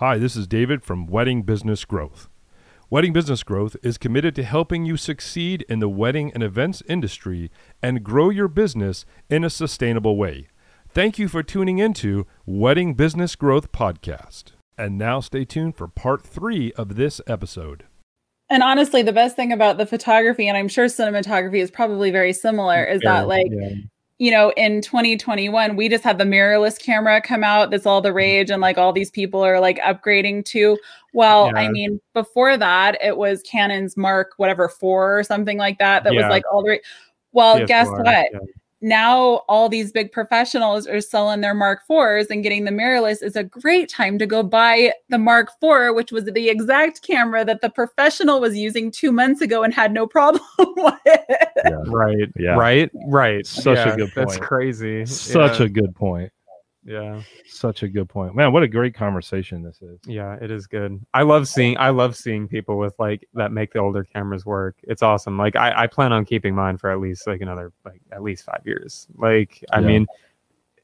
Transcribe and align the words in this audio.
Hi, 0.00 0.16
this 0.16 0.36
is 0.36 0.46
David 0.46 0.84
from 0.84 1.08
Wedding 1.08 1.42
Business 1.42 1.84
Growth. 1.84 2.28
Wedding 2.88 3.12
Business 3.12 3.42
Growth 3.42 3.74
is 3.82 3.98
committed 3.98 4.32
to 4.36 4.44
helping 4.44 4.84
you 4.84 4.96
succeed 4.96 5.66
in 5.68 5.80
the 5.80 5.88
wedding 5.88 6.30
and 6.34 6.40
events 6.40 6.84
industry 6.88 7.50
and 7.82 8.04
grow 8.04 8.30
your 8.30 8.46
business 8.46 9.04
in 9.28 9.42
a 9.42 9.50
sustainable 9.50 10.16
way. 10.16 10.46
Thank 10.88 11.18
you 11.18 11.26
for 11.26 11.42
tuning 11.42 11.80
into 11.80 12.28
Wedding 12.46 12.94
Business 12.94 13.34
Growth 13.34 13.72
Podcast. 13.72 14.52
And 14.78 14.98
now 14.98 15.18
stay 15.18 15.44
tuned 15.44 15.74
for 15.74 15.88
part 15.88 16.22
three 16.22 16.72
of 16.74 16.94
this 16.94 17.20
episode. 17.26 17.82
And 18.48 18.62
honestly, 18.62 19.02
the 19.02 19.12
best 19.12 19.34
thing 19.34 19.52
about 19.52 19.78
the 19.78 19.86
photography, 19.86 20.46
and 20.46 20.56
I'm 20.56 20.68
sure 20.68 20.86
cinematography 20.86 21.60
is 21.60 21.72
probably 21.72 22.12
very 22.12 22.32
similar, 22.32 22.84
is 22.84 23.00
that 23.00 23.26
like 23.26 23.48
yeah 23.50 23.74
you 24.18 24.30
know, 24.30 24.50
in 24.56 24.82
2021, 24.82 25.76
we 25.76 25.88
just 25.88 26.02
had 26.02 26.18
the 26.18 26.24
mirrorless 26.24 26.78
camera 26.78 27.20
come 27.20 27.44
out. 27.44 27.70
That's 27.70 27.86
all 27.86 28.00
the 28.00 28.08
mm-hmm. 28.08 28.16
rage, 28.16 28.50
and 28.50 28.60
like 28.60 28.78
all 28.78 28.92
these 28.92 29.10
people 29.10 29.44
are 29.44 29.60
like 29.60 29.78
upgrading 29.78 30.44
to. 30.46 30.76
Well, 31.12 31.46
yeah. 31.46 31.60
I 31.60 31.68
mean, 31.68 32.00
before 32.14 32.56
that, 32.56 32.98
it 33.02 33.16
was 33.16 33.42
Canon's 33.42 33.96
Mark 33.96 34.32
whatever 34.36 34.68
four 34.68 35.18
or 35.18 35.24
something 35.24 35.56
like 35.56 35.78
that. 35.78 36.04
That 36.04 36.14
yeah. 36.14 36.22
was 36.22 36.30
like 36.30 36.44
all 36.52 36.62
the. 36.62 36.80
Well, 37.32 37.58
PS4, 37.58 37.66
guess 37.66 37.88
what? 37.88 38.06
Yeah 38.06 38.38
now 38.80 39.42
all 39.48 39.68
these 39.68 39.90
big 39.90 40.12
professionals 40.12 40.86
are 40.86 41.00
selling 41.00 41.40
their 41.40 41.54
Mark 41.54 41.80
IVs 41.90 42.30
and 42.30 42.42
getting 42.42 42.64
the 42.64 42.70
mirrorless 42.70 43.22
is 43.22 43.36
a 43.36 43.42
great 43.42 43.88
time 43.88 44.18
to 44.18 44.26
go 44.26 44.42
buy 44.42 44.92
the 45.08 45.18
Mark 45.18 45.50
IV, 45.62 45.94
which 45.94 46.12
was 46.12 46.24
the 46.24 46.48
exact 46.48 47.02
camera 47.02 47.44
that 47.44 47.60
the 47.60 47.70
professional 47.70 48.40
was 48.40 48.56
using 48.56 48.90
two 48.90 49.10
months 49.10 49.40
ago 49.40 49.62
and 49.62 49.74
had 49.74 49.92
no 49.92 50.06
problem 50.18 50.42
with. 50.56 50.94
Yeah. 51.06 51.82
Right. 51.86 52.32
Yeah. 52.38 52.54
Right. 52.54 52.90
Right. 53.06 53.46
Such 53.46 53.76
yeah, 53.76 53.94
a 53.94 53.96
good 53.96 54.14
point. 54.14 54.28
That's 54.28 54.38
crazy. 54.38 55.06
Such 55.06 55.60
yeah. 55.60 55.66
a 55.66 55.68
good 55.68 55.94
point. 55.94 56.32
Yeah. 56.88 57.20
Such 57.46 57.82
a 57.82 57.88
good 57.88 58.08
point. 58.08 58.34
Man, 58.34 58.50
what 58.50 58.62
a 58.62 58.68
great 58.68 58.94
conversation 58.94 59.62
this 59.62 59.82
is. 59.82 60.00
Yeah, 60.06 60.36
it 60.40 60.50
is 60.50 60.66
good. 60.66 61.04
I 61.12 61.22
love 61.22 61.46
seeing 61.46 61.76
I 61.76 61.90
love 61.90 62.16
seeing 62.16 62.48
people 62.48 62.78
with 62.78 62.94
like 62.98 63.28
that 63.34 63.52
make 63.52 63.74
the 63.74 63.78
older 63.80 64.04
cameras 64.04 64.46
work. 64.46 64.76
It's 64.84 65.02
awesome. 65.02 65.36
Like 65.36 65.54
I, 65.54 65.82
I 65.82 65.86
plan 65.86 66.12
on 66.12 66.24
keeping 66.24 66.54
mine 66.54 66.78
for 66.78 66.90
at 66.90 66.98
least 66.98 67.26
like 67.26 67.42
another 67.42 67.72
like 67.84 68.00
at 68.10 68.22
least 68.22 68.44
five 68.44 68.62
years. 68.64 69.06
Like 69.16 69.62
I 69.70 69.80
yeah. 69.80 69.86
mean 69.86 70.06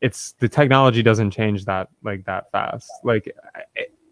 it's 0.02 0.32
the 0.40 0.48
technology 0.48 1.02
doesn't 1.02 1.30
change 1.30 1.64
that 1.64 1.88
like 2.02 2.26
that 2.26 2.50
fast. 2.52 2.90
Like 3.02 3.34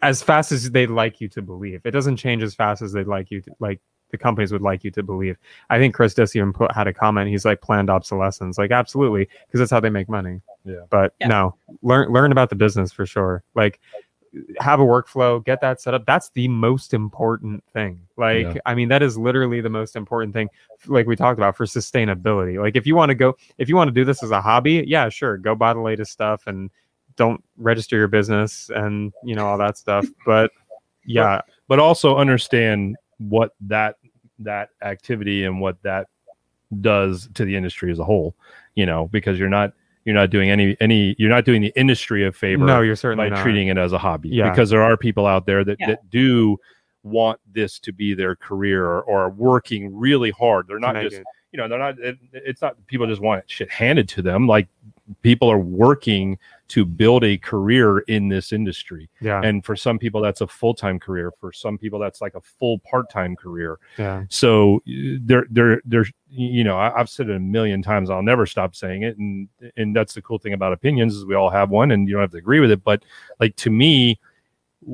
as 0.01 0.23
fast 0.23 0.51
as 0.51 0.71
they'd 0.71 0.89
like 0.89 1.21
you 1.21 1.29
to 1.29 1.43
believe. 1.43 1.83
It 1.85 1.91
doesn't 1.91 2.17
change 2.17 2.43
as 2.43 2.55
fast 2.55 2.81
as 2.81 2.93
they'd 2.93 3.07
like 3.07 3.31
you 3.31 3.43
to 3.43 3.51
like 3.61 3.81
the 4.13 4.19
companies 4.19 4.53
would 4.53 4.63
like 4.63 4.85
you 4.85 4.93
to 4.93 5.03
believe. 5.03 5.37
I 5.71 5.79
think 5.79 5.95
Chris 5.95 6.15
Dis 6.15 6.37
even 6.37 6.53
put 6.53 6.73
had 6.73 6.87
a 6.87 6.95
comment. 6.95 7.29
He's 7.29 7.45
like 7.45 7.61
planned 7.61 7.91
obsolescence. 7.91 8.57
Like 8.57 8.71
absolutely, 8.71 9.29
because 9.47 9.59
that's 9.59 9.73
how 9.73 9.81
they 9.81 9.91
make 9.91 10.09
money. 10.09 10.41
Yeah. 10.65 10.85
But 10.89 11.15
yeah. 11.21 11.27
no, 11.27 11.57
learn 11.83 12.13
learn 12.13 12.31
about 12.31 12.51
the 12.51 12.57
business 12.57 12.93
for 12.93 13.05
sure. 13.05 13.43
Like 13.57 13.81
have 14.61 14.81
a 14.81 14.85
workflow, 14.85 15.45
get 15.45 15.61
that 15.61 15.81
set 15.81 15.93
up. 15.93 16.07
That's 16.07 16.31
the 16.31 16.49
most 16.49 16.95
important 16.95 17.63
thing. 17.75 18.01
Like, 18.17 18.47
yeah. 18.47 18.61
I 18.65 18.75
mean, 18.75 18.89
that 18.89 19.03
is 19.03 19.19
literally 19.19 19.61
the 19.61 19.69
most 19.69 19.95
important 19.95 20.33
thing, 20.33 20.49
like 20.87 21.07
we 21.07 21.17
talked 21.17 21.39
about 21.39 21.55
for 21.55 21.67
sustainability. 21.67 22.59
Like, 22.59 22.75
if 22.75 22.87
you 22.87 22.97
want 22.97 23.11
to 23.11 23.15
go, 23.15 23.37
if 23.59 23.69
you 23.69 23.77
want 23.77 23.89
to 23.89 23.93
do 23.93 24.07
this 24.07 24.23
as 24.23 24.31
a 24.31 24.41
hobby, 24.41 24.85
yeah, 24.87 25.11
sure, 25.11 25.37
go 25.37 25.55
buy 25.55 25.75
the 25.75 25.81
latest 25.81 26.13
stuff 26.13 26.47
and 26.47 26.71
don't 27.17 27.45
register 27.59 27.99
your 27.99 28.09
business 28.09 28.71
and, 28.75 29.13
you 29.23 29.35
know, 29.35 29.47
all 29.47 29.59
that 29.59 29.77
stuff. 29.77 30.07
But 30.25 30.51
yeah. 31.05 31.37
But, 31.37 31.45
but 31.69 31.79
also 31.79 32.17
understand 32.17 32.97
what 33.29 33.55
that 33.61 33.97
that 34.39 34.71
activity 34.83 35.45
and 35.45 35.61
what 35.61 35.81
that 35.83 36.09
does 36.81 37.29
to 37.35 37.45
the 37.45 37.55
industry 37.55 37.91
as 37.91 37.99
a 37.99 38.05
whole 38.05 38.35
you 38.75 38.87
know 38.87 39.09
because 39.09 39.39
you're 39.39 39.49
not 39.49 39.73
you're 40.05 40.15
not 40.15 40.31
doing 40.31 40.51
any 40.51 40.77
any 40.81 41.15
you're 41.19 41.31
not 41.31 41.45
doing 41.45 41.61
the 41.61 41.73
industry 41.77 42.27
a 42.27 42.33
favor 42.33 42.65
no 42.65 42.81
you're 42.81 42.97
certainly 42.97 43.29
by 43.29 43.35
not. 43.35 43.43
treating 43.43 43.69
it 43.69 43.79
as 43.79 43.93
a 43.93 43.99
hobby 43.99 44.29
yeah. 44.29 44.49
because 44.51 44.71
there 44.71 44.83
are 44.83 44.97
people 44.97 45.27
out 45.27 45.47
there 45.47 45.65
that, 45.65 45.77
yeah. 45.81 45.89
that 45.89 46.11
do 46.11 46.59
want 47.03 47.39
this 47.53 47.79
to 47.79 47.93
be 47.93 48.15
their 48.15 48.35
career 48.37 48.87
or, 48.87 49.03
or 49.03 49.31
working 49.31 49.95
really 49.95 50.31
hard 50.31 50.67
they're 50.67 50.79
not 50.79 50.95
just 50.97 51.17
it. 51.17 51.25
you 51.53 51.59
know 51.59 51.69
they're 51.69 51.79
not 51.79 51.99
it, 51.99 52.17
it's 52.33 52.63
not 52.63 52.75
people 52.87 53.07
just 53.07 53.21
want 53.21 53.43
shit 53.49 53.71
handed 53.71 54.09
to 54.09 54.23
them 54.23 54.47
like 54.47 54.69
people 55.23 55.51
are 55.51 55.59
working 55.59 56.39
to 56.69 56.85
build 56.85 57.25
a 57.25 57.37
career 57.37 57.99
in 58.01 58.29
this 58.29 58.53
industry. 58.53 59.11
Yeah. 59.21 59.43
And 59.43 59.65
for 59.65 59.77
some 59.77 59.99
people, 59.99 60.23
that's 60.23 60.41
a 60.41 60.47
full 60.47 60.75
time 60.75 60.99
career. 60.99 61.33
For 61.39 61.53
some 61.53 61.77
people, 61.77 61.99
that's 61.99 62.21
like 62.21 62.35
a 62.35 62.41
full 62.41 62.79
part 62.79 63.11
time 63.11 63.37
career. 63.37 63.79
Yeah. 63.99 64.25
So 64.29 64.81
there, 64.87 65.47
there, 65.51 65.83
there's, 65.85 66.11
you 66.31 66.65
know, 66.65 66.79
I, 66.79 66.97
have 66.97 67.11
said 67.11 67.29
it 67.29 67.37
a 67.37 67.41
million 67.41 67.83
times. 67.83 68.11
I'll 68.11 68.23
never 68.23 68.47
stop 68.47 68.75
saying 68.75 69.03
it. 69.03 69.19
And, 69.19 69.49
and 69.77 69.95
that's 69.95 70.15
the 70.15 70.23
cool 70.23 70.39
thing 70.39 70.55
about 70.55 70.73
opinions 70.73 71.15
is 71.15 71.27
we 71.27 71.35
all 71.35 71.51
have 71.51 71.71
one 71.71 71.91
and 71.91 72.09
you 72.09 72.15
don't 72.15 72.23
have 72.23 72.31
to 72.31 72.39
agree 72.39 72.61
with 72.61 72.71
it. 72.71 72.83
But 72.83 73.05
like 73.39 73.57
to 73.57 73.71
me, 73.71 74.19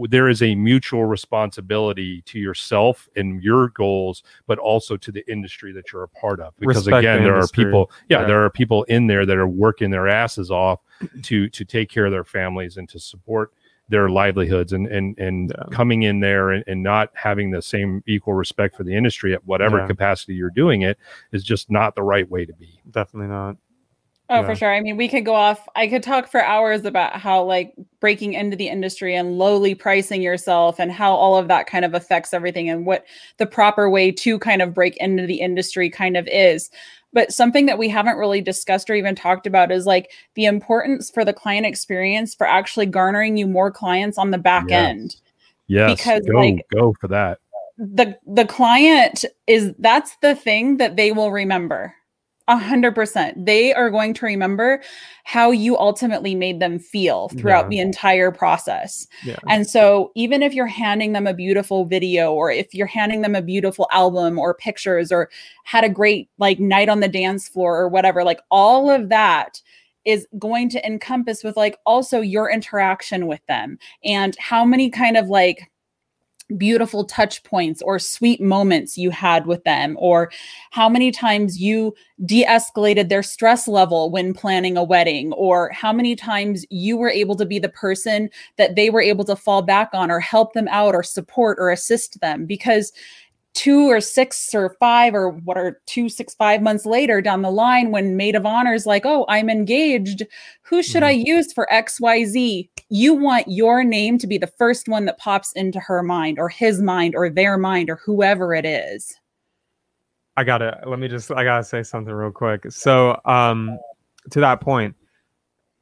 there 0.09 0.28
is 0.28 0.43
a 0.43 0.54
mutual 0.54 1.04
responsibility 1.04 2.22
to 2.22 2.38
yourself 2.38 3.09
and 3.16 3.43
your 3.43 3.69
goals, 3.71 4.22
but 4.47 4.59
also 4.59 4.97
to 4.97 5.12
the 5.12 5.28
industry 5.31 5.72
that 5.72 5.93
you're 5.93 6.03
a 6.03 6.09
part 6.09 6.41
of. 6.41 6.54
Because 6.59 6.76
Respect 6.76 6.99
again, 6.99 7.19
the 7.19 7.25
there 7.25 7.34
industry. 7.37 7.65
are 7.65 7.66
people, 7.66 7.91
yeah, 8.09 8.21
yeah, 8.21 8.26
there 8.26 8.44
are 8.44 8.50
people 8.50 8.84
in 8.84 9.06
there 9.06 9.26
that 9.26 9.37
are 9.37 9.49
working 9.49 9.91
their 9.91 10.09
asses 10.09 10.50
off 10.50 10.81
to 11.22 11.49
to 11.49 11.65
take 11.65 11.91
care 11.91 12.06
of 12.06 12.12
their 12.12 12.25
families 12.25 12.76
and 12.76 12.88
to 12.88 12.99
support 12.99 13.53
their 13.88 14.09
livelihoods 14.09 14.72
and 14.72 14.87
and 14.88 15.19
and 15.19 15.54
yeah. 15.56 15.65
coming 15.72 16.03
in 16.03 16.20
there 16.20 16.50
and, 16.50 16.65
and 16.66 16.82
not 16.82 17.10
having 17.15 17.50
the 17.50 17.62
same 17.62 18.03
equal 18.06 18.34
respect 18.34 18.76
for 18.76 18.84
the 18.84 18.94
industry 18.94 19.32
at 19.32 19.44
whatever 19.47 19.78
yeah. 19.78 19.87
capacity 19.87 20.34
you're 20.34 20.50
doing 20.50 20.82
it 20.82 20.99
is 21.32 21.43
just 21.43 21.70
not 21.70 21.94
the 21.94 22.03
right 22.03 22.28
way 22.31 22.44
to 22.44 22.53
be. 22.55 22.81
Definitely 22.91 23.28
not. 23.28 23.56
Oh, 24.31 24.41
yeah. 24.41 24.47
for 24.47 24.55
sure. 24.55 24.75
I 24.75 24.81
mean, 24.81 24.99
we 24.99 25.09
could 25.09 25.25
go 25.25 25.34
off. 25.34 25.66
I 25.75 25.89
could 25.89 26.03
talk 26.03 26.31
for 26.31 26.43
hours 26.43 26.84
about 26.84 27.16
how 27.16 27.43
like 27.44 27.72
breaking 27.99 28.34
into 28.34 28.56
the 28.56 28.69
industry 28.69 29.15
and 29.15 29.39
lowly 29.39 29.75
pricing 29.75 30.21
yourself 30.21 30.78
and 30.78 30.93
how 30.93 31.15
all 31.15 31.39
of 31.39 31.49
that 31.49 31.66
kind 31.66 31.84
of 31.84 31.94
affects 31.94 32.34
everything 32.34 32.69
and 32.69 32.84
what 32.84 33.06
the 33.38 33.47
proper 33.47 33.88
way 33.88 34.12
to 34.12 34.38
kind 34.38 34.61
of 34.61 34.75
break 34.75 34.99
into 34.99 35.27
the 35.27 35.41
industry 35.41 35.88
kind 35.88 36.15
of 36.15 36.28
is. 36.31 36.71
But 37.15 37.33
something 37.33 37.65
that 37.67 37.78
we 37.78 37.88
haven't 37.88 38.19
really 38.19 38.43
discussed 38.43 38.91
or 38.91 38.94
even 38.94 39.15
talked 39.15 39.47
about 39.47 39.72
is 39.72 39.87
like 39.87 40.11
the 40.34 40.44
importance 40.44 41.11
for 41.11 41.25
the 41.25 41.33
client 41.33 41.65
experience 41.65 42.34
for 42.34 42.47
actually 42.47 42.84
garnering 42.84 43.38
you 43.38 43.47
more 43.47 43.71
clients 43.71 44.19
on 44.19 44.31
the 44.31 44.37
back 44.37 44.67
yes. 44.69 44.91
end. 44.91 45.17
Yes. 45.69 45.97
Because 45.97 46.27
go, 46.27 46.38
like 46.38 46.67
go 46.75 46.94
for 47.00 47.09
that. 47.09 47.38
The 47.78 48.19
the 48.27 48.44
client 48.44 49.25
is 49.47 49.72
that's 49.78 50.17
the 50.17 50.34
thing 50.34 50.77
that 50.77 50.97
they 50.97 51.12
will 51.12 51.31
remember 51.31 51.94
a 52.48 52.56
hundred 52.56 52.94
percent. 52.94 53.47
They 53.47 53.72
are 53.75 53.91
going 53.91 54.14
to 54.14 54.26
remember 54.26 54.82
how 55.25 55.50
you 55.50 55.78
ultimately 55.78 56.34
made 56.34 56.60
them 56.60 56.78
feel 56.78 57.28
throughout 57.28 57.66
yeah. 57.66 57.69
the 57.69 57.78
entire 57.81 58.32
process. 58.32 59.06
Yeah. 59.25 59.36
And 59.47 59.69
so 59.69 60.10
even 60.14 60.42
if 60.42 60.54
you're 60.54 60.66
handing 60.66 61.12
them 61.12 61.26
a 61.26 61.34
beautiful 61.34 61.84
video 61.84 62.32
or 62.32 62.50
if 62.50 62.75
you're 62.75 62.87
handing 62.87 63.20
them 63.20 63.34
a 63.34 63.42
beautiful 63.42 63.87
album 63.92 64.38
or 64.38 64.54
pictures 64.54 65.12
or 65.12 65.28
had 65.64 65.84
a 65.84 65.88
great 65.91 66.31
like 66.38 66.58
night 66.58 66.88
on 66.88 67.00
the 67.00 67.08
dance 67.08 67.47
floor 67.47 67.78
or 67.78 67.88
whatever, 67.88 68.25
like 68.25 68.41
all 68.50 68.91
of 68.91 69.10
that 69.10 69.60
is 70.06 70.26
going 70.38 70.70
to 70.70 70.87
encompass 70.87 71.44
with 71.44 71.56
like 71.56 71.76
also 71.84 72.22
your 72.22 72.50
interaction 72.50 73.26
with 73.26 73.44
them 73.47 73.78
and 74.03 74.34
how 74.38 74.64
many 74.64 74.88
kind 74.88 75.19
of 75.19 75.28
like 75.28 75.70
beautiful 76.56 77.04
touch 77.04 77.42
points 77.44 77.82
or 77.82 77.98
sweet 77.98 78.41
moments 78.41 78.97
you 78.97 79.10
had 79.10 79.47
with 79.47 79.62
them, 79.64 79.97
or 79.98 80.31
how 80.70 80.88
many 80.88 81.10
times 81.10 81.60
you 81.60 81.94
de 82.25 82.44
escalated 82.44 83.09
their 83.09 83.22
stress 83.22 83.69
level 83.69 84.10
when 84.10 84.32
planning 84.32 84.76
a 84.76 84.82
wedding, 84.82 85.32
or 85.34 85.70
how 85.72 85.92
many 85.92 86.16
times 86.16 86.64
you 86.70 86.97
were 86.97 87.10
able 87.10 87.37
to 87.37 87.47
be 87.47 87.58
the 87.58 87.69
person 87.69 88.31
that 88.56 88.76
they 88.76 88.91
were 88.91 89.03
able 89.03 89.25
to 89.25 89.37
fall 89.37 89.62
back 89.62 89.91
on, 89.92 90.10
or 90.10 90.20
help 90.20 90.53
them 90.54 90.69
out, 90.69 90.94
or 90.94 91.03
support, 91.03 91.58
or 91.60 91.70
assist 91.70 92.20
them. 92.20 92.47
Because 92.47 92.92
two 93.58 93.91
or 93.91 94.00
six 94.00 94.54
or 94.54 94.76
five 94.78 95.16
or 95.16 95.30
what 95.30 95.58
are 95.58 95.80
two 95.86 96.08
six 96.08 96.32
five 96.32 96.62
months 96.62 96.86
later 96.86 97.20
down 97.20 97.42
the 97.42 97.50
line 97.50 97.91
when 97.91 98.16
maid 98.16 98.36
of 98.36 98.46
honor 98.46 98.72
is 98.72 98.86
like 98.86 99.04
oh 99.04 99.26
i'm 99.28 99.50
engaged 99.50 100.22
who 100.62 100.80
should 100.80 101.02
mm-hmm. 101.02 101.06
i 101.06 101.10
use 101.10 101.52
for 101.52 101.66
xyz 101.72 102.69
you 102.88 103.14
want 103.14 103.48
your 103.48 103.82
name 103.82 104.16
to 104.16 104.28
be 104.28 104.38
the 104.38 104.46
first 104.46 104.88
one 104.88 105.06
that 105.06 105.19
pops 105.19 105.50
into 105.54 105.80
her 105.80 106.05
mind 106.05 106.38
or 106.38 106.49
his 106.49 106.81
mind 106.81 107.16
or 107.16 107.28
their 107.28 107.58
mind 107.58 107.90
or 107.90 107.96
whoever 107.96 108.55
it 108.55 108.64
is 108.64 109.16
i 110.37 110.44
gotta 110.44 110.81
let 110.87 111.00
me 111.00 111.08
just 111.08 111.32
i 111.32 111.43
gotta 111.43 111.64
say 111.64 111.82
something 111.82 112.14
real 112.14 112.31
quick 112.31 112.70
so 112.70 113.20
um 113.25 113.76
to 114.31 114.38
that 114.38 114.61
point 114.61 114.94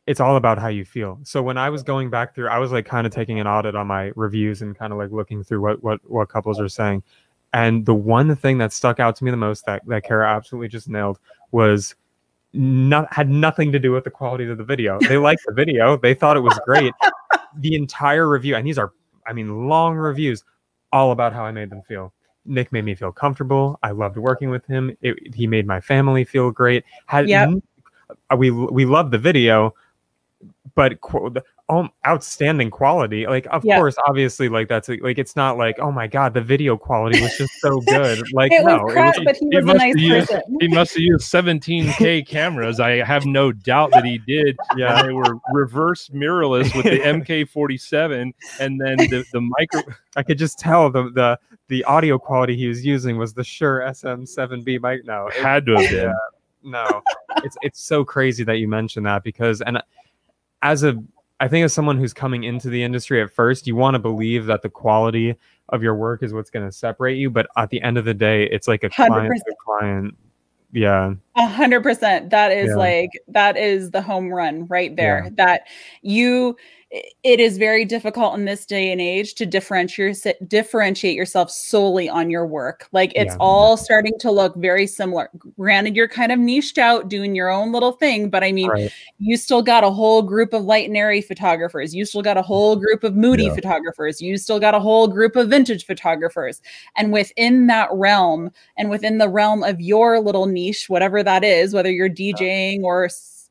it's 0.06 0.20
all 0.20 0.37
about 0.37 0.58
how 0.58 0.69
you 0.69 0.84
feel. 0.84 1.19
So 1.25 1.43
when 1.43 1.58
I 1.58 1.69
was 1.69 1.82
going 1.82 2.11
back 2.11 2.34
through, 2.34 2.49
I 2.49 2.58
was 2.58 2.70
like 2.70 2.87
kind 2.87 3.06
of 3.06 3.12
taking 3.12 3.40
an 3.40 3.46
audit 3.46 3.75
on 3.75 3.88
my 3.88 4.12
reviews 4.14 4.62
and 4.62 4.79
kind 4.79 4.93
of 4.93 4.99
like 4.99 5.11
looking 5.11 5.43
through 5.43 5.61
what 5.61 5.82
what 5.82 6.00
what 6.08 6.29
couples 6.29 6.61
are 6.61 6.69
saying. 6.69 7.02
And 7.52 7.87
the 7.87 7.94
one 7.94 8.34
thing 8.37 8.58
that 8.58 8.72
stuck 8.72 9.00
out 9.00 9.16
to 9.16 9.25
me 9.25 9.31
the 9.31 9.37
most 9.37 9.64
that, 9.66 9.82
that 9.87 10.04
Kara 10.04 10.28
absolutely 10.28 10.69
just 10.69 10.88
nailed 10.88 11.19
was 11.52 11.94
not 12.52 13.12
had 13.12 13.28
nothing 13.28 13.72
to 13.72 13.78
do 13.78 13.93
with 13.93 14.04
the 14.04 14.10
quality 14.10 14.48
of 14.48 14.58
the 14.58 14.64
video. 14.64 14.98
They 15.08 15.16
liked 15.16 15.43
the 15.46 15.54
video, 15.54 15.96
they 15.96 16.14
thought 16.14 16.37
it 16.37 16.40
was 16.40 16.58
great. 16.64 16.93
the 17.58 17.75
entire 17.75 18.28
review, 18.28 18.56
and 18.56 18.66
these 18.66 18.78
are, 18.78 18.93
I 19.26 19.32
mean, 19.32 19.69
long 19.69 19.96
reviews, 19.96 20.44
all 20.93 21.12
about 21.12 21.32
how 21.32 21.44
I 21.44 21.52
made 21.52 21.70
them 21.70 21.82
feel. 21.82 22.12
Nick 22.44 22.72
made 22.72 22.84
me 22.84 22.94
feel 22.94 23.10
comfortable. 23.10 23.78
I 23.82 23.90
loved 23.90 24.16
working 24.16 24.50
with 24.50 24.64
him. 24.66 24.96
It, 25.00 25.34
he 25.34 25.46
made 25.46 25.66
my 25.66 25.81
family 25.81 26.25
feel 26.25 26.50
great. 26.50 26.84
Had 27.06 27.28
yep. 27.28 27.50
we 28.37 28.50
we 28.50 28.84
loved 28.84 29.10
the 29.10 29.19
video, 29.19 29.75
but 30.75 31.00
um, 31.69 31.91
outstanding 32.07 32.71
quality. 32.71 33.27
Like, 33.27 33.47
of 33.51 33.65
Yeah. 33.65 33.79
course, 33.79 33.97
obviously, 34.07 34.49
like 34.49 34.69
that's 34.69 34.89
a, 34.89 34.99
like 34.99 35.19
it's 35.19 35.35
not 35.35 35.59
like 35.59 35.79
oh 35.81 35.91
my 35.91 36.07
god, 36.07 36.33
the 36.33 36.41
video 36.41 36.77
quality 36.77 37.21
was 37.21 37.37
just 37.37 37.53
so 37.61 37.81
good. 37.81 38.23
Like, 38.33 38.53
it 38.53 38.65
no, 38.65 38.85
was 38.85 38.93
crap, 38.93 39.17
it 39.17 39.21
was, 39.21 39.25
but 39.25 39.37
he 39.37 39.49
he 39.51 39.57
was 39.57 39.65
a 39.65 39.67
must 39.67 39.79
nice 39.79 39.95
have 39.95 39.99
used- 39.99 40.29
person. 40.31 40.57
He 40.61 40.69
must 40.69 40.93
have 40.95 41.03
used 41.03 41.33
17K 41.33 42.27
cameras. 42.29 42.79
I 42.79 43.03
have 43.05 43.27
no 43.27 43.51
doubt 43.51 43.91
that 43.93 44.05
he 44.05 44.19
did. 44.19 44.57
yeah, 44.77 45.03
they 45.03 45.13
were 45.13 45.39
reverse 45.53 46.09
mirrorless 46.11 46.73
with 46.77 46.85
the 46.85 47.01
MK47 47.01 48.33
and 48.61 48.81
then 48.81 48.97
the, 48.99 49.25
the 49.33 49.41
micro. 49.41 49.83
I 50.15 50.23
could 50.23 50.39
just 50.39 50.59
tell 50.59 50.89
the 50.91 51.11
the 51.11 51.39
the 51.69 51.83
audio 51.85 52.17
quality 52.17 52.57
he 52.57 52.69
was 52.69 52.85
using 52.87 53.19
was 53.19 53.35
the 53.35 53.43
Shure 53.43 53.81
SM7B 53.81 54.81
mic. 54.81 55.05
No, 55.05 55.27
it- 55.27 55.35
Had 55.35 55.67
to 55.67 55.73
have 55.77 55.91
been. 55.91 56.15
no, 56.63 57.03
it's 57.43 57.57
it's 57.63 57.81
so 57.81 58.05
crazy 58.05 58.45
that 58.45 58.59
you 58.59 58.69
mentioned 58.69 59.07
that 59.07 59.25
because 59.25 59.61
and 59.63 59.83
as 60.63 60.85
a 60.85 60.95
I 61.41 61.49
think 61.49 61.65
as 61.65 61.75
someone 61.75 61.99
who's 61.99 62.12
coming 62.15 62.44
into 62.44 62.69
the 62.71 62.83
industry 62.83 63.21
at 63.23 63.31
first, 63.31 63.67
you 63.67 63.77
want 63.77 63.94
to 63.94 63.99
believe 63.99 64.47
that 64.47 64.62
the 64.62 64.71
quality 64.71 65.35
of 65.69 65.83
your 65.83 65.94
work 65.94 66.23
is 66.23 66.33
what's 66.33 66.49
going 66.50 66.67
to 66.67 66.73
separate 66.73 67.19
you, 67.19 67.29
but 67.29 67.47
at 67.56 67.69
the 67.71 67.83
end 67.83 67.99
of 67.99 68.05
the 68.05 68.15
day, 68.15 68.44
it's 68.44 68.67
like 68.69 68.85
a 68.85 68.88
client 68.91 69.33
100%. 69.33 69.35
to 69.35 69.55
client. 69.65 70.17
Yeah, 70.73 71.15
A 71.37 71.47
hundred 71.47 71.83
percent. 71.83 72.31
That 72.31 72.53
is 72.53 72.69
Yeah. 72.69 72.75
like 72.75 73.11
that 73.29 73.56
is 73.56 73.93
the 73.93 74.03
home 74.03 74.33
run 74.33 74.67
right 74.67 74.94
there. 74.94 75.31
That 75.37 75.62
you 76.03 76.56
it 77.22 77.40
is 77.40 77.58
very 77.58 77.84
difficult 77.84 78.34
in 78.37 78.44
this 78.44 78.64
day 78.64 78.93
and 78.93 79.00
age 79.00 79.34
to 79.34 79.46
differentiate 79.46 80.25
differentiate 80.48 81.16
yourself 81.16 81.50
solely 81.50 82.08
on 82.08 82.31
your 82.31 82.46
work. 82.46 82.87
Like 82.93 83.12
it's 83.14 83.34
Yeah. 83.34 83.38
all 83.40 83.76
starting 83.76 84.19
to 84.20 84.31
look 84.31 84.54
very 84.56 84.87
similar. 84.87 85.28
Granted, 85.58 85.96
you're 85.96 86.08
kind 86.08 86.32
of 86.32 86.38
niched 86.38 86.78
out 86.78 87.08
doing 87.08 87.34
your 87.34 87.50
own 87.50 87.72
little 87.72 87.93
thing, 87.93 88.31
but 88.31 88.44
I 88.44 88.52
mean, 88.52 88.69
right. 88.69 88.93
you 89.19 89.37
still 89.37 89.62
got 89.62 89.84
a 89.84 89.90
whole 89.90 90.22
group 90.22 90.52
of 90.52 90.64
light 90.64 90.87
and 90.88 90.96
airy 90.96 91.20
photographers. 91.20 91.94
You 91.94 92.04
still 92.04 92.22
got 92.22 92.37
a 92.37 92.43
whole 92.43 92.76
group 92.76 93.04
of 93.04 93.16
moody 93.16 93.44
Yeah. 93.44 93.54
photographers. 93.54 94.20
You 94.22 94.37
still 94.38 94.60
got 94.60 94.75
a 94.75 94.81
whole 94.81 95.08
group 95.08 95.37
of 95.37 95.48
vintage 95.48 95.87
photographers. 95.87 96.62
And 96.96 97.12
within 97.12 97.66
that 97.66 97.88
realm, 97.93 98.50
and 98.76 98.90
within 98.90 99.19
the 99.19 99.28
realm 99.28 99.62
of 99.62 99.81
your 99.81 100.20
little 100.20 100.46
niche, 100.46 100.88
whatever 100.88 101.22
that 101.22 101.44
is, 101.44 101.75
whether 101.75 101.90
you're 101.90 102.08
DJing 102.10 102.82
or 102.82 103.08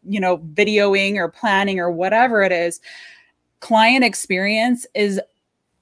you 0.07 0.19
know 0.19 0.38
videoing 0.38 1.15
or 1.18 1.27
planning 1.27 1.80
or 1.80 1.89
whatever 1.89 2.44
it 2.44 2.51
is, 2.51 2.80
client 3.66 4.04
experience 4.04 4.86
is 4.94 5.20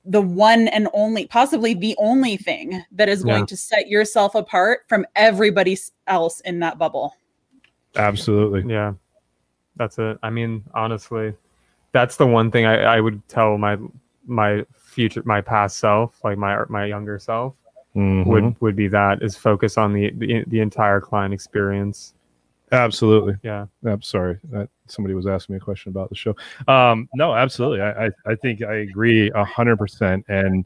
the 0.05 0.21
one 0.21 0.69
and 0.69 0.87
only, 0.93 1.27
possibly 1.27 1.73
the 1.73 1.93
only 1.97 2.37
thing 2.37 2.81
that 2.93 3.09
is 3.09 3.23
going 3.25 3.39
Yeah. 3.39 3.45
to 3.47 3.57
set 3.57 3.89
yourself 3.89 4.35
apart 4.35 4.83
from 4.87 5.05
everybody 5.17 5.77
else 6.07 6.39
in 6.41 6.59
that 6.59 6.77
bubble. 6.77 7.13
Absolutely. 7.97 8.71
Yeah, 8.71 8.93
that's 9.75 9.99
it. 9.99 10.17
I 10.23 10.29
mean, 10.29 10.63
honestly, 10.73 11.33
that's 11.91 12.15
the 12.15 12.25
one 12.25 12.51
thing 12.51 12.65
I, 12.65 12.95
I 12.95 13.01
would 13.01 13.27
tell 13.27 13.57
my 13.57 13.77
my 14.25 14.65
future 14.73 15.21
my 15.25 15.41
past 15.41 15.77
self, 15.77 16.23
like 16.23 16.37
my 16.37 16.63
my 16.69 16.85
younger 16.85 17.19
self, 17.19 17.53
Mhm. 17.93 18.25
would 18.25 18.61
would 18.61 18.75
be 18.77 18.87
that 18.87 19.21
is 19.21 19.35
focus 19.35 19.77
on 19.77 19.91
the 19.91 20.09
the, 20.11 20.45
the 20.47 20.61
entire 20.61 21.01
client 21.01 21.33
experience. 21.33 22.13
Absolutely. 22.73 23.35
Yeah, 23.43 23.67
I'm 23.85 24.01
sorry. 24.01 24.39
That 24.51 24.69
somebody 24.87 25.13
was 25.13 25.27
asking 25.27 25.53
me 25.53 25.57
a 25.57 25.61
question 25.61 25.91
about 25.91 26.09
the 26.09 26.15
show. 26.15 26.35
Um, 26.67 27.07
no, 27.13 27.33
absolutely. 27.35 27.81
I, 27.81 28.07
I, 28.07 28.09
I 28.25 28.35
think 28.35 28.63
I 28.63 28.75
agree 28.77 29.31
a 29.31 29.45
hundred 29.45 29.77
percent. 29.77 30.25
And 30.27 30.65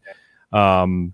um, 0.53 1.13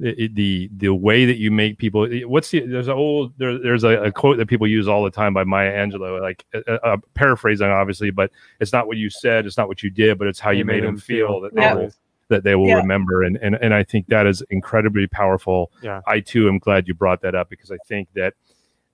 it, 0.00 0.18
it- 0.18 0.34
the 0.36 0.70
the 0.76 0.94
way 0.94 1.24
that 1.24 1.38
you 1.38 1.50
make 1.50 1.76
people. 1.78 2.08
What's 2.26 2.50
the 2.50 2.60
there's 2.60 2.86
an 2.86 2.94
old 2.94 3.32
there, 3.38 3.58
there's 3.58 3.82
a, 3.84 4.04
a 4.04 4.12
quote 4.12 4.36
that 4.36 4.46
people 4.46 4.66
use 4.68 4.86
all 4.86 5.02
the 5.02 5.10
time 5.10 5.34
by 5.34 5.42
Maya 5.42 5.72
Angelou. 5.72 6.20
Like 6.20 6.44
uh, 6.54 6.72
uh, 6.72 6.96
paraphrasing, 7.14 7.66
obviously, 7.66 8.10
but 8.10 8.30
it's 8.60 8.72
not 8.72 8.86
what 8.86 8.96
you 8.96 9.10
said, 9.10 9.44
it's 9.44 9.56
not 9.56 9.66
what 9.66 9.82
you 9.82 9.90
did, 9.90 10.18
but 10.18 10.28
it's 10.28 10.38
how 10.38 10.50
you, 10.50 10.64
made, 10.64 10.84
them 10.84 10.98
feel, 10.98 11.40
that 11.40 11.54
they 11.54 11.62
Yeah. 11.62 11.74
will 11.74 11.90
that 12.28 12.44
they 12.44 12.54
will 12.54 12.68
Yeah. 12.68 12.74
remember. 12.76 13.24
And, 13.24 13.38
and 13.42 13.56
and 13.56 13.74
I 13.74 13.82
think 13.82 14.06
that 14.08 14.26
is 14.26 14.42
incredibly 14.50 15.08
powerful. 15.08 15.72
Yeah. 15.82 16.00
I 16.06 16.20
too 16.20 16.46
am 16.46 16.58
glad 16.58 16.86
you 16.86 16.94
brought 16.94 17.22
that 17.22 17.34
up 17.34 17.48
because 17.50 17.72
I 17.72 17.78
think 17.88 18.08
that 18.14 18.34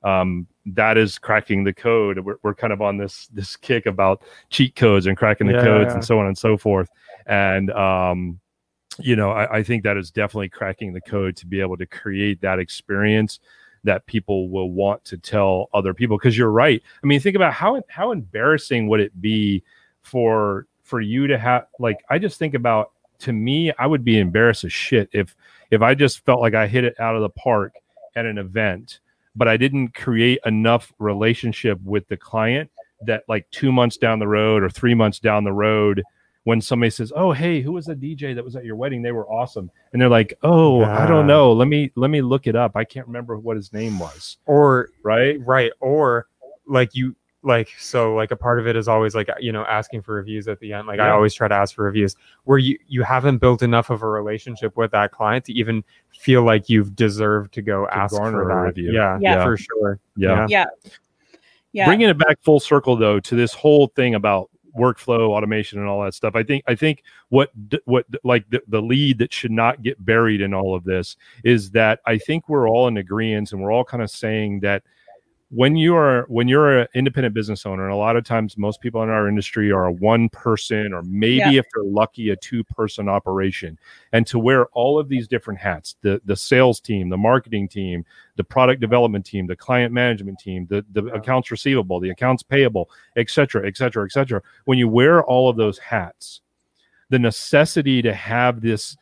um, 0.02 0.46
that 0.66 0.96
is 0.96 1.18
cracking 1.18 1.64
the 1.64 1.72
code. 1.72 2.18
We're, 2.20 2.36
we're 2.42 2.54
kind 2.54 2.72
of 2.72 2.80
on 2.80 2.96
this 2.96 3.28
this 3.28 3.56
kick 3.56 3.86
about 3.86 4.22
cheat 4.50 4.74
codes 4.76 5.06
and 5.06 5.16
cracking 5.16 5.46
the 5.46 5.54
Yeah, 5.54 5.64
codes 5.64 5.88
yeah. 5.88 5.94
and 5.94 6.04
so 6.04 6.18
on 6.18 6.26
and 6.26 6.36
so 6.36 6.56
forth. 6.56 6.88
And 7.26 7.70
um, 7.72 8.40
you 8.98 9.16
know, 9.16 9.30
I, 9.30 9.58
I 9.58 9.62
think 9.62 9.82
that 9.82 9.96
is 9.96 10.10
definitely 10.10 10.48
cracking 10.48 10.92
the 10.92 11.00
code 11.00 11.36
to 11.36 11.46
be 11.46 11.60
able 11.60 11.76
to 11.76 11.86
create 11.86 12.40
that 12.40 12.58
experience 12.58 13.40
that 13.84 14.06
people 14.06 14.48
will 14.48 14.70
want 14.70 15.04
to 15.04 15.18
tell 15.18 15.68
other 15.74 15.92
people. 15.92 16.16
Because 16.16 16.38
you're 16.38 16.50
right. 16.50 16.82
I 17.02 17.06
mean, 17.06 17.20
think 17.20 17.36
about 17.36 17.52
how 17.52 17.82
how 17.88 18.12
embarrassing 18.12 18.88
would 18.88 19.00
it 19.00 19.20
be 19.20 19.62
for 20.02 20.66
for 20.82 21.00
you 21.00 21.26
to 21.26 21.38
have 21.38 21.66
like 21.78 22.04
I 22.08 22.18
just 22.18 22.38
think 22.38 22.54
about 22.54 22.92
to 23.20 23.32
me, 23.32 23.72
I 23.78 23.86
would 23.86 24.04
be 24.04 24.18
embarrassed 24.18 24.64
as 24.64 24.72
shit 24.72 25.08
if 25.12 25.36
if 25.70 25.82
I 25.82 25.94
just 25.94 26.24
felt 26.24 26.40
like 26.40 26.54
I 26.54 26.66
hit 26.66 26.84
it 26.84 26.98
out 27.00 27.16
of 27.16 27.22
the 27.22 27.30
park 27.30 27.74
at 28.16 28.26
an 28.26 28.38
event, 28.38 29.00
but 29.36 29.48
I 29.48 29.56
didn't 29.56 29.94
create 29.94 30.38
enough 30.46 30.92
relationship 30.98 31.78
with 31.84 32.06
the 32.08 32.16
client 32.16 32.70
that 33.06 33.24
like 33.28 33.46
two 33.50 33.72
months 33.72 33.96
down 33.96 34.18
the 34.18 34.28
road 34.28 34.62
or 34.62 34.70
three 34.70 34.94
months 34.94 35.18
down 35.18 35.44
the 35.44 35.52
road, 35.52 36.02
when 36.44 36.60
somebody 36.60 36.90
says, 36.90 37.12
"Oh, 37.16 37.32
hey, 37.32 37.60
who 37.60 37.72
was 37.72 37.86
the 37.86 37.94
DJ 37.94 38.34
that 38.34 38.44
was 38.44 38.54
at 38.54 38.64
your 38.64 38.76
wedding? 38.76 39.02
They 39.02 39.12
were 39.12 39.28
awesome," 39.30 39.70
and 39.92 40.00
they're 40.00 40.08
like, 40.08 40.34
"Oh, 40.42 40.84
I 40.84 41.06
don't 41.06 41.26
know. 41.26 41.52
Let 41.52 41.68
me 41.68 41.90
let 41.96 42.10
me 42.10 42.20
look 42.22 42.46
it 42.46 42.54
up. 42.54 42.72
I 42.76 42.84
can't 42.84 43.06
remember 43.06 43.38
what 43.38 43.56
his 43.56 43.72
name 43.72 43.98
was." 43.98 44.38
or 44.46 44.90
Right? 45.02 45.40
right, 45.44 45.72
or 45.80 46.28
like 46.66 46.94
you 46.94 47.16
like 47.44 47.68
so 47.78 48.14
like 48.14 48.30
a 48.30 48.36
part 48.36 48.58
of 48.58 48.66
it 48.66 48.74
is 48.74 48.88
always 48.88 49.14
like 49.14 49.28
you 49.38 49.52
know 49.52 49.64
asking 49.66 50.02
for 50.02 50.14
reviews 50.14 50.48
at 50.48 50.58
the 50.60 50.72
end. 50.72 50.86
Like 50.88 50.98
I 51.00 51.10
always 51.10 51.34
try 51.34 51.46
to 51.46 51.54
ask 51.54 51.74
for 51.74 51.84
reviews 51.84 52.16
where 52.44 52.58
you 52.58 52.78
you 52.88 53.02
haven't 53.02 53.38
built 53.38 53.62
enough 53.62 53.90
of 53.90 54.02
a 54.02 54.08
relationship 54.08 54.76
with 54.76 54.90
that 54.92 55.12
client 55.12 55.44
to 55.46 55.52
even 55.52 55.84
feel 56.18 56.42
like 56.42 56.68
you've 56.68 56.96
deserved 56.96 57.52
to 57.54 57.62
go 57.62 57.86
To 57.86 57.96
ask 57.96 58.16
for 58.16 58.42
a 58.42 58.46
that. 58.48 58.54
review. 58.60 58.92
Yeah, 58.92 59.18
Yeah. 59.20 59.44
for 59.44 59.56
sure. 59.56 60.00
Yeah. 60.16 60.46
Yeah. 60.48 60.64
Yeah. 61.72 61.86
bringing 61.86 62.08
it 62.08 62.16
back 62.18 62.38
full 62.42 62.60
circle 62.60 62.96
though 62.96 63.18
to 63.20 63.34
this 63.34 63.52
whole 63.52 63.88
thing 63.88 64.14
about 64.14 64.48
workflow 64.78 65.30
automation 65.30 65.78
and 65.78 65.88
all 65.88 66.02
that 66.02 66.14
stuff 66.14 66.34
i 66.34 66.42
think 66.42 66.64
i 66.66 66.74
think 66.74 67.04
what 67.28 67.50
what 67.84 68.04
like 68.24 68.44
the, 68.50 68.60
the 68.68 68.80
lead 68.82 69.18
that 69.18 69.32
should 69.32 69.50
not 69.52 69.82
get 69.82 70.04
buried 70.04 70.40
in 70.40 70.52
all 70.52 70.74
of 70.74 70.82
this 70.82 71.16
is 71.44 71.70
that 71.70 72.00
i 72.06 72.18
think 72.18 72.48
we're 72.48 72.68
all 72.68 72.88
in 72.88 72.96
agreement 72.96 73.52
and 73.52 73.60
we're 73.62 73.70
all 73.72 73.84
kind 73.84 74.02
of 74.02 74.10
saying 74.10 74.58
that 74.60 74.82
when 75.54 75.76
you 75.76 75.94
are 75.94 76.24
when 76.28 76.48
you're 76.48 76.80
an 76.80 76.88
independent 76.94 77.32
business 77.32 77.64
owner 77.64 77.84
and 77.84 77.92
a 77.92 77.96
lot 77.96 78.16
of 78.16 78.24
times 78.24 78.58
most 78.58 78.80
people 78.80 79.02
in 79.04 79.08
our 79.08 79.28
industry 79.28 79.70
are 79.70 79.84
a 79.86 79.92
one 79.92 80.28
person 80.30 80.92
or 80.92 81.02
maybe 81.02 81.36
Yeah. 81.36 81.60
if 81.60 81.66
they're 81.72 81.84
lucky 81.84 82.30
a 82.30 82.36
two 82.36 82.64
person 82.64 83.08
operation 83.08 83.78
and 84.12 84.26
to 84.26 84.38
wear 84.38 84.66
all 84.68 84.98
of 84.98 85.08
these 85.08 85.28
different 85.28 85.60
hats 85.60 85.94
the 86.00 86.20
the 86.24 86.34
sales 86.34 86.80
team 86.80 87.08
the 87.08 87.16
marketing 87.16 87.68
team 87.68 88.04
the 88.36 88.42
product 88.42 88.80
development 88.80 89.24
team 89.24 89.46
the 89.46 89.54
client 89.54 89.92
management 89.92 90.38
team 90.40 90.66
the, 90.70 90.84
the 90.92 91.04
Yeah. 91.04 91.12
accounts 91.14 91.50
receivable 91.52 92.00
the 92.00 92.10
accounts 92.10 92.42
payable 92.42 92.90
et 93.16 93.30
cetera 93.30 93.64
et 93.66 93.76
cetera 93.76 94.04
et 94.04 94.10
cetera 94.12 94.42
when 94.64 94.76
you 94.78 94.88
wear 94.88 95.22
all 95.24 95.48
of 95.48 95.56
those 95.56 95.78
hats 95.78 96.40
the 97.10 97.18
necessity 97.18 98.02
to 98.02 98.12
have 98.12 98.60
this 98.60 98.96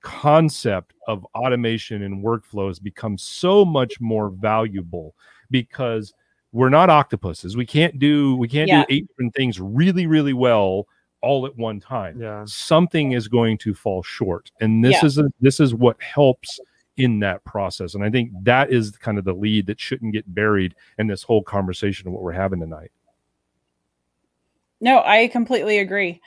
concept 0.00 0.94
of 1.06 1.24
automation 1.34 2.02
and 2.02 2.24
workflows 2.24 2.82
becomes 2.82 3.22
so 3.22 3.64
much 3.64 4.00
more 4.00 4.30
valuable 4.30 5.14
because 5.52 6.12
we're 6.50 6.68
not 6.68 6.90
octopuses. 6.90 7.56
We 7.56 7.64
can't 7.66 7.98
do 8.00 8.34
we 8.36 8.48
can't 8.48 8.68
Yeah. 8.68 8.80
do 8.80 8.86
eight 8.88 9.06
different 9.06 9.34
things 9.34 9.60
really 9.60 10.06
really 10.08 10.32
well 10.32 10.88
all 11.20 11.46
at 11.46 11.56
one 11.56 11.78
time. 11.78 12.20
Yeah. 12.20 12.42
Something 12.46 13.12
is 13.12 13.28
going 13.28 13.56
to 13.58 13.74
fall 13.74 14.02
short, 14.02 14.50
and 14.60 14.84
this 14.84 15.00
Yeah. 15.00 15.06
is 15.06 15.18
a, 15.18 15.32
this 15.40 15.60
is 15.60 15.72
what 15.72 16.02
helps 16.02 16.58
in 16.96 17.20
that 17.20 17.42
process. 17.44 17.94
And 17.94 18.04
I 18.04 18.10
think 18.10 18.30
that 18.42 18.70
is 18.70 18.90
kind 18.98 19.18
of 19.18 19.24
the 19.24 19.32
lead 19.32 19.66
that 19.66 19.80
shouldn't 19.80 20.12
get 20.12 20.34
buried 20.34 20.74
in 20.98 21.06
this 21.06 21.22
whole 21.22 21.42
conversation 21.42 22.06
of 22.06 22.12
what 22.12 22.22
we're 22.22 22.32
having 22.32 22.60
tonight. 22.60 22.90
No, 24.80 25.02
I 25.04 25.28
completely 25.28 25.78
agree. 25.78 26.20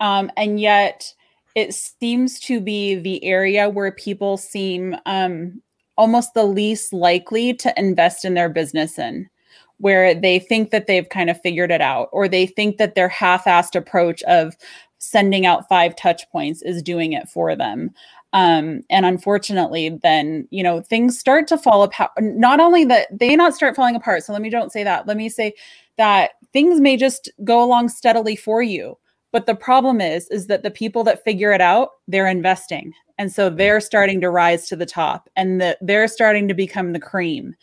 Um, 0.00 0.30
and 0.36 0.60
yet 0.60 1.14
it 1.54 1.72
seems 1.74 2.38
to 2.40 2.60
be 2.60 2.96
the 2.96 3.24
area 3.24 3.70
where 3.70 3.92
people 3.92 4.36
seem 4.36 4.96
um, 5.06 5.62
almost 6.00 6.32
the 6.32 6.44
least 6.44 6.94
likely 6.94 7.52
to 7.52 7.78
invest 7.78 8.24
in 8.24 8.32
their 8.32 8.48
business 8.48 8.98
in, 8.98 9.28
where 9.76 10.14
they 10.14 10.38
think 10.38 10.70
that 10.70 10.86
they've 10.86 11.10
kind 11.10 11.28
of 11.28 11.38
figured 11.42 11.70
it 11.70 11.82
out, 11.82 12.08
or 12.10 12.26
they 12.26 12.46
think 12.46 12.78
that 12.78 12.94
their 12.94 13.10
half 13.10 13.44
assed 13.44 13.76
approach 13.76 14.22
of 14.22 14.56
sending 14.96 15.44
out 15.44 15.68
five 15.68 15.94
touch 15.96 16.22
points 16.32 16.62
is 16.62 16.82
doing 16.82 17.12
it 17.12 17.28
for 17.28 17.54
them. 17.54 17.90
Um, 18.32 18.80
and 18.88 19.04
unfortunately, 19.04 19.90
then, 20.02 20.48
you 20.50 20.62
know, 20.62 20.80
things 20.80 21.18
start 21.18 21.46
to 21.48 21.58
fall 21.58 21.82
apart. 21.82 22.12
Not 22.18 22.60
only 22.60 22.86
that 22.86 23.06
they 23.12 23.36
not 23.36 23.54
start 23.54 23.76
falling 23.76 23.94
apart. 23.96 24.24
So 24.24 24.32
let 24.32 24.40
me 24.40 24.48
don't 24.48 24.72
say 24.72 24.82
that. 24.84 25.06
Let 25.06 25.18
me 25.18 25.28
say 25.28 25.52
that 25.98 26.30
things 26.54 26.80
may 26.80 26.96
just 26.96 27.28
go 27.44 27.62
along 27.62 27.90
steadily 27.90 28.36
for 28.36 28.62
you 28.62 28.96
but 29.32 29.46
the 29.46 29.54
problem 29.54 30.00
is 30.00 30.26
is 30.28 30.46
that 30.46 30.62
the 30.62 30.70
people 30.70 31.04
that 31.04 31.22
figure 31.24 31.52
it 31.52 31.60
out 31.60 31.90
they're 32.08 32.26
investing 32.26 32.92
and 33.20 33.30
so 33.30 33.50
they're 33.50 33.80
starting 33.80 34.20
to 34.20 34.30
rise 34.30 34.66
to 34.66 34.74
the 34.74 34.86
top 34.86 35.28
and 35.36 35.76
they're 35.80 36.08
starting 36.08 36.48
to 36.48 36.54
become 36.54 36.92
the 36.92 36.98
cream 36.98 37.54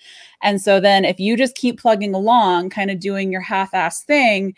and 0.41 0.61
so 0.61 0.79
then 0.79 1.03
if 1.03 1.19
you 1.19 1.35
just 1.35 1.55
keep 1.55 1.79
plugging 1.79 2.13
along 2.13 2.69
kind 2.69 2.91
of 2.91 2.99
doing 2.99 3.31
your 3.31 3.41
half-ass 3.41 4.03
thing 4.03 4.55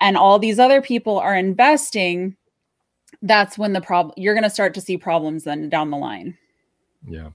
and 0.00 0.16
all 0.16 0.38
these 0.38 0.58
other 0.58 0.82
people 0.82 1.18
are 1.18 1.36
investing, 1.36 2.36
that's 3.22 3.56
when 3.56 3.72
the 3.72 3.80
problem 3.80 4.12
you're 4.16 4.34
going 4.34 4.42
to 4.42 4.50
start 4.50 4.74
to 4.74 4.80
see 4.80 4.96
problems 4.96 5.44
then 5.44 5.68
down 5.68 5.90
the 5.90 5.96
line. 5.96 6.36
Yeah. 7.06 7.30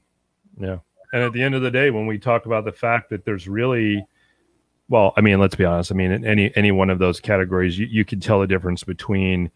Yeah. 0.60 0.80
And 1.14 1.24
at 1.24 1.32
the 1.32 1.42
end 1.42 1.56
of 1.56 1.62
the 1.62 1.72
day, 1.72 1.92
when 1.92 2.06
we 2.08 2.20
talk 2.20 2.46
about 2.46 2.66
the 2.66 2.72
fact 2.74 3.10
that 3.10 3.24
there's 3.24 3.48
really, 3.48 4.06
well, 4.90 5.14
I 5.16 5.22
mean, 5.22 5.40
let's 5.40 5.56
be 5.56 5.64
honest. 5.64 5.92
I 5.92 5.96
mean, 5.96 6.12
in 6.12 6.26
any 6.26 6.52
any 6.58 6.74
one 6.74 6.90
of 6.90 7.00
those 7.00 7.22
categories, 7.22 7.80
you, 7.80 7.86
you 7.86 8.04
can 8.04 8.20
tell 8.20 8.42
the 8.42 8.48
difference 8.48 8.84
between 8.84 9.50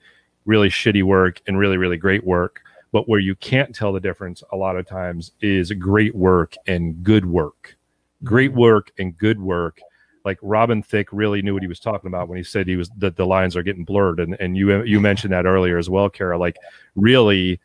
really 0.45 0.69
shitty 0.69 1.03
work 1.03 1.41
and 1.47 1.57
really, 1.57 1.75
really 1.75 1.97
great 1.97 2.25
work. 2.25 2.61
But 2.91 3.07
where 3.07 3.19
you 3.19 3.35
can't 3.35 3.73
tell 3.73 3.93
the 3.93 3.99
difference 3.99 4.43
a 4.51 4.57
lot 4.57 4.75
of 4.75 4.85
times 4.85 5.31
is 5.41 5.71
great 5.71 6.13
work 6.13 6.55
and 6.67 7.03
good 7.03 7.25
work. 7.25 7.77
Great 8.23 8.51
mm-hmm. 8.51 8.59
work 8.59 8.91
and 8.99 9.17
good 9.17 9.39
work. 9.39 9.79
Like 10.23 10.37
Robin 10.41 10.83
Thicke 10.83 11.11
really 11.11 11.41
knew 11.41 11.53
what 11.53 11.63
he 11.63 11.67
was 11.67 11.79
talking 11.79 12.07
about 12.07 12.27
when 12.27 12.37
he 12.37 12.43
said 12.43 12.67
he 12.67 12.75
was 12.75 12.89
that 12.97 13.15
the 13.15 13.25
lines 13.25 13.55
are 13.55 13.63
getting 13.63 13.85
blurred. 13.85 14.19
And 14.19 14.35
and 14.39 14.55
you 14.55 14.83
you 14.83 14.99
mentioned 14.99 15.33
that 15.33 15.45
earlier 15.45 15.77
as 15.77 15.89
well, 15.89 16.09
Kara. 16.09 16.37
Like 16.37 16.57
really 16.95 17.59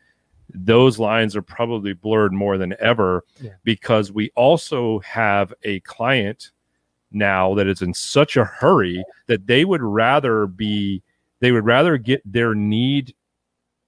those 0.53 0.97
lines 0.97 1.35
are 1.35 1.41
probably 1.41 1.93
blurred 1.93 2.31
more 2.31 2.57
than 2.57 2.73
ever 2.79 3.23
Yeah. 3.41 3.51
because 3.63 4.11
we 4.11 4.31
also 4.35 4.99
have 4.99 5.53
a 5.63 5.81
client 5.81 6.51
now 7.11 7.53
that 7.55 7.67
is 7.67 7.81
in 7.81 7.93
such 7.93 8.37
a 8.37 8.45
hurry 8.45 9.03
that 9.27 9.47
they 9.47 9.65
would 9.65 9.81
rather 9.81 10.47
be 10.47 11.01
they 11.39 11.51
would 11.51 11.65
rather 11.65 11.97
get 11.97 12.21
their 12.25 12.55
need 12.55 13.13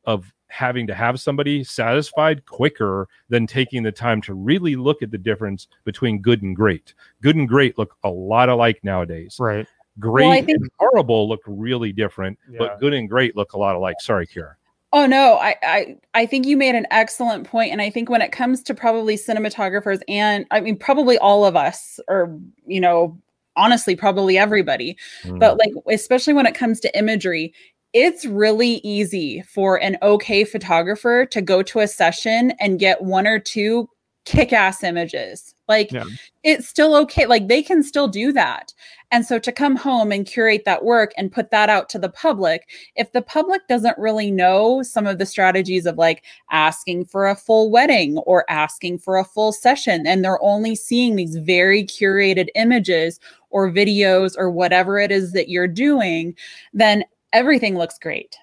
of 0.05 0.33
having 0.49 0.87
to 0.87 0.95
have 0.95 1.19
somebody 1.19 1.63
satisfied 1.63 2.45
quicker 2.45 3.07
than 3.29 3.47
taking 3.47 3.83
the 3.83 3.91
time 3.91 4.21
to 4.23 4.33
really 4.33 4.75
look 4.75 5.01
at 5.01 5.11
the 5.11 5.17
difference 5.17 5.67
between 5.85 6.21
good 6.21 6.41
and 6.41 6.55
great. 6.55 6.93
Good 7.21 7.35
and 7.35 7.47
great 7.47 7.77
look 7.77 7.95
a 8.03 8.09
lot 8.09 8.49
alike 8.49 8.79
nowadays. 8.83 9.37
Right. 9.39 9.67
Great 9.99 10.27
well, 10.27 10.35
think- 10.35 10.49
and 10.49 10.69
horrible 10.79 11.27
look 11.27 11.41
really 11.45 11.91
different, 11.91 12.37
Yeah. 12.49 12.57
but 12.59 12.79
good 12.79 12.93
and 12.93 13.09
great 13.09 13.35
look 13.35 13.53
a 13.53 13.57
lot 13.57 13.75
alike. 13.75 13.97
Sorry, 13.99 14.27
Kira. 14.27 14.55
Oh 14.91 15.05
no, 15.05 15.35
I, 15.35 15.55
I 15.61 15.97
I 16.15 16.25
think 16.25 16.47
you 16.47 16.57
made 16.57 16.73
an 16.73 16.87
excellent 16.89 17.47
point, 17.47 17.71
and 17.71 17.79
I 17.79 17.91
think 17.91 18.09
when 18.09 18.23
it 18.23 18.31
comes 18.31 18.63
to 18.63 18.73
probably 18.73 19.17
cinematographers, 19.17 20.01
and 20.07 20.47
I 20.49 20.61
mean 20.61 20.77
probably 20.77 21.17
all 21.19 21.45
of 21.45 21.55
us, 21.55 21.99
or 22.07 22.35
you 22.65 22.81
know, 22.81 23.19
honestly, 23.55 23.95
probably 23.95 24.35
everybody, 24.35 24.97
mm. 25.23 25.37
but 25.37 25.59
like 25.59 25.71
especially 25.91 26.33
when 26.33 26.47
it 26.47 26.55
comes 26.55 26.79
to 26.79 26.97
imagery, 26.97 27.53
it's 27.93 28.25
really 28.25 28.75
easy 28.83 29.41
for 29.41 29.81
an 29.81 29.97
okay 30.01 30.43
photographer 30.43 31.25
to 31.25 31.41
go 31.41 31.63
to 31.63 31.79
a 31.79 31.87
session 31.87 32.51
and 32.59 32.79
get 32.79 33.01
one 33.01 33.25
or 33.25 33.39
two 33.39 33.89
kick-ass 34.25 34.83
images. 34.83 35.55
Like 35.67 35.91
Yeah. 35.91 36.03
it's 36.43 36.67
still 36.67 36.95
okay. 36.97 37.25
Like 37.25 37.47
they 37.47 37.63
can 37.63 37.81
still 37.81 38.07
do 38.07 38.31
that. 38.33 38.73
And 39.11 39.25
so 39.25 39.39
to 39.39 39.51
come 39.51 39.75
home 39.75 40.11
and 40.11 40.25
curate 40.25 40.65
that 40.65 40.83
work 40.83 41.13
and 41.17 41.31
put 41.31 41.49
that 41.49 41.67
out 41.67 41.89
to 41.89 41.99
the 41.99 42.09
public, 42.09 42.69
if 42.95 43.11
the 43.11 43.23
public 43.23 43.67
doesn't 43.67 43.97
really 43.97 44.29
know 44.29 44.83
some 44.83 45.07
of 45.07 45.17
the 45.17 45.25
strategies 45.25 45.87
of 45.87 45.97
like 45.97 46.23
asking 46.51 47.05
for 47.05 47.27
a 47.27 47.35
full 47.35 47.71
wedding 47.71 48.19
or 48.19 48.45
asking 48.51 48.99
for 48.99 49.17
a 49.17 49.23
full 49.25 49.51
session, 49.51 50.05
and 50.05 50.23
they're 50.23 50.43
only 50.43 50.75
seeing 50.75 51.15
these 51.15 51.37
very 51.37 51.83
curated 51.83 52.49
images 52.53 53.19
or 53.49 53.71
videos 53.71 54.35
or 54.37 54.51
whatever 54.51 54.99
it 54.99 55.11
is 55.11 55.31
that 55.31 55.49
you're 55.49 55.67
doing, 55.67 56.35
then 56.71 57.03
everything 57.33 57.77
looks 57.77 57.97
great. 57.97 58.35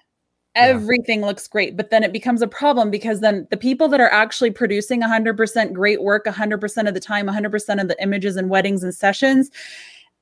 Yeah. 0.55 0.63
Everything 0.63 1.21
looks 1.21 1.47
great, 1.47 1.77
but 1.77 1.91
then 1.91 2.03
it 2.03 2.11
becomes 2.11 2.41
a 2.41 2.47
problem 2.47 2.89
because 2.89 3.19
then 3.19 3.47
the 3.51 3.57
people 3.57 3.87
that 3.89 4.01
are 4.01 4.11
actually 4.11 4.49
producing 4.49 5.01
100% 5.01 5.73
great 5.73 6.01
work 6.01 6.25
100% 6.25 6.87
of 6.87 6.93
the 6.93 6.99
time, 6.99 7.27
100% 7.27 7.81
of 7.81 7.87
the 7.87 8.01
images 8.01 8.37
and 8.37 8.49
weddings 8.49 8.83
and 8.83 8.95
sessions, 8.95 9.51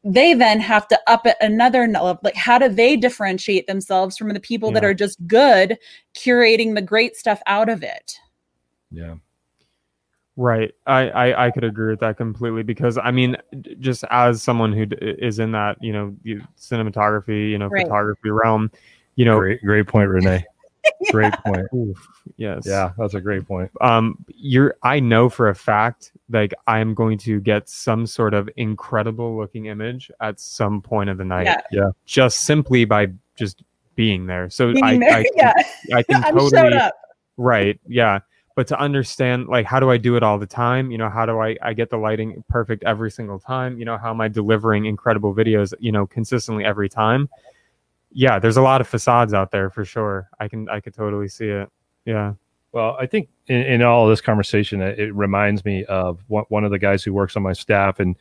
they 0.04 0.34
then 0.34 0.60
have 0.60 0.88
to 0.90 1.00
up 1.08 1.26
it 1.26 1.38
another 1.42 1.88
level. 1.88 2.20
Like, 2.22 2.36
how 2.36 2.60
do 2.60 2.70
they 2.70 2.96
differentiate 2.98 3.66
themselves 3.68 4.18
from 4.18 4.30
the 4.30 4.40
people 4.40 4.72
that 4.72 4.84
are 4.84 4.94
just 4.94 5.26
good 5.26 5.80
curating 6.16 6.76
the 6.76 6.82
great 6.82 7.16
stuff 7.16 7.42
out 7.48 7.70
of 7.70 7.82
it? 7.82 8.20
yeah. 8.92 9.16
Right. 10.38 10.74
I, 10.86 11.10
I 11.10 11.46
I 11.48 11.52
could 11.52 11.64
agree 11.64 11.92
with 11.92 12.02
that 12.02 12.18
completely 12.18 12.62
because 12.64 12.98
I 12.98 13.12
mean, 13.12 13.38
just 13.80 14.04
as 14.12 14.44
someone 14.44 14.74
who 14.74 14.86
d- 14.86 14.98
is 15.00 15.40
in 15.40 15.52
that 15.54 15.78
you 15.82 15.94
know 15.94 16.14
cinematography, 16.60 17.50
you 17.52 17.58
know, 17.58 17.68
Right. 17.68 17.84
photography 17.84 18.30
realm, 18.30 18.72
you 19.16 19.26
know, 19.26 19.40
Great, 19.40 19.62
great 19.62 19.88
point, 19.88 20.10
Renee. 20.10 20.44
Great 21.12 21.34
point. 21.46 21.66
oof, 21.74 22.08
yes, 22.38 22.64
Yeah, 22.66 22.92
that's 22.98 23.16
a 23.16 23.22
great 23.22 23.48
point. 23.48 23.72
um 23.82 24.24
you're 24.28 24.76
i 24.84 25.00
know 25.00 25.30
for 25.30 25.50
a 25.50 25.56
fact 25.56 26.12
like 26.30 26.54
i'm 26.68 26.94
going 26.94 27.18
to 27.18 27.40
get 27.42 27.68
some 27.68 28.06
sort 28.06 28.36
of 28.36 28.48
incredible 28.56 29.36
looking 29.36 29.66
image 29.66 30.12
at 30.22 30.40
some 30.40 30.82
point 30.84 31.10
of 31.10 31.18
the 31.18 31.26
night 31.26 31.60
Yeah. 31.72 31.90
just 32.06 32.42
simply 32.42 32.86
by 32.86 33.08
just 33.36 33.64
being 33.96 34.28
there 34.28 34.48
so 34.52 34.74
Being 34.74 34.84
I, 34.86 34.98
there, 35.00 35.12
I, 35.12 35.24
can- 35.24 35.34
yeah. 35.36 35.54
I 35.98 36.04
can 36.04 36.24
I'm 36.24 36.36
totally 36.38 36.74
up. 36.76 36.94
right 37.38 37.80
yeah 37.88 38.20
but 38.56 38.68
to 38.68 38.80
understand 38.80 39.48
like 39.48 39.66
how 39.66 39.80
do 39.80 39.90
i 39.92 39.98
do 39.98 40.16
it 40.16 40.24
all 40.24 40.40
the 40.40 40.48
time? 40.48 40.92
You 40.92 40.98
know 40.98 41.10
how 41.10 41.26
do 41.26 41.40
i 41.40 41.56
i 41.62 41.74
get 41.74 41.90
the 41.90 41.98
lighting 41.98 42.44
perfect 42.50 42.84
every 42.84 43.12
single 43.12 43.40
time? 43.40 43.78
You 43.78 43.86
know 43.86 43.98
how 43.98 44.12
am 44.12 44.22
i 44.22 44.28
delivering 44.28 44.86
incredible 44.86 45.34
videos 45.36 45.74
you 45.80 45.92
know 45.92 46.08
consistently 46.08 46.66
every 46.66 46.90
time? 46.90 47.30
Yeah 48.12 48.40
there's 48.40 48.58
a 48.58 48.62
lot 48.62 48.82
of 48.82 48.88
facades 48.88 49.34
out 49.34 49.52
there 49.52 49.70
for 49.70 49.86
sure. 49.86 50.30
I 50.40 50.48
can 50.48 50.70
i 50.70 50.80
could 50.80 50.94
totally 50.94 51.28
see 51.28 51.48
it. 51.48 51.70
Yeah. 52.06 52.34
Well, 52.72 52.98
I 53.00 53.06
think 53.06 53.30
in, 53.48 53.62
in 53.62 53.82
all 53.84 54.06
this 54.06 54.20
conversation, 54.20 54.82
it, 54.82 55.00
it 55.00 55.16
reminds 55.16 55.64
me 55.64 55.86
of 55.86 56.20
one, 56.28 56.44
one 56.50 56.66
of 56.66 56.72
the 56.72 56.78
guys 56.78 57.06
who 57.06 57.14
works 57.14 57.38
on 57.38 57.44
my 57.44 57.54
staff, 57.54 58.02
and 58.02 58.18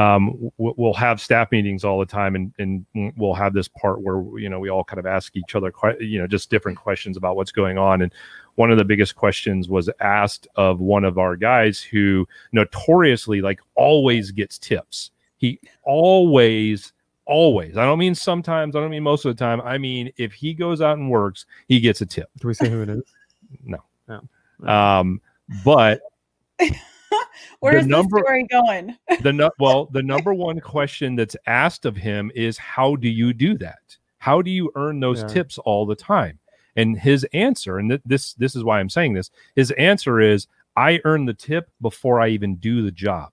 um, 0.00 0.50
we'll 0.56 0.94
have 0.94 1.20
staff 1.20 1.50
meetings 1.52 1.84
all 1.84 1.98
the 1.98 2.06
time, 2.06 2.34
and, 2.34 2.52
and 2.58 3.12
we'll 3.16 3.34
have 3.34 3.52
this 3.52 3.68
part 3.68 4.00
where 4.00 4.22
you 4.38 4.48
know 4.48 4.58
we 4.58 4.70
all 4.70 4.84
kind 4.84 4.98
of 4.98 5.06
ask 5.06 5.36
each 5.36 5.54
other, 5.54 5.72
you 6.00 6.18
know, 6.18 6.26
just 6.26 6.50
different 6.50 6.78
questions 6.78 7.16
about 7.16 7.36
what's 7.36 7.52
going 7.52 7.78
on. 7.78 8.02
And 8.02 8.12
one 8.54 8.70
of 8.70 8.78
the 8.78 8.84
biggest 8.84 9.16
questions 9.16 9.68
was 9.68 9.90
asked 10.00 10.46
of 10.56 10.80
one 10.80 11.04
of 11.04 11.18
our 11.18 11.36
guys 11.36 11.80
who 11.80 12.26
notoriously, 12.52 13.40
like, 13.40 13.60
always 13.74 14.30
gets 14.30 14.58
tips. 14.58 15.10
He 15.36 15.58
always 15.84 16.92
always 17.26 17.76
i 17.76 17.84
don't 17.84 18.00
mean 18.00 18.14
sometimes 18.14 18.74
i 18.74 18.80
don't 18.80 18.90
mean 18.90 19.04
most 19.04 19.24
of 19.24 19.36
the 19.36 19.38
time 19.38 19.60
i 19.60 19.78
mean 19.78 20.10
if 20.16 20.32
he 20.32 20.52
goes 20.52 20.80
out 20.80 20.98
and 20.98 21.08
works 21.08 21.46
he 21.68 21.78
gets 21.78 22.00
a 22.00 22.06
tip 22.06 22.28
do 22.40 22.48
we 22.48 22.54
say 22.54 22.68
who 22.68 22.82
it 22.82 22.88
is 22.88 23.04
no. 23.64 23.78
No. 24.08 24.68
Um, 24.68 25.20
but 25.64 26.00
Where 27.60 27.74
the 27.74 27.78
is 27.80 27.86
number- 27.86 28.18
this 28.18 28.24
story 28.24 28.46
going? 28.50 28.96
the 29.22 29.32
nu- 29.32 29.50
well, 29.58 29.86
the 29.86 30.02
number 30.02 30.32
one 30.34 30.60
question 30.60 31.16
that's 31.16 31.36
asked 31.46 31.84
of 31.86 31.96
him 31.96 32.30
is 32.34 32.56
how 32.58 32.96
do 32.96 33.08
you 33.08 33.32
do 33.32 33.56
that? 33.58 33.96
How 34.18 34.42
do 34.42 34.50
you 34.50 34.70
earn 34.74 35.00
those 35.00 35.20
Yeah. 35.22 35.28
tips 35.28 35.58
all 35.58 35.86
the 35.86 35.96
time? 35.96 36.38
And 36.76 36.98
his 36.98 37.24
answer, 37.32 37.78
and 37.78 37.90
th- 37.90 38.02
this 38.04 38.34
this 38.34 38.54
is 38.54 38.62
why 38.64 38.78
I'm 38.80 38.88
saying 38.88 39.14
this, 39.14 39.30
his 39.56 39.70
answer 39.72 40.20
is 40.20 40.46
I 40.76 41.00
earn 41.04 41.24
the 41.26 41.34
tip 41.34 41.68
before 41.80 42.20
I 42.20 42.28
even 42.28 42.56
do 42.56 42.82
the 42.82 42.92
job. 42.92 43.32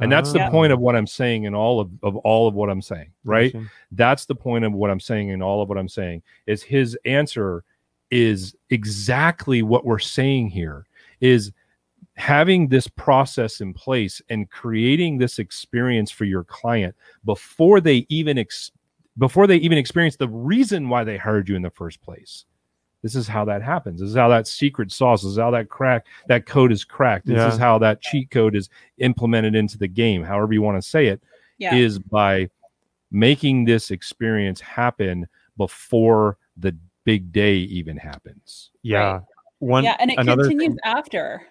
And 0.00 0.10
that's 0.10 0.32
the 0.32 0.40
Yeah. 0.40 0.50
point 0.50 0.72
of 0.72 0.80
what 0.80 0.96
I'm 0.96 1.06
saying 1.06 1.44
in 1.44 1.54
all 1.54 1.78
of, 1.78 1.88
of 2.02 2.16
all 2.16 2.48
of 2.48 2.54
what 2.54 2.68
I'm 2.68 2.82
saying, 2.82 3.12
right? 3.22 3.52
Gotcha. 3.52 3.66
that's 3.92 4.24
the 4.26 4.34
point 4.34 4.64
of 4.64 4.72
what 4.72 4.90
I'm 4.90 4.98
saying 4.98 5.30
and 5.30 5.40
all 5.40 5.62
of 5.62 5.68
what 5.68 5.78
I'm 5.78 5.88
saying 5.88 6.22
is 6.46 6.64
his 6.64 6.98
answer 7.04 7.62
is 8.10 8.56
exactly 8.70 9.62
what 9.62 9.84
we're 9.86 10.00
saying 10.00 10.48
here 10.48 10.84
is 11.20 11.52
having 12.16 12.68
this 12.68 12.86
process 12.86 13.60
in 13.60 13.74
place 13.74 14.22
and 14.28 14.48
creating 14.50 15.18
this 15.18 15.38
experience 15.38 16.10
for 16.10 16.24
your 16.24 16.44
client 16.44 16.94
before 17.24 17.80
they 17.80 18.06
even 18.08 18.38
ex- 18.38 18.70
before 19.18 19.46
they 19.46 19.56
even 19.56 19.78
experience 19.78 20.16
the 20.16 20.28
reason 20.28 20.88
why 20.88 21.02
they 21.04 21.16
hired 21.16 21.48
you 21.48 21.56
in 21.56 21.62
the 21.62 21.70
first 21.70 22.00
place 22.02 22.44
this 23.02 23.16
is 23.16 23.26
how 23.26 23.44
that 23.44 23.62
happens 23.62 24.00
this 24.00 24.08
is 24.10 24.14
how 24.16 24.28
that 24.28 24.46
secret 24.46 24.92
sauce 24.92 25.22
this 25.22 25.32
is 25.32 25.38
how 25.38 25.50
that 25.50 25.68
crack 25.68 26.06
that 26.28 26.46
code 26.46 26.70
is 26.70 26.84
cracked 26.84 27.26
this 27.26 27.36
Yeah. 27.36 27.48
is 27.52 27.58
how 27.58 27.78
that 27.78 28.00
cheat 28.00 28.30
code 28.30 28.54
is 28.54 28.70
implemented 28.98 29.54
into 29.56 29.76
the 29.76 29.88
game 29.88 30.22
however 30.22 30.52
you 30.52 30.62
want 30.62 30.80
to 30.80 30.88
say 30.88 31.06
it 31.06 31.20
Yeah. 31.58 31.74
is 31.74 31.98
by 31.98 32.48
making 33.10 33.64
this 33.64 33.90
experience 33.90 34.60
happen 34.60 35.26
before 35.56 36.36
the 36.56 36.76
big 37.04 37.30
day 37.32 37.56
even 37.56 37.96
happens. 37.96 38.70
Yeah. 38.82 39.20
One 39.60 39.84
yeah, 39.84 39.96
and 40.00 40.10
it 40.10 40.18
another 40.18 40.42
continues 40.48 40.70
thing- 40.70 40.78
after. 40.84 41.42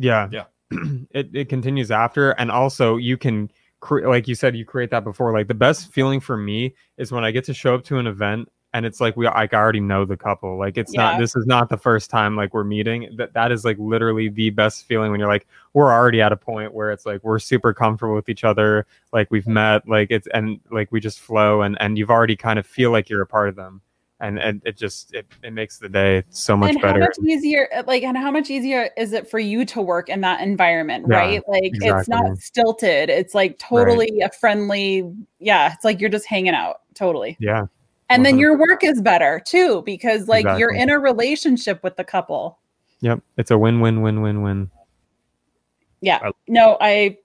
Yeah. 0.00 0.28
Yeah. 0.30 0.44
it 1.10 1.30
it 1.34 1.48
continues 1.48 1.90
after 1.90 2.30
and 2.32 2.50
also 2.50 2.96
you 2.96 3.16
can 3.16 3.50
cre- 3.80 4.06
like 4.08 4.28
you 4.28 4.34
said 4.34 4.54
you 4.56 4.64
create 4.64 4.90
that 4.90 5.04
before 5.04 5.32
like 5.32 5.48
the 5.48 5.54
best 5.54 5.92
feeling 5.92 6.20
for 6.20 6.36
me 6.36 6.74
is 6.96 7.10
when 7.12 7.24
I 7.24 7.30
get 7.32 7.44
to 7.44 7.54
show 7.54 7.74
up 7.74 7.84
to 7.84 7.98
an 7.98 8.06
event 8.06 8.48
and 8.72 8.86
it's 8.86 9.00
like 9.00 9.16
we 9.16 9.26
like 9.26 9.52
I 9.52 9.56
already 9.56 9.80
know 9.80 10.04
the 10.04 10.16
couple 10.16 10.56
like 10.56 10.78
it's 10.78 10.94
Yeah. 10.94 11.02
not 11.02 11.18
this 11.18 11.34
is 11.34 11.44
not 11.46 11.68
the 11.70 11.76
first 11.76 12.08
time 12.08 12.36
like 12.36 12.54
we're 12.54 12.62
meeting 12.62 13.08
that 13.16 13.32
that 13.34 13.50
is 13.50 13.64
like 13.64 13.78
literally 13.80 14.28
the 14.28 14.50
best 14.50 14.86
feeling 14.86 15.10
when 15.10 15.18
you're 15.18 15.28
like 15.28 15.48
we're 15.74 15.90
already 15.92 16.20
at 16.22 16.30
a 16.30 16.36
point 16.36 16.72
where 16.72 16.92
it's 16.92 17.04
like 17.04 17.24
we're 17.24 17.40
super 17.40 17.74
comfortable 17.74 18.14
with 18.14 18.28
each 18.28 18.44
other 18.44 18.86
like 19.12 19.28
we've 19.32 19.48
met 19.48 19.86
like 19.88 20.12
it's 20.12 20.28
and 20.32 20.60
like 20.70 20.92
we 20.92 21.00
just 21.00 21.18
flow 21.18 21.62
and 21.62 21.76
and 21.80 21.98
you've 21.98 22.10
already 22.10 22.36
kind 22.36 22.60
of 22.60 22.66
feel 22.66 22.92
like 22.92 23.08
you're 23.10 23.22
a 23.22 23.26
part 23.26 23.48
of 23.48 23.56
them 23.56 23.80
and 24.20 24.38
and 24.38 24.60
it 24.64 24.76
just 24.76 25.14
it, 25.14 25.26
it 25.42 25.52
makes 25.52 25.78
the 25.78 25.88
day 25.88 26.22
so 26.28 26.56
much 26.56 26.70
and 26.70 26.82
better 26.82 27.00
how 27.00 27.06
much 27.06 27.16
easier 27.26 27.68
uh, 27.74 27.82
like 27.86 28.02
and 28.02 28.16
how 28.16 28.30
much 28.30 28.50
easier 28.50 28.90
is 28.96 29.12
it 29.12 29.28
for 29.30 29.38
you 29.38 29.64
to 29.64 29.80
work 29.80 30.08
in 30.08 30.20
that 30.20 30.40
environment 30.40 31.06
Yeah, 31.08 31.16
right 31.16 31.42
like 31.48 31.72
it's 31.74 32.08
not 32.08 32.36
stilted 32.36 33.08
it's 33.08 33.34
like 33.34 33.58
totally 33.58 34.20
a 34.20 34.30
friendly 34.30 35.10
yeah 35.38 35.72
it's 35.72 35.84
like 35.84 36.00
you're 36.00 36.10
just 36.10 36.26
hanging 36.26 36.54
out 36.54 36.80
totally. 36.94 37.36
Yeah. 37.40 37.66
And 38.10 38.26
then 38.26 38.36
100%. 38.36 38.40
your 38.40 38.58
work 38.58 38.84
is 38.84 39.00
better 39.00 39.40
too, 39.44 39.82
because 39.86 40.28
like 40.28 40.44
you're 40.58 40.74
in 40.74 40.90
a 40.90 40.98
relationship 40.98 41.82
with 41.82 41.96
the 41.96 42.04
couple. 42.04 42.58
Yep. 43.00 43.20
It's 43.38 43.50
a 43.50 43.58
win 43.58 43.80
win 43.80 44.02
win 44.02 44.20
win 44.20 44.42
win. 44.42 44.70
Yeah. 46.00 46.18
I- 46.22 46.32
no, 46.48 46.76
I 46.80 47.18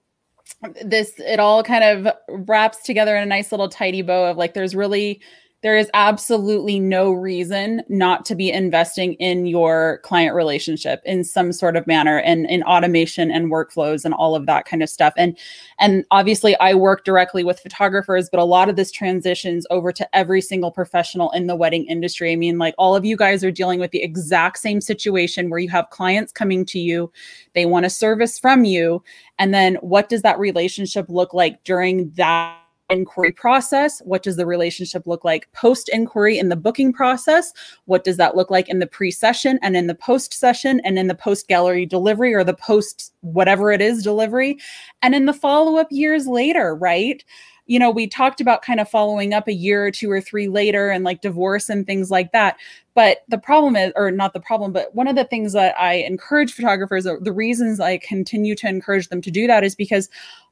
this 0.84 1.18
it 1.18 1.40
all 1.40 1.62
kind 1.64 1.82
of 1.82 2.14
wraps 2.48 2.84
together 2.84 3.16
in 3.16 3.22
a 3.24 3.26
nice 3.26 3.50
little 3.50 3.68
tidy 3.68 4.00
bow 4.00 4.30
of 4.30 4.36
like 4.36 4.54
there's 4.54 4.76
really 4.76 5.20
there 5.66 5.76
is 5.76 5.90
absolutely 5.94 6.78
no 6.78 7.10
reason 7.10 7.82
not 7.88 8.24
to 8.24 8.36
be 8.36 8.52
investing 8.52 9.14
in 9.14 9.46
your 9.46 9.98
client 10.04 10.32
relationship 10.32 11.02
in 11.04 11.24
some 11.24 11.52
sort 11.52 11.74
of 11.74 11.88
manner 11.88 12.20
and 12.20 12.46
in 12.46 12.62
automation 12.62 13.32
and 13.32 13.50
workflows 13.50 14.04
and 14.04 14.14
all 14.14 14.36
of 14.36 14.46
that 14.46 14.64
kind 14.64 14.80
of 14.80 14.88
stuff. 14.88 15.12
And 15.16 15.36
and 15.80 16.04
obviously 16.12 16.56
I 16.60 16.74
work 16.74 17.04
directly 17.04 17.42
with 17.42 17.58
photographers 17.58 18.28
but 18.30 18.38
a 18.38 18.44
lot 18.44 18.68
of 18.68 18.76
this 18.76 18.92
transitions 18.92 19.66
over 19.68 19.90
to 19.90 20.16
every 20.16 20.40
single 20.40 20.70
professional 20.70 21.32
in 21.32 21.48
the 21.48 21.56
wedding 21.56 21.84
industry. 21.86 22.30
I 22.30 22.36
mean 22.36 22.58
like 22.58 22.76
all 22.78 22.94
of 22.94 23.04
you 23.04 23.16
guys 23.16 23.42
are 23.42 23.50
dealing 23.50 23.80
with 23.80 23.90
the 23.90 24.04
exact 24.04 24.58
same 24.58 24.80
situation 24.80 25.50
where 25.50 25.58
you 25.58 25.70
have 25.70 25.90
clients 25.90 26.30
coming 26.30 26.64
to 26.66 26.78
you 26.78 27.10
they 27.54 27.66
want 27.66 27.86
a 27.86 27.90
service 27.90 28.38
from 28.38 28.64
you 28.64 29.02
and 29.40 29.52
then 29.52 29.74
what 29.80 30.08
does 30.08 30.22
that 30.22 30.38
relationship 30.38 31.06
look 31.08 31.34
like 31.34 31.64
during 31.64 32.10
that 32.10 32.56
inquiry 32.90 33.32
process. 33.32 34.00
What 34.04 34.22
does 34.22 34.36
the 34.36 34.46
relationship 34.46 35.06
look 35.06 35.24
like 35.24 35.50
post 35.52 35.88
inquiry 35.92 36.38
in 36.38 36.48
the 36.48 36.56
booking 36.56 36.92
process? 36.92 37.52
What 37.86 38.04
does 38.04 38.16
that 38.16 38.36
look 38.36 38.50
like 38.50 38.68
in 38.68 38.78
the 38.78 38.86
pre 38.86 39.10
session 39.10 39.58
and 39.62 39.76
in 39.76 39.86
the 39.86 39.94
post 39.94 40.34
session 40.34 40.80
and 40.84 40.98
in 40.98 41.08
the 41.08 41.14
post 41.14 41.48
gallery 41.48 41.86
delivery 41.86 42.34
or 42.34 42.44
the 42.44 42.54
post 42.54 43.12
whatever 43.20 43.72
it 43.72 43.80
is 43.80 44.02
delivery? 44.02 44.58
And 45.02 45.14
in 45.14 45.26
the 45.26 45.32
follow 45.32 45.78
up 45.78 45.88
years 45.90 46.26
later 46.26 46.74
right? 46.74 47.24
You 47.68 47.80
know 47.80 47.90
we 47.90 48.06
talked 48.06 48.40
about 48.40 48.62
kind 48.62 48.78
of 48.78 48.88
following 48.88 49.32
up 49.34 49.48
a 49.48 49.52
year 49.52 49.84
or 49.84 49.90
two 49.90 50.10
or 50.10 50.20
three 50.20 50.48
later 50.48 50.88
and 50.88 51.02
like 51.02 51.20
divorce 51.20 51.68
and 51.68 51.84
things 51.84 52.10
like 52.10 52.30
that. 52.30 52.56
But 52.94 53.24
the 53.28 53.38
problem 53.38 53.74
is 53.74 53.92
or 53.96 54.12
not 54.12 54.32
the 54.32 54.40
problem 54.40 54.72
but 54.72 54.94
one 54.94 55.08
of 55.08 55.16
the 55.16 55.24
things 55.24 55.52
that 55.52 55.78
i 55.78 55.94
encourage 55.94 56.52
photographers 56.52 57.04
the 57.04 57.32
reasons 57.32 57.80
i 57.80 57.98
continue 57.98 58.54
to 58.54 58.68
encourage 58.68 59.08
them 59.08 59.20
to 59.20 59.30
do 59.30 59.46
that 59.48 59.64
is 59.64 59.74
because 59.74 60.08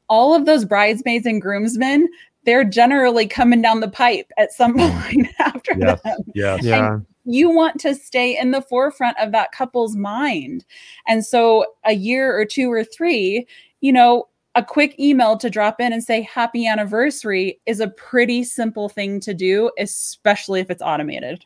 all 0.09 0.35
of 0.35 0.47
those 0.47 0.65
bridesmaids 0.65 1.27
and 1.27 1.41
groomsmen 1.43 2.09
they're 2.45 2.65
generally 2.65 3.27
coming 3.27 3.63
down 3.63 3.81
the 3.81 3.89
pipe 3.89 4.31
at 4.37 4.53
some 4.53 4.75
mm. 4.75 5.03
point 5.03 5.29
after 5.39 5.75
Yes. 5.79 6.01
them 6.03 6.19
Yes. 6.35 6.63
Yeah. 6.63 6.99
you 7.25 7.51
want 7.51 7.81
to 7.81 7.95
stay 7.95 8.39
in 8.39 8.51
the 8.51 8.63
forefront 8.63 9.19
of 9.19 9.33
that 9.33 9.53
couple's 9.53 9.97
mind. 9.97 10.65
And 11.07 11.25
so 11.25 11.67
a 11.85 11.95
year 11.95 12.39
or 12.39 12.45
two 12.45 12.71
or 12.71 12.85
three, 12.85 13.47
you 13.81 13.93
know, 13.93 14.29
a 14.55 14.63
quick 14.63 14.99
email 15.01 15.37
to 15.39 15.51
drop 15.51 15.81
in 15.81 15.93
and 15.93 16.05
say 16.05 16.23
happy 16.23 16.67
anniversary 16.67 17.61
is 17.67 17.81
a 17.81 17.89
pretty 17.89 18.45
simple 18.45 18.89
thing 18.89 19.19
to 19.21 19.35
do, 19.35 19.71
especially 19.79 20.61
if 20.61 20.71
it's 20.71 20.83
automated. 20.83 21.45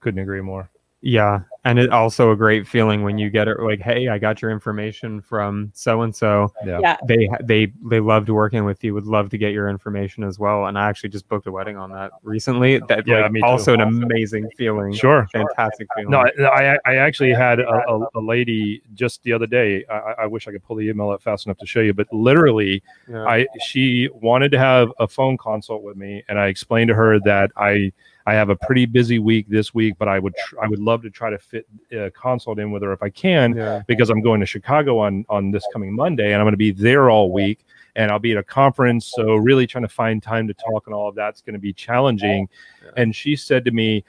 Couldn't 0.00 0.20
agree 0.20 0.40
more. 0.40 0.70
Yeah. 1.00 1.40
And 1.64 1.78
it 1.78 1.90
also 1.90 2.30
a 2.32 2.36
great 2.36 2.66
feeling 2.66 3.02
when 3.02 3.18
you 3.18 3.28
get 3.30 3.46
it 3.46 3.60
like, 3.60 3.80
hey, 3.80 4.08
I 4.08 4.18
got 4.18 4.40
your 4.40 4.50
information 4.50 5.20
from 5.20 5.70
so 5.74 6.00
and 6.02 6.14
so. 6.16 6.52
Yeah. 6.64 6.78
Yeah. 6.80 6.96
They 7.06 7.28
they 7.42 7.72
they 7.84 8.00
loved 8.00 8.30
working 8.30 8.64
with 8.64 8.82
you, 8.82 8.94
would 8.94 9.06
love 9.06 9.28
to 9.30 9.38
get 9.38 9.52
your 9.52 9.68
information 9.68 10.24
as 10.24 10.38
well. 10.38 10.66
And 10.66 10.78
I 10.78 10.88
actually 10.88 11.10
just 11.10 11.28
booked 11.28 11.46
a 11.46 11.52
wedding 11.52 11.76
on 11.76 11.90
that 11.92 12.12
recently. 12.22 12.80
That 12.88 13.06
Yeah, 13.06 13.20
like, 13.20 13.32
me 13.32 13.40
too. 13.40 13.46
also 13.46 13.74
an 13.74 13.80
amazing 13.82 14.48
feeling. 14.56 14.92
Sure. 14.94 15.28
Fantastic 15.32 15.88
feeling. 15.94 16.10
No, 16.10 16.24
I, 16.38 16.74
I- 16.74 16.78
I 16.86 16.96
actually 16.96 17.32
had 17.34 17.60
a, 17.60 17.68
a, 17.88 18.06
a 18.14 18.20
lady 18.20 18.80
just 18.94 19.22
the 19.24 19.32
other 19.32 19.46
day. 19.46 19.84
I, 19.90 19.94
I- 19.94 20.14
I 20.22 20.26
wish 20.26 20.48
I 20.48 20.52
could 20.52 20.64
pull 20.64 20.76
the 20.76 20.88
email 20.88 21.10
up 21.10 21.22
fast 21.22 21.46
enough 21.46 21.58
to 21.58 21.66
show 21.66 21.80
you, 21.80 21.92
but 21.92 22.06
literally, 22.12 22.82
Yeah. 23.08 23.24
I 23.24 23.46
she 23.60 24.08
wanted 24.14 24.50
to 24.52 24.58
have 24.58 24.90
a 24.98 25.06
phone 25.06 25.36
consult 25.36 25.82
with 25.82 25.96
me, 25.96 26.24
and 26.28 26.38
I 26.40 26.46
explained 26.46 26.88
to 26.88 26.94
her 26.94 27.20
that 27.20 27.50
I 27.56 27.92
I 28.28 28.34
have 28.34 28.50
a 28.50 28.56
pretty 28.56 28.84
busy 28.84 29.18
week 29.18 29.48
this 29.48 29.72
week, 29.72 29.94
but 29.98 30.06
I 30.06 30.18
would 30.18 30.34
tr- 30.36 30.60
I 30.60 30.68
would 30.68 30.80
love 30.80 31.00
to 31.00 31.08
try 31.08 31.30
to 31.30 31.38
fit 31.38 31.66
a 31.90 32.10
consult 32.10 32.58
in 32.58 32.70
with 32.70 32.82
her 32.82 32.92
if 32.92 33.02
I 33.02 33.08
can 33.08 33.56
yeah. 33.56 33.80
because 33.86 34.10
I'm 34.10 34.20
going 34.20 34.40
to 34.40 34.46
Chicago 34.46 34.98
on 34.98 35.24
on 35.30 35.50
this 35.50 35.64
coming 35.72 35.96
Monday, 35.96 36.26
and 36.26 36.34
I'm 36.34 36.44
going 36.44 36.52
to 36.52 36.58
be 36.58 36.70
there 36.70 37.08
all 37.08 37.32
week, 37.32 37.64
and 37.96 38.10
I'll 38.10 38.18
be 38.18 38.32
at 38.32 38.38
a 38.38 38.42
conference. 38.42 39.10
So 39.16 39.36
really 39.36 39.66
trying 39.66 39.84
to 39.84 39.88
find 39.88 40.22
time 40.22 40.46
to 40.46 40.52
talk 40.52 40.86
and 40.86 40.94
all 40.94 41.08
of 41.08 41.14
that's 41.14 41.40
going 41.40 41.54
to 41.54 41.58
be 41.58 41.72
challenging. 41.72 42.50
Yeah. 42.84 42.90
And 42.98 43.16
she 43.16 43.34
said 43.34 43.64
to 43.64 43.70
me, 43.70 44.04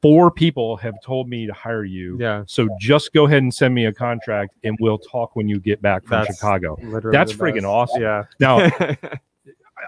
four 0.00 0.30
people 0.30 0.78
have 0.78 0.94
told 1.02 1.28
me 1.28 1.46
to 1.46 1.52
hire 1.52 1.84
you. 1.84 2.16
Yeah. 2.18 2.44
So 2.46 2.70
just 2.80 3.12
go 3.12 3.26
ahead 3.26 3.42
and 3.42 3.52
send 3.52 3.74
me 3.74 3.84
a 3.84 3.92
contract, 3.92 4.54
and 4.64 4.78
we'll 4.80 4.98
talk 4.98 5.36
when 5.36 5.46
you 5.46 5.60
get 5.60 5.82
back 5.82 6.06
from 6.06 6.22
That's 6.22 6.38
Chicago. 6.38 6.78
That's 7.12 7.34
friggin' 7.34 7.56
best. 7.56 7.66
awesome. 7.66 8.00
Yeah. 8.00 8.24
Now, 8.40 8.70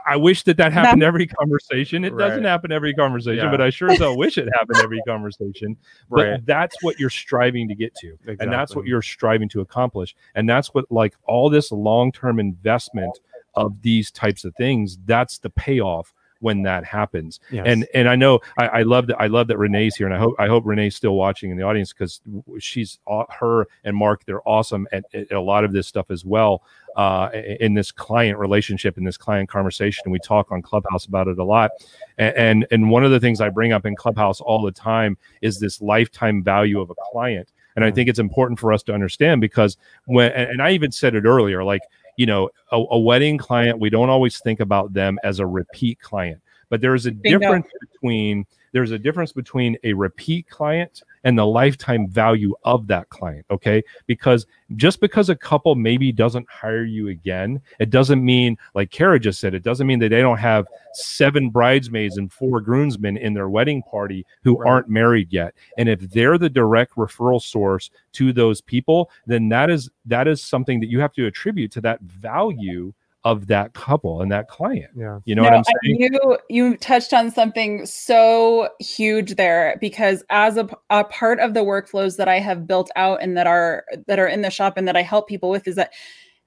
I 0.06 0.16
wish 0.16 0.42
that 0.44 0.56
that 0.58 0.72
happened 0.72 1.02
every 1.02 1.26
conversation. 1.26 2.04
It 2.04 2.16
doesn't 2.16 2.44
happen 2.44 2.72
every 2.72 2.94
conversation, 2.94 3.44
Yeah. 3.44 3.50
but 3.50 3.60
I 3.60 3.70
sure 3.70 3.90
as 3.90 3.98
hell 3.98 4.16
wish 4.18 4.36
it 4.38 4.48
happened 4.54 4.78
every 4.82 5.00
conversation. 5.06 5.76
But 6.10 6.26
right. 6.26 6.46
that's 6.46 6.76
what 6.82 6.98
you're 6.98 7.10
striving 7.10 7.68
to 7.68 7.74
get 7.74 7.94
to 7.96 8.18
and 8.26 8.52
that's 8.52 8.76
what 8.76 8.86
you're 8.86 9.02
striving 9.02 9.48
to 9.50 9.60
accomplish 9.60 10.14
and 10.34 10.48
that's 10.48 10.74
what 10.74 10.90
like 10.90 11.14
all 11.26 11.48
this 11.50 11.72
long-term 11.72 12.38
investment 12.38 13.18
of 13.54 13.80
these 13.82 14.10
types 14.10 14.44
of 14.44 14.54
things 14.56 14.98
that's 15.06 15.38
the 15.38 15.50
payoff 15.50 16.12
when 16.40 16.62
that 16.62 16.84
happens 16.84 17.40
Yes. 17.50 17.64
and 17.66 17.86
and 17.94 18.08
i 18.08 18.14
know 18.16 18.40
i, 18.58 18.66
I 18.68 18.82
love 18.82 19.06
that 19.08 19.20
i 19.20 19.26
love 19.26 19.48
that 19.48 19.58
renee's 19.58 19.96
here 19.96 20.06
and 20.06 20.14
i 20.14 20.18
hope 20.18 20.34
i 20.38 20.46
hope 20.46 20.64
renee's 20.64 20.94
still 20.94 21.14
watching 21.14 21.50
in 21.50 21.56
the 21.56 21.64
audience 21.64 21.92
because 21.92 22.20
she's 22.60 22.98
her 23.30 23.66
and 23.84 23.96
mark 23.96 24.24
they're 24.24 24.46
awesome 24.48 24.86
at, 24.92 25.04
at 25.14 25.32
a 25.32 25.40
lot 25.40 25.64
of 25.64 25.72
this 25.72 25.86
stuff 25.86 26.10
as 26.10 26.24
well 26.24 26.62
uh, 26.96 27.28
in 27.60 27.74
this 27.74 27.92
client 27.92 28.38
relationship 28.38 28.98
in 28.98 29.04
this 29.04 29.16
client 29.16 29.48
conversation 29.48 30.02
and 30.04 30.12
we 30.12 30.18
talk 30.18 30.50
on 30.50 30.60
clubhouse 30.62 31.06
about 31.06 31.28
it 31.28 31.38
a 31.38 31.44
lot 31.44 31.70
and, 32.18 32.36
and 32.36 32.66
and 32.70 32.90
one 32.90 33.04
of 33.04 33.10
the 33.10 33.20
things 33.20 33.40
i 33.40 33.48
bring 33.48 33.72
up 33.72 33.84
in 33.86 33.94
clubhouse 33.96 34.40
all 34.40 34.62
the 34.62 34.72
time 34.72 35.16
is 35.42 35.58
this 35.60 35.80
lifetime 35.80 36.42
value 36.42 36.80
of 36.80 36.90
a 36.90 36.94
client 37.12 37.52
and 37.76 37.84
i 37.84 37.90
Mhm. 37.90 37.94
think 37.94 38.08
it's 38.08 38.18
important 38.18 38.58
for 38.58 38.72
us 38.72 38.82
to 38.84 38.92
understand 38.92 39.40
because 39.40 39.76
when 40.06 40.32
and 40.32 40.60
i 40.62 40.70
even 40.72 40.90
said 40.90 41.14
it 41.14 41.24
earlier 41.24 41.62
like 41.62 41.82
you 42.18 42.26
know 42.26 42.50
a, 42.72 42.76
a 42.76 42.98
wedding 42.98 43.38
client 43.38 43.78
we 43.78 43.88
don't 43.88 44.10
always 44.10 44.38
think 44.40 44.60
about 44.60 44.92
them 44.92 45.18
as 45.24 45.38
a 45.38 45.46
repeat 45.46 45.98
client 46.00 46.42
but 46.68 46.82
there 46.82 46.94
is 46.94 47.06
a 47.06 47.12
Bingo. 47.12 47.38
difference 47.38 47.68
between 47.80 48.44
there's 48.72 48.90
a 48.90 48.98
difference 48.98 49.32
between 49.32 49.76
a 49.84 49.92
repeat 49.92 50.48
client 50.48 51.02
and 51.24 51.38
the 51.38 51.44
lifetime 51.46 52.08
value 52.08 52.54
of 52.64 52.86
that 52.86 53.08
client 53.08 53.44
okay 53.50 53.82
because 54.06 54.46
just 54.76 55.00
because 55.00 55.28
a 55.28 55.36
couple 55.36 55.74
maybe 55.74 56.12
doesn't 56.12 56.46
hire 56.48 56.84
you 56.84 57.08
again 57.08 57.60
it 57.80 57.90
doesn't 57.90 58.24
mean 58.24 58.56
like 58.74 58.90
kara 58.90 59.18
just 59.18 59.40
said 59.40 59.54
it 59.54 59.62
doesn't 59.62 59.86
mean 59.86 59.98
that 59.98 60.10
they 60.10 60.20
don't 60.20 60.38
have 60.38 60.66
seven 60.92 61.50
bridesmaids 61.50 62.18
and 62.18 62.32
four 62.32 62.60
groomsmen 62.60 63.16
in 63.16 63.34
their 63.34 63.48
wedding 63.48 63.82
party 63.82 64.24
who 64.42 64.56
Right. 64.58 64.68
aren't 64.68 64.88
married 64.88 65.32
yet 65.32 65.54
and 65.76 65.88
if 65.88 66.00
they're 66.00 66.38
the 66.38 66.48
direct 66.48 66.94
referral 66.96 67.42
source 67.42 67.90
to 68.12 68.32
those 68.32 68.60
people 68.60 69.10
then 69.26 69.48
that 69.50 69.70
is 69.70 69.90
that 70.06 70.26
is 70.26 70.42
something 70.42 70.80
that 70.80 70.88
you 70.88 71.00
have 71.00 71.12
to 71.12 71.26
attribute 71.26 71.70
to 71.72 71.80
that 71.82 72.00
value 72.02 72.92
of 73.24 73.48
that 73.48 73.74
couple 73.74 74.22
and 74.22 74.30
that 74.30 74.48
client. 74.48 74.90
Yeah. 74.96 75.18
you 75.24 75.34
know 75.34 75.42
what 75.42 75.52
i'm 75.52 75.64
saying? 75.64 76.00
you 76.00 76.38
you 76.48 76.76
touched 76.76 77.12
on 77.12 77.30
something 77.30 77.84
so 77.84 78.68
huge 78.80 79.34
there 79.34 79.76
because 79.80 80.22
as 80.30 80.56
a, 80.56 80.68
a 80.90 81.04
part 81.04 81.40
of 81.40 81.54
the 81.54 81.60
workflows 81.60 82.16
that 82.16 82.28
I 82.28 82.38
have 82.38 82.66
built 82.66 82.90
out 82.96 83.20
and 83.20 83.36
that 83.36 83.46
are 83.46 83.84
that 84.06 84.18
are 84.18 84.28
in 84.28 84.42
the 84.42 84.50
shop 84.50 84.76
and 84.76 84.86
that 84.86 84.96
I 84.96 85.02
help 85.02 85.28
people 85.28 85.50
with 85.50 85.66
is 85.66 85.74
that 85.74 85.92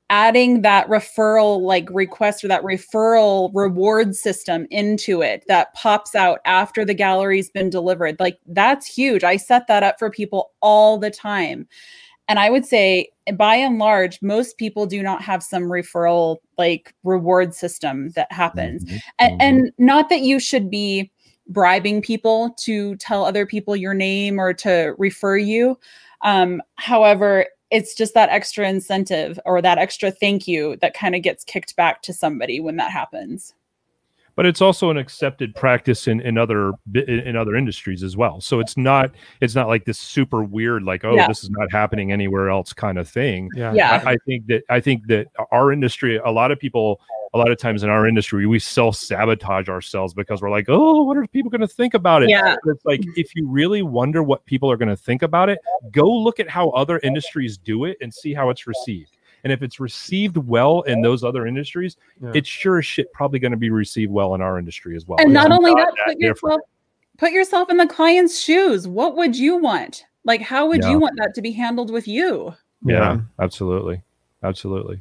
adding 0.10 0.62
that 0.62 0.88
referral 0.88 1.62
like 1.62 1.88
request 1.90 2.44
or 2.44 2.48
that 2.50 2.64
referral 2.64 3.50
reward 3.54 4.14
system 4.14 4.68
into 4.70 5.22
it 5.22 5.44
that 5.48 5.74
pops 5.74 6.16
out 6.16 6.40
after 6.46 6.84
the 6.84 6.94
gallery's 6.94 7.50
been 7.50 7.70
delivered 7.70 8.20
like 8.20 8.40
that's 8.48 8.86
huge. 8.86 9.24
I 9.24 9.38
set 9.38 9.68
that 9.68 9.84
up 9.84 10.00
for 10.00 10.10
people 10.10 10.52
all 10.62 10.98
the 10.98 11.12
time 11.12 11.68
and 12.28 12.40
i 12.40 12.50
would 12.50 12.66
say 12.66 13.08
by 13.38 13.56
and 13.56 13.78
large 13.78 14.22
most 14.22 14.58
people 14.58 14.86
do 14.86 15.02
not 15.02 15.22
have 15.22 15.44
some 15.44 15.64
referral 15.64 16.38
like 16.58 16.94
reward 17.04 17.54
system 17.54 18.10
that 18.12 18.32
happens. 18.32 18.84
Mhm, 18.86 19.02
and, 19.20 19.42
and 19.42 19.72
not 19.78 20.10
that 20.10 20.22
you 20.22 20.40
should 20.40 20.70
be 20.70 21.12
bribing 21.48 22.02
people 22.02 22.56
to 22.60 22.96
tell 22.98 23.26
other 23.26 23.46
people 23.46 23.76
your 23.76 23.94
name 23.94 24.40
or 24.40 24.54
to 24.54 24.96
refer 24.98 25.38
you. 25.38 25.78
Um, 26.22 26.62
however 26.76 27.48
it's 27.72 27.96
just 27.96 28.14
that 28.14 28.30
extra 28.30 28.68
incentive 28.68 29.40
or 29.46 29.62
that 29.62 29.78
extra 29.78 30.12
thank 30.12 30.48
you 30.48 30.76
that 30.82 30.94
kind 30.94 31.16
of 31.16 31.22
gets 31.22 31.44
kicked 31.44 31.76
back 31.78 32.02
to 32.02 32.14
somebody 32.14 32.60
when 32.60 32.76
that 32.76 32.92
happens 32.92 33.54
but 34.36 34.46
it's 34.46 34.62
also 34.62 34.90
an 34.90 34.98
accepted 34.98 35.54
practice 35.56 36.08
in, 36.08 36.22
in 36.22 36.38
other 36.38 36.74
in 36.96 37.20
in 37.20 37.36
other 37.36 37.56
industries 37.56 38.04
as 38.04 38.16
well 38.18 38.40
so 38.42 38.60
it's 38.60 38.78
not 38.78 39.12
it's 39.42 39.56
not 39.56 39.68
like 39.68 39.86
this 39.86 40.00
super 40.00 40.44
weird 40.44 40.84
like 40.84 41.04
oh 41.04 41.16
Yeah. 41.16 41.28
this 41.28 41.44
is 41.44 41.50
not 41.50 41.72
happening 41.72 42.12
anywhere 42.12 42.50
else 42.50 42.74
kind 42.74 42.98
of 42.98 43.08
thing 43.10 43.50
Yeah. 43.56 43.74
Yeah. 43.74 44.02
I, 44.06 44.12
I 44.12 44.16
think 44.26 44.48
that 44.48 44.64
I 44.70 44.80
think 44.80 45.08
that 45.08 45.28
our 45.52 45.72
industry, 45.72 46.18
a 46.18 46.32
lot 46.32 46.52
of 46.52 46.60
people, 46.60 47.02
a 47.34 47.38
lot 47.38 47.50
of 47.52 47.58
times 47.58 47.84
in 47.84 47.90
our 47.90 48.08
industry, 48.08 48.46
we 48.46 48.60
self 48.60 48.96
sabotage 48.96 49.70
ourselves 49.70 50.14
because 50.14 50.42
we're 50.42 50.50
like, 50.50 50.66
oh, 50.68 51.04
what 51.04 51.16
are 51.18 51.26
people 51.28 51.50
going 51.50 51.62
to 51.62 51.68
think 51.68 51.94
about 51.94 52.24
it? 52.24 52.30
Yeah. 52.30 52.56
But 52.64 52.72
it's 52.72 52.86
like 52.86 53.02
if 53.16 53.36
you 53.36 53.48
really 53.48 53.82
wonder 53.82 54.22
what 54.24 54.46
people 54.46 54.70
are 54.72 54.78
going 54.78 54.90
to 54.90 54.98
think 54.98 55.22
about 55.22 55.50
it, 55.50 55.60
go 55.92 56.10
look 56.12 56.40
at 56.40 56.50
how 56.50 56.70
other 56.72 57.00
industries 57.00 57.58
do 57.58 57.86
it 57.86 57.98
and 58.02 58.14
see 58.14 58.34
how 58.34 58.50
it's 58.50 58.68
received. 58.68 59.18
And 59.44 59.52
if 59.52 59.62
it's 59.64 59.80
received 59.80 60.38
well 60.38 60.82
in 60.82 61.02
those 61.02 61.24
other 61.24 61.48
industries, 61.48 61.98
Yeah. 62.22 62.32
it's 62.36 62.48
sure 62.50 62.78
as 62.80 62.86
shit 62.86 63.12
probably 63.14 63.40
going 63.40 63.52
to 63.52 63.58
be 63.58 63.70
received 63.70 64.12
well 64.12 64.36
in 64.36 64.42
our 64.42 64.60
industry 64.60 64.96
as 64.96 65.08
well. 65.08 65.20
and 65.20 65.30
It's 65.30 65.34
not 65.34 65.52
only 65.52 65.72
that, 65.72 65.94
that 65.98 66.06
put 66.08 66.20
different. 66.20 66.22
yourself 66.44 66.62
put 67.18 67.32
yourself 67.32 67.70
in 67.70 67.78
the 67.78 67.86
client's 67.88 68.40
shoes. 68.42 68.88
What 68.88 69.16
would 69.16 69.36
you 69.38 69.58
want? 69.58 70.06
Like, 70.24 70.42
how 70.42 70.68
would 70.68 70.82
Yeah. 70.84 70.92
you 70.92 71.00
want 71.00 71.16
that 71.18 71.34
to 71.36 71.42
be 71.42 71.52
handled 71.52 71.92
with 71.92 72.08
you? 72.08 72.54
yeah, 72.84 73.20
absolutely 73.40 74.02
absolutely 74.44 74.98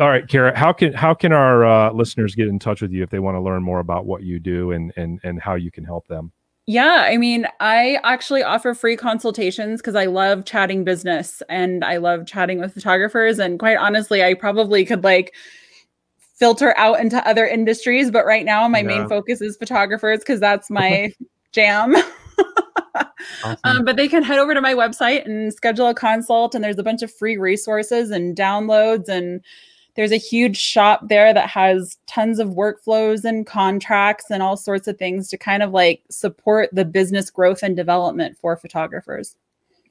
all 0.00 0.08
right 0.08 0.26
kara 0.26 0.56
how 0.58 0.72
can 0.72 0.92
how 0.92 1.14
can 1.14 1.32
our 1.32 1.64
uh, 1.64 1.92
listeners 1.92 2.34
get 2.34 2.48
in 2.48 2.58
touch 2.58 2.82
with 2.82 2.90
you 2.90 3.04
if 3.04 3.10
they 3.10 3.20
want 3.20 3.36
to 3.36 3.40
learn 3.40 3.62
more 3.62 3.78
about 3.78 4.04
what 4.04 4.22
you 4.24 4.40
do 4.40 4.72
and 4.72 4.92
and 4.96 5.20
and 5.22 5.40
how 5.40 5.54
you 5.54 5.70
can 5.70 5.84
help 5.84 6.06
them 6.08 6.32
Yeah, 6.72 7.04
I 7.06 7.18
mean, 7.18 7.46
I 7.60 7.98
actually 8.02 8.42
offer 8.42 8.72
free 8.72 8.96
consultations 8.96 9.82
because 9.82 9.94
I 9.94 10.06
love 10.06 10.46
chatting 10.46 10.84
business 10.84 11.42
and 11.50 11.84
I 11.84 11.98
love 11.98 12.26
chatting 12.26 12.60
with 12.60 12.72
photographers. 12.72 13.38
And 13.38 13.58
quite 13.58 13.76
honestly, 13.76 14.24
I 14.24 14.32
probably 14.32 14.86
could 14.86 15.04
like 15.04 15.34
filter 16.38 16.74
out 16.78 16.98
into 16.98 17.24
other 17.28 17.46
industries, 17.46 18.10
but 18.10 18.24
right 18.24 18.46
now 18.46 18.66
my 18.68 18.78
Yeah. 18.78 18.86
main 18.86 19.06
focus 19.06 19.42
is 19.42 19.58
photographers 19.58 20.20
because 20.20 20.40
that's 20.40 20.70
my 20.70 21.12
jam. 21.52 21.94
Awesome. 23.44 23.58
Um, 23.64 23.84
but 23.84 23.96
they 23.96 24.08
can 24.08 24.22
head 24.22 24.38
over 24.38 24.54
to 24.54 24.60
my 24.60 24.74
website 24.74 25.24
and 25.24 25.52
schedule 25.52 25.88
a 25.88 25.94
consult, 25.94 26.54
and 26.54 26.62
there's 26.62 26.78
a 26.78 26.82
bunch 26.82 27.02
of 27.02 27.12
free 27.12 27.36
resources 27.36 28.10
and 28.10 28.36
downloads. 28.36 29.08
And 29.08 29.40
there's 29.94 30.12
a 30.12 30.16
huge 30.16 30.56
shop 30.56 31.08
there 31.08 31.34
that 31.34 31.48
has 31.48 31.98
tons 32.06 32.38
of 32.38 32.48
workflows 32.50 33.24
and 33.24 33.46
contracts 33.46 34.30
and 34.30 34.42
all 34.42 34.56
sorts 34.56 34.88
of 34.88 34.96
things 34.98 35.28
to 35.28 35.36
kind 35.36 35.62
of 35.62 35.72
like 35.72 36.02
support 36.10 36.70
the 36.72 36.84
business 36.84 37.30
growth 37.30 37.62
and 37.62 37.76
development 37.76 38.36
for 38.40 38.56
photographers. 38.56 39.36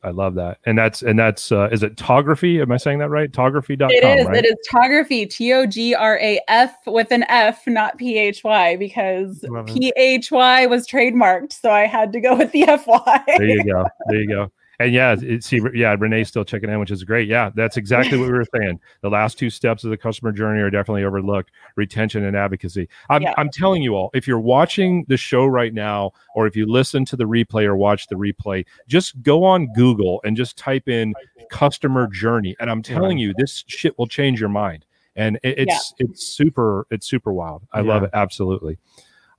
i 0.04 0.10
love 0.10 0.34
that 0.34 0.58
and 0.66 0.78
that's 0.78 1.04
and 1.04 1.20
that's 1.20 1.52
uh, 1.52 1.70
is 1.72 1.84
it 1.84 1.96
tografy 1.96 2.60
am 2.62 2.72
i 2.72 2.78
saying 2.78 2.98
that 2.98 3.10
right 3.10 3.32
tografy.com 3.32 3.92
It 3.92 4.04
is. 4.04 4.26
right? 4.26 4.44
It 4.44 4.46
is 4.46 4.56
Tografy, 4.74 5.30
T 5.30 5.54
O 5.54 5.66
G 5.68 5.94
R 5.94 6.18
A 6.20 6.42
F 6.48 6.76
with 6.88 7.12
an 7.12 7.24
F, 7.30 7.68
not 7.68 7.98
P 7.98 8.18
H 8.18 8.44
Y, 8.44 8.76
because 8.78 9.46
P 9.68 9.94
H 9.96 10.32
Y 10.32 10.66
was 10.66 10.88
trademarked. 10.88 11.54
So 11.54 11.70
I 11.70 11.86
had 11.86 12.12
to 12.14 12.20
go 12.20 12.36
with 12.36 12.52
the 12.52 12.64
F 12.64 12.88
Y. 12.88 13.24
there 13.28 13.44
you 13.48 13.64
go 13.64 13.86
there 14.08 14.20
you 14.22 14.28
go 14.28 14.52
and 14.84 14.94
yeah 14.94 15.16
it, 15.20 15.44
see 15.44 15.60
yeah 15.74 15.96
renee's 15.96 16.28
still 16.28 16.44
checking 16.44 16.70
in 16.70 16.80
which 16.80 16.92
is 16.92 17.04
great. 17.04 17.28
Yeah 17.28 17.52
that's 17.56 17.78
exactly 17.78 18.18
what 18.18 18.28
we 18.28 18.34
were 18.34 18.46
saying. 18.56 18.80
The 19.02 19.10
last 19.10 19.38
two 19.38 19.50
steps 19.50 19.84
of 19.84 19.90
the 19.90 19.98
customer 19.98 20.32
journey 20.32 20.62
are 20.62 20.70
definitely 20.70 21.04
overlooked 21.04 21.52
retention 21.76 22.26
and 22.26 22.36
advocacy. 22.36 22.88
I'm, 23.10 23.22
Yeah. 23.22 23.34
I'm 23.38 23.50
telling 23.50 23.82
you 23.82 23.96
all 23.96 24.12
if 24.14 24.28
you're 24.28 24.40
watching 24.40 25.06
the 25.08 25.18
show 25.18 25.46
right 25.46 25.74
now 25.74 26.12
or 26.36 26.48
if 26.48 26.56
you 26.56 26.66
listen 26.66 27.06
to 27.06 27.16
the 27.16 27.26
replay 27.26 27.66
or 27.66 27.76
watch 27.76 28.08
the 28.08 28.16
replay 28.16 28.66
just 28.88 29.22
go 29.22 29.44
on 29.44 29.72
google 29.74 30.22
and 30.24 30.36
just 30.38 30.58
type 30.58 30.88
in 30.88 31.14
customer 31.50 32.08
journey. 32.08 32.56
And 32.60 32.70
i'm 32.70 32.82
telling 32.82 33.18
you 33.18 33.34
this 33.38 33.64
shit 33.68 33.98
will 33.98 34.08
change 34.08 34.40
your 34.40 34.50
mind. 34.50 34.86
And 35.16 35.38
it, 35.44 35.60
it's 35.68 35.94
it's 35.98 36.26
super 36.26 36.88
it's 36.90 37.06
super 37.06 37.34
wild. 37.34 37.64
I 37.74 37.82
love 37.82 38.04
it. 38.04 38.12
Absolutely. 38.14 38.78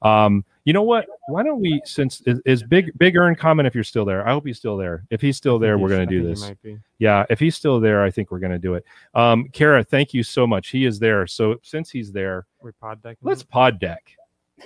Um 0.02 0.44
you 0.64 0.72
know 0.72 0.82
what? 0.82 1.06
Why 1.28 1.42
don't 1.42 1.60
we 1.60 1.80
since 1.84 2.20
is, 2.26 2.40
is 2.46 2.62
big 2.62 2.96
big 2.98 3.16
earn 3.16 3.34
comment 3.34 3.66
if 3.66 3.74
you're 3.74 3.82
still 3.84 4.04
there. 4.04 4.26
I 4.26 4.30
hope 4.32 4.46
he's 4.46 4.58
still 4.58 4.76
there. 4.76 5.04
If 5.10 5.20
he's 5.20 5.36
still 5.36 5.58
there 5.58 5.76
He 5.76 5.82
we're 5.82 5.88
going 5.88 6.06
to 6.08 6.14
do 6.20 6.22
this. 6.26 6.50
yeah 6.98 7.24
if 7.30 7.38
he's 7.40 7.56
still 7.56 7.80
there 7.80 8.02
i 8.04 8.10
think 8.10 8.30
we're 8.30 8.38
going 8.38 8.52
to 8.52 8.58
do 8.58 8.74
it. 8.74 8.84
Um 9.14 9.48
kara 9.52 9.82
thank 9.82 10.14
you 10.14 10.22
so 10.22 10.46
much. 10.46 10.68
He 10.68 10.84
is 10.84 10.98
there. 10.98 11.26
So 11.26 11.56
since 11.62 11.90
he's 11.90 12.12
there 12.12 12.46
We 12.62 12.70
pod 12.72 13.02
deck. 13.02 13.18
let's 13.22 13.42
pod 13.42 13.80
deck. 13.80 14.16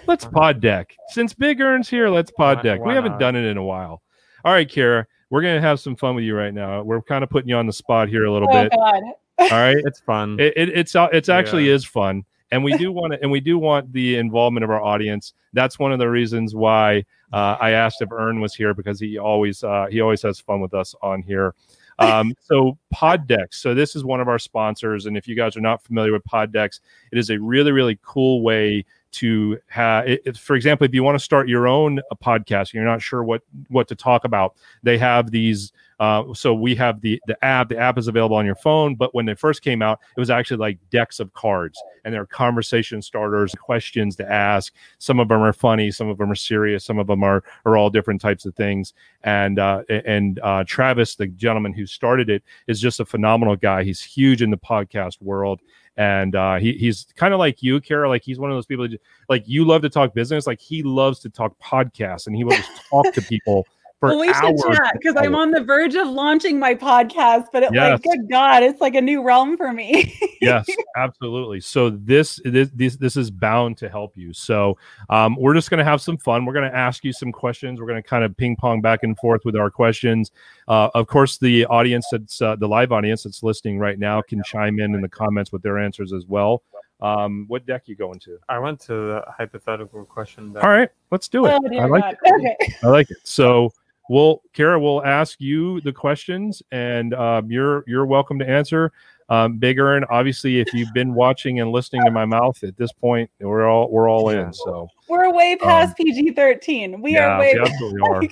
Let's 0.07 0.25
pod 0.27 0.61
deck. 0.61 0.95
Since 1.09 1.33
big 1.33 1.61
earn's 1.61 1.89
here 1.89 2.09
let's 2.11 2.31
pod 2.31 2.59
Why- 2.59 2.63
deck. 2.63 2.85
We 2.85 2.93
haven't 2.93 3.13
not? 3.13 3.21
done 3.21 3.37
it 3.37 3.45
in 3.47 3.57
a 3.57 3.65
while. 3.65 4.03
All 4.45 4.53
right 4.53 4.69
kara 4.69 5.07
we're 5.31 5.43
going 5.43 5.57
to 5.57 5.67
have 5.67 5.81
some 5.81 5.97
fun 5.97 6.15
with 6.15 6.25
you 6.25 6.37
right 6.37 6.55
now. 6.55 6.83
We're 6.83 7.03
kind 7.03 7.25
of 7.25 7.31
putting 7.31 7.49
you 7.49 7.57
on 7.57 7.67
the 7.67 7.73
spot 7.73 8.09
here 8.09 8.27
a 8.27 8.33
little 8.33 8.49
Oh 8.49 8.63
bit. 8.63 8.71
God. 8.71 9.03
all 9.41 9.49
right? 9.51 9.77
It's 9.85 9.99
fun. 10.01 10.39
it, 10.39 10.53
it, 10.57 10.69
it's 10.69 10.95
uh, 10.95 11.09
it's 11.13 11.29
actually 11.29 11.67
Yeah. 11.69 11.75
is 11.75 11.85
fun 11.85 12.25
and 12.51 12.63
we 12.63 12.77
do 12.77 12.93
want 12.93 13.13
to 13.13 13.23
and 13.23 13.31
we 13.31 13.41
do 13.41 13.59
want 13.59 13.93
the 13.93 14.17
involvement 14.17 14.65
of 14.65 14.71
our 14.71 14.83
audience. 14.83 15.35
That's 15.53 15.79
one 15.79 15.93
of 15.93 15.99
the 15.99 16.09
reasons 16.09 16.55
why 16.55 17.05
uh, 17.33 17.57
i 17.61 17.71
asked 17.71 18.03
if 18.03 18.13
ern 18.13 18.41
was 18.41 18.55
here 18.55 18.75
because 18.75 19.01
he 19.01 19.19
always 19.19 19.65
uh, 19.65 19.87
he 19.91 20.01
always 20.01 20.23
has 20.23 20.41
fun 20.41 20.61
with 20.61 20.75
us 20.75 20.95
on 21.03 21.23
here. 21.23 21.55
Um, 21.99 22.35
so 22.41 22.79
PodDecks 22.95 23.55
so 23.55 23.75
this 23.75 23.97
is 23.97 24.05
one 24.05 24.21
of 24.21 24.29
our 24.29 24.39
sponsors 24.39 25.07
and 25.07 25.17
if 25.17 25.27
you 25.27 25.35
guys 25.35 25.57
are 25.57 25.63
not 25.63 25.83
familiar 25.83 26.13
with 26.13 26.25
PodDecks 26.25 26.81
it 27.11 27.19
is 27.19 27.31
a 27.31 27.41
really 27.41 27.73
really 27.73 27.99
cool 28.03 28.43
way 28.43 28.85
to 29.13 29.59
have 29.69 30.07
it, 30.07 30.37
for 30.37 30.57
example 30.57 30.85
if 30.85 30.93
you 30.93 31.03
want 31.03 31.19
to 31.19 31.25
start 31.25 31.49
your 31.49 31.67
own 31.67 31.99
uh, 31.99 32.15
podcast 32.23 32.61
and 32.61 32.75
you're 32.75 32.85
not 32.85 33.01
sure 33.01 33.25
what 33.25 33.43
what 33.69 33.89
to 33.89 33.95
talk 33.95 34.25
about 34.25 34.57
they 34.83 34.99
have 34.99 35.31
these 35.31 35.73
uh, 35.99 36.23
so 36.35 36.53
we 36.55 36.75
have 36.75 37.01
the 37.01 37.21
the 37.27 37.45
app 37.45 37.69
the 37.69 37.79
app 37.79 37.97
is 37.97 38.09
available 38.09 38.37
on 38.37 38.45
your 38.45 38.55
phone 38.57 38.95
but 38.95 39.15
when 39.15 39.25
they 39.25 39.35
first 39.35 39.63
came 39.63 39.83
out 39.83 39.99
it 40.17 40.21
was 40.21 40.31
actually 40.31 40.57
like 40.57 40.79
decks 40.91 41.21
of 41.21 41.33
cards 41.33 41.83
and 42.05 42.13
they're 42.13 42.27
conversation 42.27 43.01
starters 43.01 43.55
questions 43.55 44.15
to 44.17 44.31
ask 44.31 44.75
some 44.99 45.19
of 45.19 45.29
them 45.29 45.43
are 45.43 45.53
funny 45.53 45.91
some 45.91 46.09
of 46.09 46.19
them 46.19 46.31
are 46.31 46.37
serious 46.37 46.85
some 46.85 46.99
of 46.99 47.07
them 47.07 47.23
are 47.23 47.43
are 47.65 47.77
all 47.77 47.91
different 47.91 48.21
types 48.21 48.45
of 48.45 48.55
things 48.55 48.93
and 49.25 49.59
uh 49.59 49.83
and 49.89 50.39
uh 50.41 50.63
travis 50.67 51.15
the 51.15 51.27
gentleman 51.29 51.73
who 51.73 51.87
started 51.87 52.29
it 52.29 52.43
is 52.67 52.81
just 52.81 53.01
a 53.01 53.05
phenomenal 53.05 53.57
guy 53.57 53.83
he's 53.83 54.03
huge 54.03 54.43
in 54.43 54.51
the 54.51 54.59
podcast 54.59 55.21
world 55.23 55.61
and 55.97 56.35
uh, 56.37 56.57
he, 56.57 56.75
he's 56.75 57.07
kind 57.17 57.33
of 57.33 57.39
like 57.39 57.63
you, 57.63 57.81
Kara. 57.81 58.09
Like 58.09 58.23
he's 58.23 58.39
one 58.39 58.51
of 58.51 58.57
those 58.57 58.67
people 58.67 58.87
that 58.87 59.01
like 59.29 59.45
you 59.47 59.65
love 59.65 59.83
to 59.83 59.89
talk 59.89 60.13
business. 60.13 60.47
Like 60.47 60.61
he 60.61 60.83
loves 60.83 61.21
to 61.21 61.31
talk 61.31 61.59
podcasts, 61.59 62.27
and 62.27 62.37
he 62.37 62.45
will 62.45 62.57
just 62.57 62.71
talk 62.91 63.13
to 63.15 63.23
people 63.23 63.67
for 64.01 64.11
Well, 64.11 64.19
we 64.21 64.33
should 64.35 64.57
chat 64.75 64.93
because 64.95 65.17
I'm 65.17 65.35
on 65.35 65.51
the 65.51 65.63
verge 65.63 65.95
of 65.95 66.07
launching 66.09 66.59
my 66.59 66.75
podcast, 66.75 67.47
but 67.53 67.63
it 67.63 67.71
Yes. 67.73 67.93
like, 67.93 68.03
good 68.03 68.29
God, 68.31 68.63
it's 68.63 68.81
like 68.81 68.95
a 68.95 69.01
new 69.01 69.23
realm 69.23 69.57
for 69.57 69.73
me. 69.73 70.15
yes, 70.41 70.67
absolutely. 70.97 71.61
So 71.61 71.91
this 71.91 72.39
this 72.45 72.71
this 72.75 72.97
this 72.97 73.17
is 73.17 73.31
bound 73.31 73.79
to 73.79 73.89
help 73.89 74.17
you. 74.17 74.33
So 74.33 74.77
um, 75.09 75.37
we're 75.39 75.55
just 75.55 75.71
going 75.71 75.79
to 75.79 75.85
have 75.85 76.01
some 76.03 76.19
fun. 76.19 76.45
We're 76.45 76.53
going 76.53 76.71
to 76.71 76.77
ask 76.77 77.05
you 77.05 77.13
some 77.13 77.33
questions. 77.33 77.81
We're 77.81 77.87
going 77.87 78.03
to 78.03 78.09
kind 78.09 78.25
of 78.25 78.37
ping 78.37 78.57
pong 78.57 78.81
back 78.83 79.03
and 79.03 79.17
forth 79.17 79.45
with 79.45 79.57
our 79.57 79.71
questions. 79.71 80.31
Uh, 80.69 80.91
of 80.95 81.07
course, 81.07 81.39
the 81.39 81.65
audience 81.67 82.07
that's 82.13 82.43
uh, 82.43 82.57
the 82.57 82.69
live 82.69 82.93
audience 82.93 83.23
that's 83.23 83.43
listening 83.43 83.79
right 83.79 83.99
now 83.99 84.21
can 84.21 84.43
chime 84.45 84.79
in 84.81 84.95
in 84.95 85.01
the 85.01 85.09
comments 85.09 85.53
with 85.53 85.63
their 85.63 85.79
answers 85.79 86.13
as 86.13 86.27
well. 86.27 86.63
Um, 87.01 87.45
what 87.49 87.67
deck 87.67 87.83
you 87.87 87.95
going 87.95 88.19
to? 88.21 88.39
I 88.49 88.59
went 88.59 88.81
to 88.83 88.93
the 88.93 89.25
hypothetical 89.29 90.05
question. 90.07 90.53
Deck. 90.55 90.65
All 90.65 90.71
right, 90.71 90.89
let's 91.11 91.29
do 91.29 91.45
it. 91.47 91.51
Oh, 91.53 91.79
I 91.79 91.87
like 91.87 92.03
God. 92.03 92.17
it. 92.23 92.57
Okay. 92.67 92.75
I 92.83 92.87
like 92.89 93.11
it. 93.11 93.19
So 93.25 93.71
we'll 94.09 94.43
Kara 94.53 94.79
will 94.79 95.05
ask 95.05 95.41
you 95.41 95.81
the 95.83 95.93
questions, 95.93 96.63
and 96.71 97.15
um, 97.15 97.51
you're 97.51 97.85
you're 97.87 98.07
welcome 98.07 98.39
to 98.39 98.49
answer. 98.49 98.93
Um, 99.29 99.59
Big 99.59 99.79
Earn, 99.79 100.05
obviously, 100.09 100.61
if 100.61 100.73
you've 100.73 100.93
been 100.95 101.13
watching 101.15 101.61
and 101.61 101.73
listening 101.73 102.05
to 102.05 102.11
my 102.13 102.25
mouth 102.25 102.63
at 102.63 102.77
this 102.77 102.93
point, 102.93 103.29
we're 103.41 103.67
all 103.67 103.91
we're 103.91 104.09
all 104.09 104.29
in. 104.29 104.53
So 104.53 104.89
We're 105.09 105.33
way 105.33 105.57
past 105.57 105.97
PG 105.97 106.33
13. 106.33 107.03
We 107.03 107.17
Um, 107.17 107.23
yeah, 107.23 107.35
are 107.35 107.41
way 107.41 107.55
we 107.55 107.61
absolutely 107.61 108.01
are. 108.03 108.23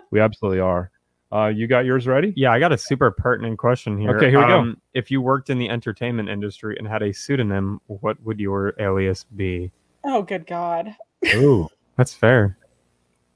We 0.10 0.18
absolutely 0.18 0.60
are. 0.60 0.90
Uh, 1.30 1.48
you 1.48 1.66
got 1.66 1.84
yours 1.84 2.06
ready? 2.06 2.32
Yeah, 2.36 2.52
I 2.52 2.58
got 2.58 2.72
a 2.72 2.78
super 2.78 3.10
pertinent 3.10 3.58
question 3.58 3.98
here. 3.98 4.16
Okay, 4.16 4.30
here 4.30 4.38
we 4.38 4.46
go. 4.46 4.64
go. 4.64 4.74
If 4.94 5.10
you 5.10 5.20
worked 5.20 5.50
in 5.50 5.58
the 5.58 5.68
entertainment 5.68 6.28
industry 6.28 6.76
and 6.78 6.88
had 6.88 7.02
a 7.02 7.12
pseudonym, 7.12 7.80
what 7.86 8.20
would 8.22 8.40
your 8.40 8.72
alias 8.78 9.24
be? 9.24 9.70
Oh, 10.04 10.22
good 10.22 10.46
God. 10.46 10.96
Ooh, 11.34 11.68
That's 11.96 12.14
fair. 12.14 12.56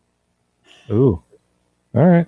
ooh. 0.91 1.23
All 1.95 2.07
right. 2.07 2.27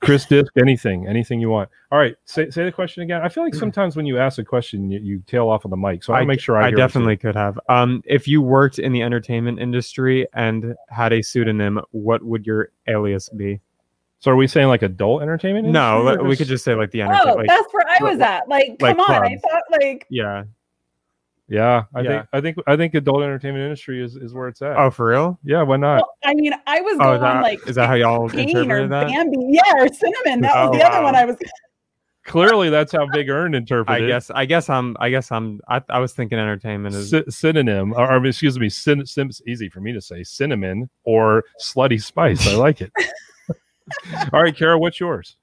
Chris 0.00 0.24
Disc, 0.26 0.52
anything, 0.58 1.06
anything 1.06 1.38
you 1.38 1.48
want. 1.48 1.68
All 1.92 1.98
right, 1.98 2.16
say, 2.24 2.50
say 2.50 2.64
the 2.64 2.72
question 2.72 3.04
again. 3.04 3.22
I 3.22 3.28
feel 3.28 3.44
like 3.44 3.54
sometimes 3.54 3.94
when 3.94 4.04
you 4.04 4.18
ask 4.18 4.36
a 4.40 4.44
question, 4.44 4.90
you, 4.90 4.98
you 4.98 5.22
tail 5.28 5.48
off 5.48 5.64
on 5.64 5.70
the 5.70 5.76
mic. 5.76 6.02
So 6.02 6.12
I 6.12 6.16
want 6.16 6.22
to 6.24 6.26
make 6.26 6.40
sure 6.40 6.56
I, 6.56 6.64
I 6.64 6.68
hear 6.70 6.76
definitely 6.76 7.16
could 7.16 7.36
have. 7.36 7.56
Um, 7.68 8.02
if 8.04 8.26
you 8.26 8.42
worked 8.42 8.80
in 8.80 8.92
the 8.92 9.00
entertainment 9.00 9.60
industry 9.60 10.26
and 10.34 10.74
had 10.88 11.12
a 11.12 11.22
pseudonym, 11.22 11.80
what 11.92 12.20
would 12.24 12.44
your 12.44 12.70
alias 12.88 13.28
be? 13.28 13.60
So 14.18 14.32
are 14.32 14.36
we 14.36 14.48
saying 14.48 14.66
like 14.66 14.82
adult 14.82 15.22
entertainment? 15.22 15.68
No, 15.68 16.00
industry, 16.00 16.16
let- 16.16 16.24
or 16.24 16.28
we 16.28 16.36
could 16.36 16.48
just 16.48 16.64
say 16.64 16.74
like 16.74 16.90
the 16.90 17.02
Oh, 17.02 17.06
entertainment. 17.06 17.36
like, 17.38 17.46
that's 17.48 17.72
where 17.72 17.86
I 17.88 17.98
was 18.02 18.18
at. 18.20 18.48
Like, 18.48 18.76
like 18.80 18.96
come 18.96 19.00
on. 19.08 19.24
I 19.24 19.36
thought, 19.36 19.62
like, 19.70 20.06
yeah. 20.08 20.44
Yeah, 21.52 21.82
I 21.94 22.00
Yeah. 22.00 22.08
think 22.08 22.26
I 22.32 22.40
think 22.40 22.56
I 22.66 22.76
think 22.76 22.94
adult 22.94 23.22
entertainment 23.22 23.62
industry 23.62 24.02
is, 24.02 24.16
is 24.16 24.32
where 24.32 24.48
it's 24.48 24.62
at. 24.62 24.74
Oh, 24.78 24.90
for 24.90 25.08
real? 25.08 25.38
yeah, 25.44 25.60
why 25.62 25.76
not? 25.76 25.96
well, 25.96 26.14
I 26.24 26.32
mean, 26.32 26.54
I 26.66 26.80
was 26.80 26.94
Oh, 26.94 26.98
going 27.04 27.14
is 27.16 27.20
that, 27.20 27.42
like, 27.42 27.68
is 27.68 27.76
that 27.76 27.88
how 27.88 27.94
y'all 27.94 28.26
Kane 28.30 28.56
or 28.56 28.60
interpreted 28.78 28.90
that? 28.90 29.06
Bambi. 29.08 29.36
Yeah, 29.50 29.60
or 29.76 29.86
cinnamon. 29.88 30.40
That 30.40 30.54
was 30.54 30.70
Oh, 30.74 30.78
the 30.78 30.82
other 30.82 31.02
one 31.02 31.14
I 31.14 31.26
was. 31.26 31.36
Clearly, 32.24 32.70
that's 32.70 32.92
how 32.92 33.04
Big 33.12 33.28
Earn 33.28 33.54
I 33.54 33.58
interpreted. 33.58 34.04
it. 34.04 34.06
guess. 34.06 34.30
I 34.30 34.46
guess 34.46 34.70
I'm. 34.70 34.96
I 34.98 35.10
guess 35.10 35.30
I'm. 35.30 35.60
I, 35.68 35.82
I 35.90 35.98
was 35.98 36.14
thinking 36.14 36.38
entertainment 36.38 36.94
is. 36.94 37.10
Sy- 37.10 37.24
synonym, 37.28 37.92
or, 37.92 38.10
or 38.10 38.24
excuse 38.24 38.58
me, 38.58 38.70
syn- 38.70 39.04
syn- 39.04 39.28
easy 39.46 39.68
for 39.68 39.80
me 39.82 39.92
to 39.92 40.00
say, 40.00 40.22
cinnamon 40.22 40.88
or 41.04 41.44
slutty 41.62 42.02
spice. 42.02 42.46
I 42.48 42.54
like 42.54 42.80
it. 42.80 42.92
All 44.32 44.42
right, 44.42 44.56
Kara, 44.56 44.78
what's 44.78 44.98
yours? 45.00 45.36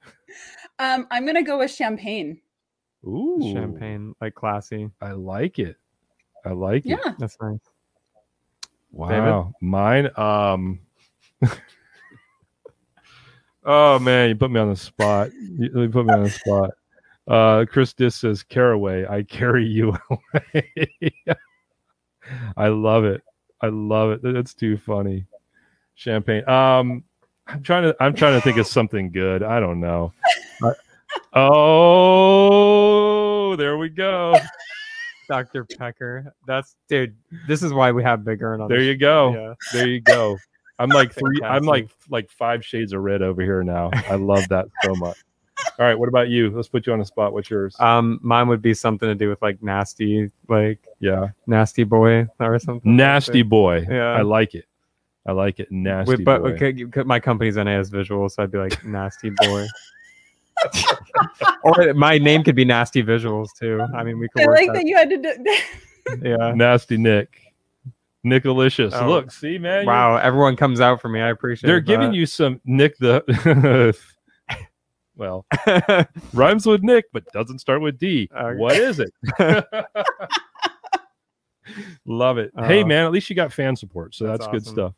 Um, 0.79 1.05
I'm 1.11 1.25
gonna 1.27 1.43
go 1.43 1.59
with 1.59 1.69
champagne. 1.69 2.39
Ooh, 3.05 3.51
champagne, 3.53 4.15
like 4.21 4.33
classy. 4.33 4.89
I 5.01 5.11
like 5.11 5.59
it. 5.59 5.75
I 6.45 6.51
like 6.51 6.85
it. 6.85 6.99
Yeah. 7.03 7.13
That's 7.17 7.37
nice. 7.41 7.59
Wow, 8.91 9.53
mine. 9.61 10.09
Um. 10.17 10.79
oh 13.63 13.99
man, 13.99 14.29
you 14.29 14.35
put 14.35 14.51
me 14.51 14.59
on 14.59 14.69
the 14.69 14.75
spot. 14.75 15.31
You, 15.33 15.69
you 15.81 15.89
put 15.89 16.05
me 16.05 16.13
on 16.13 16.23
the 16.23 16.29
spot. 16.29 16.71
Uh, 17.27 17.65
Chris 17.69 17.93
Dis 17.93 18.15
says, 18.15 18.41
Caraway, 18.41 19.05
I 19.05 19.21
carry 19.23 19.63
you 19.65 19.95
away. 20.09 20.73
I 22.57 22.67
love 22.69 23.05
it. 23.05 23.21
I 23.61 23.67
love 23.67 24.11
it. 24.11 24.21
That's 24.23 24.53
too 24.55 24.77
funny. 24.77 25.25
Champagne. 25.95 26.47
Um, 26.49 27.03
I'm 27.47 27.61
trying 27.61 27.83
to. 27.83 27.95
I'm 27.99 28.15
trying 28.15 28.33
to 28.33 28.41
think 28.41 28.57
of 28.57 28.65
something 28.67 29.11
good. 29.11 29.43
I 29.43 29.59
don't 29.59 29.79
know. 29.79 30.13
I- 30.63 30.73
oh, 31.33 32.75
there 33.55 33.77
we 33.77 33.89
go. 33.89 34.35
Dr. 35.29 35.63
Pecker. 35.63 36.33
That's 36.45 36.75
dude. 36.89 37.15
This 37.47 37.63
is 37.63 37.71
why 37.71 37.91
we 37.91 38.03
have 38.03 38.25
Big 38.25 38.41
Earn 38.41 38.59
on. 38.59 38.67
There 38.67 38.79
the 38.79 38.85
you 38.85 38.95
sh- 38.95 38.99
go. 38.99 39.33
Yeah. 39.33 39.53
There 39.71 39.87
you 39.87 40.01
go. 40.01 40.37
I'm 40.79 40.89
like 40.89 41.13
three. 41.13 41.39
I'm 41.43 41.63
like 41.63 41.89
like 42.09 42.29
five 42.29 42.65
shades 42.65 42.91
of 42.93 43.01
red 43.01 43.21
over 43.21 43.41
here 43.41 43.63
now. 43.63 43.91
I 43.93 44.15
love 44.15 44.47
that 44.49 44.67
so 44.83 44.95
much. 44.95 45.17
All 45.77 45.85
right, 45.85 45.97
what 45.97 46.07
about 46.09 46.29
you? 46.29 46.49
Let's 46.51 46.69
put 46.69 46.87
you 46.87 46.93
on 46.93 46.99
the 46.99 47.05
spot. 47.05 47.33
What's 47.33 47.49
yours? 47.49 47.75
Um, 47.79 48.19
mine 48.21 48.47
would 48.47 48.61
be 48.61 48.73
something 48.73 49.07
to 49.07 49.15
do 49.15 49.29
with 49.29 49.41
like 49.41 49.61
nasty, 49.61 50.31
like 50.47 50.79
yeah, 50.99 51.29
nasty 51.47 51.83
boy 51.83 52.27
or 52.39 52.59
something. 52.59 52.95
nasty 52.95 53.41
that. 53.41 53.49
boy. 53.49 53.85
Yeah. 53.89 54.13
I 54.13 54.21
like 54.21 54.55
it. 54.55 54.65
I 55.25 55.33
like 55.33 55.59
it. 55.59 55.69
Nasty 55.69 56.15
With, 56.15 56.25
but 56.25 56.41
okay, 56.41 56.85
my 57.03 57.19
company's 57.19 57.55
NAS 57.57 57.89
Visual, 57.89 58.29
so 58.29 58.41
I'd 58.43 58.51
be 58.51 58.57
like 58.57 58.83
nasty 58.85 59.29
boy. 59.29 59.67
Or 61.63 61.93
my 61.93 62.17
name 62.17 62.43
could 62.43 62.55
be 62.55 62.65
Nasty 62.65 63.03
Visuals 63.03 63.47
too. 63.57 63.81
I 63.95 64.03
mean, 64.03 64.19
we 64.19 64.27
could 64.29 64.43
I 64.43 64.47
work 64.47 64.57
like 64.57 64.67
that. 64.67 64.73
that 64.75 64.85
you 64.85 64.95
had 64.95 65.09
to 65.09 65.17
do. 65.17 65.55
Yeah. 66.23 66.53
Nasty 66.55 66.97
Nick. 66.97 67.53
Nickalicious. 68.25 68.91
Oh. 68.93 69.07
Look, 69.07 69.31
see, 69.31 69.59
man. 69.59 69.85
Wow, 69.85 70.15
everyone 70.17 70.55
comes 70.55 70.81
out 70.81 70.99
for 71.01 71.07
me. 71.07 71.21
I 71.21 71.29
appreciate. 71.29 71.67
They're 71.67 71.79
giving 71.79 72.13
you 72.13 72.25
some 72.25 72.59
Nick 72.65 72.97
the. 72.97 73.95
well, 75.15 75.45
rhymes 76.33 76.65
with 76.65 76.81
Nick, 76.81 77.05
but 77.13 77.25
doesn't 77.31 77.59
start 77.59 77.81
with 77.81 77.99
D. 77.99 78.27
Okay. 78.35 78.57
What 78.57 78.75
is 78.75 78.99
it? 78.99 79.11
Love 82.05 82.39
it. 82.39 82.51
hey, 82.57 82.81
Uh, 82.81 82.85
man, 82.87 83.05
at 83.05 83.11
least 83.11 83.29
you 83.29 83.35
got 83.35 83.53
fan 83.53 83.75
support, 83.75 84.15
so 84.15 84.25
that's, 84.25 84.39
that's 84.39 84.51
good 84.51 84.61
awesome. 84.63 84.73
stuff. 84.73 84.93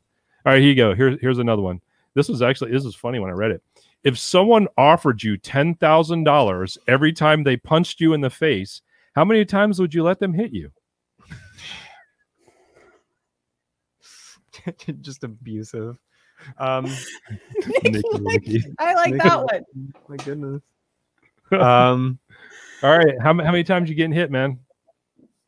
All 0.46 0.54
right, 0.54 0.60
here 0.62 0.70
you 0.70 0.76
go. 0.76 0.96
Here's 0.96 1.20
here's 1.20 1.40
another 1.40 1.62
one. 1.62 1.82
This 2.14 2.30
was 2.30 2.42
actually 2.42 2.72
this 2.72 2.86
is 2.86 2.96
funny 2.96 3.20
when 3.20 3.30
I 3.30 3.34
read 3.34 3.52
it. 3.52 3.62
If 4.04 4.18
someone 4.18 4.68
offered 4.78 5.22
you 5.22 5.38
ten 5.38 5.76
thousand 5.76 6.24
dollars 6.24 6.78
every 6.88 7.14
time 7.14 7.44
they 7.44 7.58
punched 7.58 8.00
you 8.02 8.14
in 8.14 8.22
the 8.22 8.30
face, 8.30 8.82
how 9.16 9.26
many 9.26 9.46
times 9.46 9.80
would 9.80 9.94
you 9.94 10.04
let 10.04 10.20
them 10.20 10.34
hit 10.34 10.52
you? 10.54 10.72
just 15.02 15.24
abusive. 15.24 15.98
Um, 16.58 16.86
Nicky 17.84 18.02
Nicky. 18.20 18.64
I 18.80 18.94
like 18.96 19.14
Nick- 19.14 19.24
that 19.24 19.44
one. 19.44 19.64
my 20.08 20.18
goodness. 20.18 20.62
Um, 21.52 22.18
All 22.82 22.98
right, 22.98 23.14
how, 23.20 23.34
how 23.34 23.52
many 23.52 23.66
times 23.66 23.90
you 23.90 23.96
getting 23.96 24.14
hit, 24.14 24.32
man? 24.32 24.58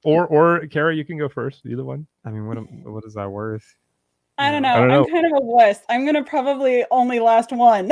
Or 0.03 0.27
or 0.27 0.67
Kara, 0.67 0.93
you 0.93 1.05
can 1.05 1.17
go 1.17 1.29
first. 1.29 1.65
Either 1.65 1.85
one. 1.85 2.05
I 2.25 2.29
mean, 2.29 2.45
what 2.45 2.57
am- 2.57 2.83
what 2.83 3.05
is 3.05 3.13
that 3.13 3.31
worth? 3.31 3.63
I 4.37 4.51
don't 4.51 4.63
know. 4.63 4.73
I 4.73 4.79
don't 4.85 4.91
I'm 4.91 5.05
kind 5.05 5.25
of 5.27 5.31
a 5.37 5.45
wuss. 5.45 5.79
I'm 5.87 6.05
gonna 6.05 6.25
probably 6.25 6.83
only 6.91 7.21
last 7.21 7.53
one. 7.53 7.89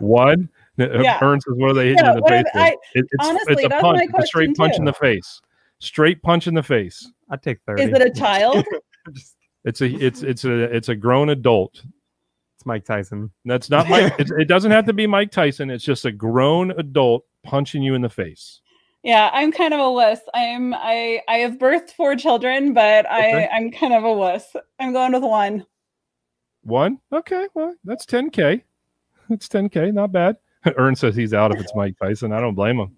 One. 0.00 0.48
Yeah. 0.78 1.18
Ern 1.20 1.40
says, 1.40 1.54
"What 1.56 1.70
are 1.70 1.74
they 1.74 1.88
hitting 1.88 2.04
Yeah, 2.04 2.12
you 2.12 2.18
in 2.18 2.22
the 2.22 2.28
face?" 2.28 2.44
if 2.54 2.56
I- 2.56 2.68
It- 2.68 2.78
it's, 2.94 3.14
honestly, 3.18 3.52
it's 3.54 3.64
a 3.64 3.68
that's 3.68 3.82
punch. 3.82 3.96
my 3.96 4.02
It's 4.04 4.24
a 4.24 4.26
straight 4.28 4.46
question, 4.46 4.54
punch 4.54 4.78
in 4.78 4.84
the 4.84 4.92
face. 4.92 5.40
Straight 5.80 6.22
punch 6.22 6.46
in 6.46 6.54
the 6.54 6.62
face. 6.62 7.10
I'd 7.30 7.42
take 7.42 7.58
thirty. 7.66 7.82
Is 7.82 7.88
it 7.92 8.02
a 8.02 8.10
child? 8.10 8.64
It's 9.64 9.80
a 9.80 9.86
it's 9.86 10.22
it's 10.22 10.44
a 10.44 10.52
it's 10.74 10.88
a 10.88 10.94
grown 10.94 11.30
adult. 11.30 11.82
it's 12.56 12.64
Mike 12.64 12.84
Tyson. 12.84 13.32
That's 13.44 13.68
not 13.70 13.88
Mike. 13.88 14.14
it, 14.20 14.30
it 14.38 14.44
doesn't 14.44 14.70
have 14.70 14.86
to 14.86 14.92
be 14.92 15.06
Mike 15.08 15.32
Tyson. 15.32 15.68
It's 15.68 15.82
just 15.84 16.04
a 16.04 16.12
grown 16.12 16.70
adult 16.78 17.24
punching 17.44 17.82
you 17.82 17.94
in 17.96 18.00
the 18.02 18.08
face. 18.08 18.60
yeah, 19.02 19.30
I'm 19.32 19.50
kind 19.50 19.74
of 19.74 19.80
a 19.80 19.90
wuss. 19.90 20.20
I'm 20.32 20.72
I 20.74 21.22
I 21.28 21.38
have 21.38 21.58
birthed 21.58 21.90
four 21.90 22.14
children, 22.14 22.72
but 22.72 23.04
Okay. 23.06 23.48
I 23.52 23.56
I'm 23.56 23.72
kind 23.72 23.92
of 23.94 24.04
a 24.04 24.12
wuss. 24.12 24.54
I'm 24.78 24.92
going 24.92 25.12
with 25.12 25.24
one. 25.24 25.66
One. 26.62 27.00
Okay. 27.12 27.48
Well, 27.54 27.74
that's 27.84 28.06
10k. 28.06 28.62
That's 29.28 29.48
10k. 29.48 29.92
Not 29.92 30.12
bad. 30.12 30.36
Ern 30.78 30.96
says 30.96 31.14
he's 31.16 31.34
out 31.34 31.54
if 31.54 31.60
it's 31.60 31.74
Mike 31.74 31.96
Tyson. 32.00 32.32
I 32.32 32.40
don't 32.40 32.54
blame 32.54 32.78
him. 32.78 32.96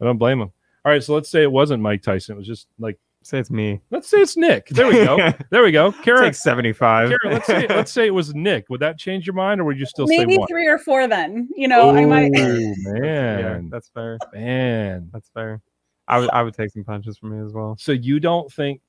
I 0.00 0.04
don't 0.04 0.18
blame 0.18 0.40
him. 0.40 0.52
All 0.84 0.92
right. 0.92 1.02
So 1.02 1.14
let's 1.14 1.28
say 1.28 1.42
it 1.42 1.52
wasn't 1.52 1.82
Mike 1.82 2.02
Tyson. 2.02 2.34
It 2.34 2.38
was 2.38 2.46
just 2.46 2.68
like 2.78 2.98
Say 3.22 3.38
it's 3.38 3.50
me. 3.50 3.80
let's 3.90 4.08
say 4.08 4.18
it's 4.18 4.34
Nick. 4.36 4.68
There 4.68 4.86
we 4.86 4.94
go. 4.94 5.32
There 5.50 5.62
we 5.62 5.72
go. 5.72 5.92
Kara. 5.92 6.24
Take 6.24 6.34
seventy-five. 6.34 7.10
Kara, 7.10 7.34
let's 7.34 7.46
say 7.46 7.66
let's 7.68 7.92
say 7.92 8.06
it 8.06 8.14
was 8.14 8.34
Nick. 8.34 8.70
Would 8.70 8.80
that 8.80 8.98
change 8.98 9.26
your 9.26 9.34
mind, 9.34 9.60
or 9.60 9.64
would 9.64 9.78
you 9.78 9.84
still 9.84 10.06
Maybe 10.06 10.32
say 10.32 10.38
one? 10.38 10.48
three 10.48 10.66
or 10.66 10.78
four. 10.78 11.06
Then 11.06 11.48
you 11.54 11.68
know 11.68 11.90
I 11.90 12.06
might. 12.06 12.32
Oh, 12.34 12.58
yeah, 12.94 13.42
man, 13.42 13.68
that's 13.68 13.90
fair. 13.90 14.18
man. 14.32 15.10
That's 15.12 15.28
fair. 15.34 15.60
I 16.08 16.18
would 16.18 16.30
I 16.30 16.42
would 16.42 16.54
take 16.54 16.70
some 16.70 16.82
punches 16.82 17.18
from 17.18 17.38
me 17.38 17.44
as 17.44 17.52
well. 17.52 17.76
So 17.78 17.92
you 17.92 18.20
don't 18.20 18.50
think 18.50 18.80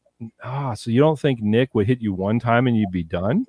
ah? 0.44 0.76
So 0.76 0.92
you 0.92 1.02
don't 1.02 1.20
think 1.20 1.42
Nick 1.42 1.76
would 1.76 1.88
hit 1.88 2.00
you 2.00 2.14
one 2.14 2.40
time 2.40 2.68
and 2.68 2.78
you'd 2.78 2.92
be 2.92 3.04
done? 3.04 3.46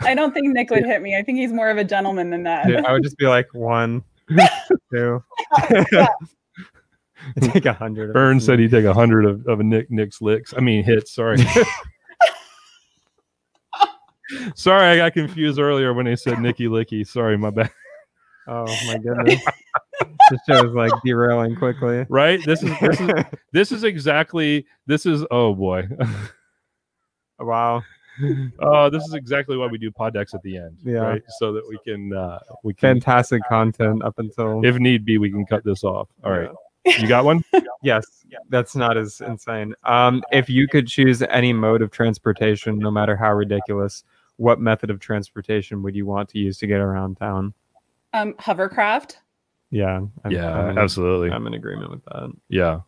I 0.00 0.14
don't 0.14 0.32
think 0.32 0.48
Nick 0.48 0.70
would 0.70 0.84
hit 0.84 1.02
me. 1.02 1.16
I 1.16 1.22
think 1.22 1.38
he's 1.38 1.52
more 1.52 1.70
of 1.70 1.78
a 1.78 1.84
gentleman 1.84 2.30
than 2.30 2.42
that. 2.44 2.66
Dude, 2.66 2.84
I 2.84 2.92
would 2.92 3.02
just 3.02 3.16
be 3.16 3.26
like 3.26 3.52
one, 3.52 4.02
two. 4.92 5.22
take 7.40 7.66
a 7.66 7.72
hundred. 7.72 8.16
of 8.16 8.42
said 8.42 8.58
he'd 8.58 8.70
take 8.70 8.84
a 8.84 8.94
hundred 8.94 9.24
of, 9.24 9.46
of 9.46 9.60
Nick 9.60 9.90
Nick's 9.90 10.20
licks. 10.20 10.52
I 10.56 10.60
mean 10.60 10.84
hits. 10.84 11.14
Sorry. 11.14 11.38
sorry, 14.54 14.86
I 14.86 14.96
got 14.96 15.12
confused 15.12 15.58
earlier 15.58 15.94
when 15.94 16.06
they 16.06 16.16
said 16.16 16.40
Nicky 16.40 16.66
Licky. 16.66 17.06
Sorry, 17.06 17.36
my 17.38 17.50
bad. 17.50 17.70
Oh 18.48 18.66
my 18.86 18.98
goodness. 18.98 19.40
this 20.30 20.40
show 20.48 20.66
is 20.66 20.74
like 20.74 20.90
derailing 21.04 21.54
quickly. 21.56 22.06
Right? 22.08 22.44
This 22.44 22.62
is 22.62 22.70
this 22.80 23.00
is 23.00 23.10
this 23.52 23.72
is 23.72 23.84
exactly 23.84 24.66
this 24.86 25.06
is 25.06 25.24
oh 25.30 25.54
boy. 25.54 25.86
wow. 27.38 27.82
uh 28.60 28.90
this 28.90 29.04
is 29.04 29.14
exactly 29.14 29.56
why 29.56 29.66
we 29.66 29.78
do 29.78 29.90
pod 29.90 30.14
decks 30.14 30.34
at 30.34 30.42
the 30.42 30.56
end. 30.56 30.76
Yeah. 30.84 30.98
Right. 30.98 31.22
So 31.38 31.52
that 31.52 31.66
we 31.68 31.78
can 31.84 32.12
uh 32.12 32.38
we 32.62 32.74
can 32.74 32.96
Fantastic 32.96 33.42
content 33.48 34.02
up 34.02 34.18
until 34.18 34.64
if 34.64 34.76
need 34.76 35.04
be 35.04 35.18
we 35.18 35.30
can 35.30 35.46
cut 35.46 35.64
this 35.64 35.84
off. 35.84 36.08
All 36.24 36.32
right. 36.32 36.50
You 36.84 37.06
got 37.06 37.24
one? 37.24 37.44
Yes, 37.84 38.04
that's 38.48 38.76
not 38.76 38.96
as 38.96 39.20
insane. 39.20 39.74
Um, 39.82 40.22
if 40.30 40.48
you 40.48 40.68
could 40.68 40.86
choose 40.86 41.20
any 41.22 41.52
mode 41.52 41.82
of 41.82 41.90
transportation, 41.90 42.78
no 42.78 42.92
matter 42.92 43.16
how 43.16 43.32
ridiculous, 43.32 44.04
what 44.36 44.60
method 44.60 44.88
of 44.88 45.00
transportation 45.00 45.82
would 45.82 45.96
you 45.96 46.06
want 46.06 46.28
to 46.28 46.38
use 46.38 46.58
to 46.58 46.68
get 46.68 46.80
around 46.80 47.16
town? 47.16 47.54
Um, 48.12 48.36
hovercraft. 48.38 49.18
Yeah. 49.72 50.02
I'm, 50.24 50.30
yeah, 50.30 50.56
I'm 50.56 50.70
in, 50.70 50.78
absolutely. 50.78 51.32
I'm 51.32 51.44
in 51.48 51.54
agreement 51.54 51.90
with 51.90 52.04
that. 52.04 52.30
yeah. 52.48 52.80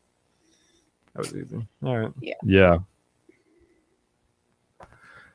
That 1.14 1.18
was 1.18 1.34
easy. 1.34 1.66
All 1.84 1.98
right. 1.98 2.12
Yeah. 2.44 2.78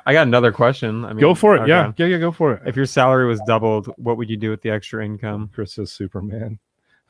I 0.09 0.13
got 0.13 0.25
another 0.25 0.51
question. 0.51 1.05
I 1.05 1.09
mean, 1.09 1.19
Go 1.19 1.35
for 1.35 1.55
it. 1.55 1.59
okay. 1.59 1.69
Yeah. 1.69 1.91
Yeah, 1.97 2.07
yeah, 2.07 2.17
go 2.17 2.31
for 2.31 2.53
it. 2.53 2.63
If 2.65 2.75
your 2.75 2.87
salary 2.87 3.27
was 3.27 3.39
doubled, 3.45 3.93
what 3.97 4.17
would 4.17 4.27
you 4.27 4.37
do 4.37 4.49
with 4.49 4.59
the 4.63 4.71
extra 4.71 5.05
income? 5.05 5.51
Chris 5.53 5.73
says 5.73 5.91
Superman. 5.91 6.57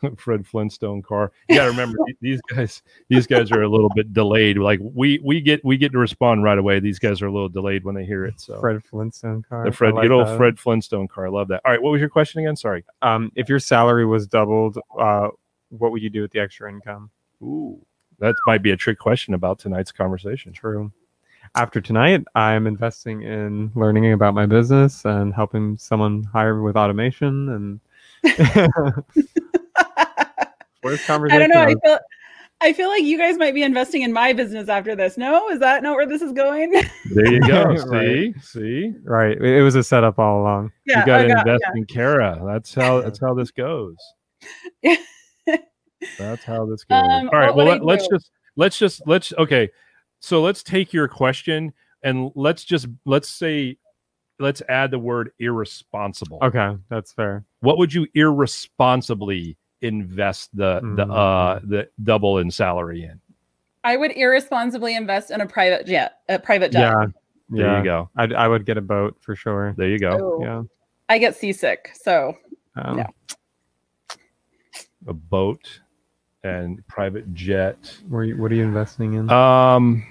Fred 0.18 0.46
Flintstone 0.46 1.02
car. 1.02 1.32
You 1.48 1.56
gotta 1.56 1.70
remember 1.72 1.98
these 2.22 2.42
guys. 2.54 2.82
These 3.08 3.26
guys 3.26 3.54
are 3.54 3.62
a 3.62 3.70
little 3.70 3.90
bit 3.96 4.12
delayed. 4.12 4.58
Like 4.58 4.82
we 4.82 5.18
we 5.24 5.40
get 5.40 5.64
we 5.64 5.78
get 5.78 5.94
to 5.94 5.98
respond 5.98 6.44
right 6.44 6.58
away. 6.58 6.82
These 6.82 7.00
guys 7.00 7.22
are 7.22 7.28
a 7.28 7.32
little 7.32 7.48
delayed 7.48 7.86
when 7.86 7.96
they 7.96 8.04
hear 8.04 8.26
it. 8.26 8.42
So 8.42 8.60
Fred 8.60 8.84
Flintstone 8.84 9.44
car. 9.48 9.64
the 9.64 9.72
Fred, 9.72 9.94
like 9.94 10.04
good 10.04 10.12
old 10.12 10.28
that. 10.28 10.36
Fred 10.38 10.60
Flintstone 10.60 11.08
car. 11.08 11.28
I 11.28 11.30
love 11.30 11.48
that. 11.48 11.62
All 11.64 11.72
right, 11.72 11.82
what 11.82 11.92
was 11.92 12.02
your 12.02 12.10
question 12.10 12.42
again? 12.42 12.58
Sorry. 12.58 12.84
Um, 13.02 13.32
if 13.36 13.48
your 13.48 13.60
salary 13.60 14.06
was 14.06 14.28
doubled, 14.28 14.78
uh, 15.00 15.30
what 15.70 15.94
would 15.94 16.02
you 16.02 16.10
do 16.10 16.22
with 16.22 16.32
the 16.32 16.40
extra 16.42 16.70
income? 16.70 17.12
Ooh, 17.42 17.80
that 18.20 18.36
might 18.46 18.62
be 18.62 18.72
a 18.72 18.78
trick 18.78 19.00
question 19.00 19.34
about 19.36 19.60
tonight's 19.60 19.94
conversation. 19.94 20.52
True. 20.52 20.92
After 21.56 21.82
tonight, 21.82 22.24
I'm 22.36 22.68
investing 22.68 23.24
in 23.24 23.72
learning 23.76 24.12
about 24.12 24.34
my 24.34 24.46
business 24.46 25.04
and 25.06 25.34
helping 25.34 25.78
someone 25.78 26.24
hire 26.24 26.62
with 26.62 26.76
automation 26.76 27.50
and 27.50 27.80
Where's 30.82 31.10
I 31.10 31.18
don't 31.18 31.50
know. 31.50 31.62
I 31.62 31.76
feel 31.84 32.00
I 32.62 32.74
feel 32.74 32.90
like 32.90 33.04
you 33.04 33.18
guys 33.18 33.38
might 33.38 33.54
be 33.54 33.64
investing 33.64 34.02
in 34.02 34.12
my 34.12 34.34
business 34.34 34.68
after 34.70 34.96
this. 34.96 35.18
No, 35.18 35.50
is 35.50 35.60
that 35.60 35.82
not 35.82 35.96
where 35.96 36.06
this 36.06 36.22
is 36.22 36.34
going? 36.34 36.72
There 37.14 37.34
you 37.34 37.42
go. 37.48 37.64
Right. 37.88 38.34
See, 38.36 38.40
see, 38.42 38.94
right. 39.04 39.38
It 39.38 39.44
it 39.44 39.62
was 39.62 39.76
a 39.76 39.84
setup 39.84 40.20
all 40.20 40.42
along. 40.42 40.72
yeah, 40.86 41.00
you 41.00 41.06
got 41.06 41.18
to 41.18 41.24
I 41.24 41.28
got- 41.28 41.48
invest 41.48 41.64
in 41.76 41.86
Kara. 41.86 42.42
That's 42.46 42.74
how 42.74 43.02
that's 43.02 43.20
how 43.20 43.34
this 43.34 43.52
goes. 43.52 43.96
That's 46.18 46.44
how 46.44 46.66
this 46.66 46.84
goes. 46.86 47.02
Um, 47.04 47.30
All 47.34 47.40
right. 47.40 47.54
Well, 47.54 47.66
let, 47.68 47.84
let's 47.84 48.08
just 48.08 48.32
let's 48.56 48.78
just 48.78 49.02
let's 49.06 49.34
okay. 49.38 49.70
So 50.20 50.42
let's 50.42 50.64
take 50.64 50.92
your 50.94 51.08
question 51.08 51.74
and 52.04 52.32
let's 52.36 52.64
just 52.64 52.88
let's 53.06 53.30
say 53.30 53.78
let's 54.40 54.62
add 54.70 54.92
the 54.92 55.00
word 55.00 55.32
irresponsible. 55.40 56.40
Okay, 56.42 56.76
that's 56.90 57.12
fair. 57.12 57.44
What 57.62 57.78
would 57.78 57.94
you 57.94 58.08
irresponsibly 58.14 59.58
invest 59.82 60.56
the 60.56 60.76
the 60.96 61.06
Mm. 61.06 61.16
uh 61.16 61.60
the 61.64 61.90
double 62.04 62.40
in 62.40 62.52
salary 62.52 63.04
in? 63.04 63.20
I 63.84 63.96
would 63.96 64.12
irresponsibly 64.12 64.96
invest 64.96 65.32
in 65.32 65.40
a 65.42 65.46
private 65.46 65.86
jet. 65.86 66.20
A 66.28 66.38
private 66.38 66.72
jet. 66.72 66.82
Yeah. 66.82 67.06
There 67.50 67.66
Yeah. 67.66 67.78
you 67.80 67.84
go. 67.84 68.10
I'd, 68.18 68.34
I 68.34 68.48
would 68.48 68.66
get 68.66 68.78
a 68.78 68.82
boat 68.82 69.16
for 69.22 69.36
sure. 69.36 69.74
There 69.78 69.88
you 69.88 69.98
go. 70.00 70.10
Oh, 70.22 70.44
Yeah. 70.44 70.64
I 71.08 71.18
get 71.18 71.36
seasick, 71.36 71.92
so 72.00 72.36
Um, 72.76 72.98
Yeah. 73.00 73.08
A 75.08 75.14
boat. 75.14 75.80
And 76.44 76.86
private 76.88 77.34
jet. 77.34 77.78
You, 78.10 78.38
what 78.38 78.52
are 78.52 78.56
you 78.56 78.64
investing 78.64 79.14
in? 79.16 79.30
Um, 79.30 80.06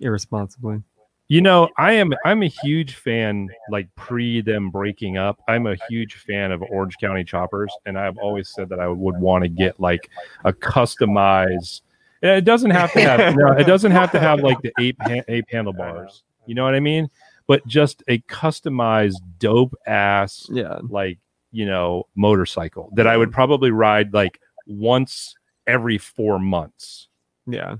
Irresponsibly. 0.00 0.82
you 1.28 1.40
know, 1.40 1.68
I 1.78 1.92
am 1.92 2.12
I'm 2.24 2.42
a 2.42 2.48
huge 2.48 2.96
fan. 2.96 3.48
Like 3.70 3.88
pre 3.96 4.42
them 4.42 4.70
breaking 4.70 5.16
up, 5.16 5.40
I'm 5.48 5.66
a 5.66 5.76
huge 5.88 6.14
fan 6.14 6.52
of 6.52 6.62
Orange 6.70 6.96
County 7.00 7.24
choppers, 7.24 7.72
and 7.86 7.98
I've 7.98 8.18
always 8.18 8.48
said 8.50 8.68
that 8.68 8.80
I 8.80 8.88
would 8.88 9.16
want 9.18 9.42
to 9.44 9.48
get 9.48 9.80
like 9.80 10.10
a 10.44 10.52
customized. 10.52 11.80
It 12.22 12.44
doesn't 12.44 12.70
have 12.72 12.92
to 12.92 13.00
have 13.00 13.36
no, 13.36 13.52
it 13.52 13.64
doesn't 13.66 13.92
have 13.92 14.10
to 14.12 14.20
have 14.20 14.40
like 14.40 14.60
the 14.62 14.72
ape 14.78 14.96
ha- 15.00 15.22
ape 15.28 15.46
handlebars. 15.50 16.24
You 16.46 16.54
know 16.54 16.64
what 16.64 16.74
I 16.74 16.80
mean? 16.80 17.08
But 17.46 17.66
just 17.66 18.02
a 18.08 18.18
customized 18.22 19.20
dope 19.38 19.74
ass 19.86 20.46
Yeah. 20.50 20.78
like 20.88 21.18
you 21.52 21.64
know 21.64 22.06
motorcycle 22.16 22.90
that 22.94 23.06
I 23.06 23.16
would 23.16 23.32
probably 23.32 23.70
ride 23.70 24.12
like 24.12 24.40
once 24.66 25.34
every 25.66 25.98
four 25.98 26.38
months. 26.38 27.08
Yeah. 27.46 27.76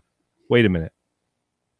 Wait 0.48 0.64
a 0.64 0.68
minute. 0.68 0.92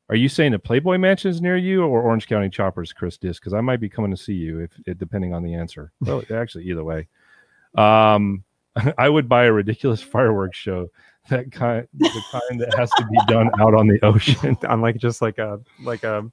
Are 0.08 0.16
you 0.16 0.28
saying 0.28 0.52
the 0.52 0.58
Playboy 0.58 0.98
Mansion 0.98 1.30
is 1.30 1.40
near 1.40 1.56
you 1.56 1.82
or 1.82 2.00
Orange 2.00 2.28
County 2.28 2.48
Choppers, 2.48 2.92
Chris 2.92 3.16
Disc? 3.16 3.42
Because 3.42 3.54
I 3.54 3.60
might 3.60 3.80
be 3.80 3.88
coming 3.88 4.12
to 4.12 4.16
see 4.16 4.34
you 4.34 4.60
if 4.60 4.70
it, 4.86 4.98
depending 4.98 5.34
on 5.34 5.42
the 5.42 5.54
answer. 5.54 5.92
Well, 6.00 6.22
actually, 6.32 6.64
either 6.64 6.84
way. 6.84 7.08
Um, 7.76 8.44
I 8.98 9.08
would 9.08 9.28
buy 9.28 9.44
a 9.44 9.52
ridiculous 9.52 10.00
fireworks 10.00 10.56
show 10.56 10.88
that 11.28 11.50
kind, 11.50 11.88
the 11.94 12.22
kind 12.30 12.60
that 12.60 12.74
has 12.74 12.90
to 12.90 13.04
be 13.04 13.18
done 13.26 13.50
out 13.60 13.74
on 13.74 13.88
the 13.88 13.98
ocean. 14.04 14.56
On 14.68 14.80
like 14.80 14.96
just 14.96 15.22
like 15.22 15.38
a 15.38 15.60
like 15.82 16.04
a 16.04 16.30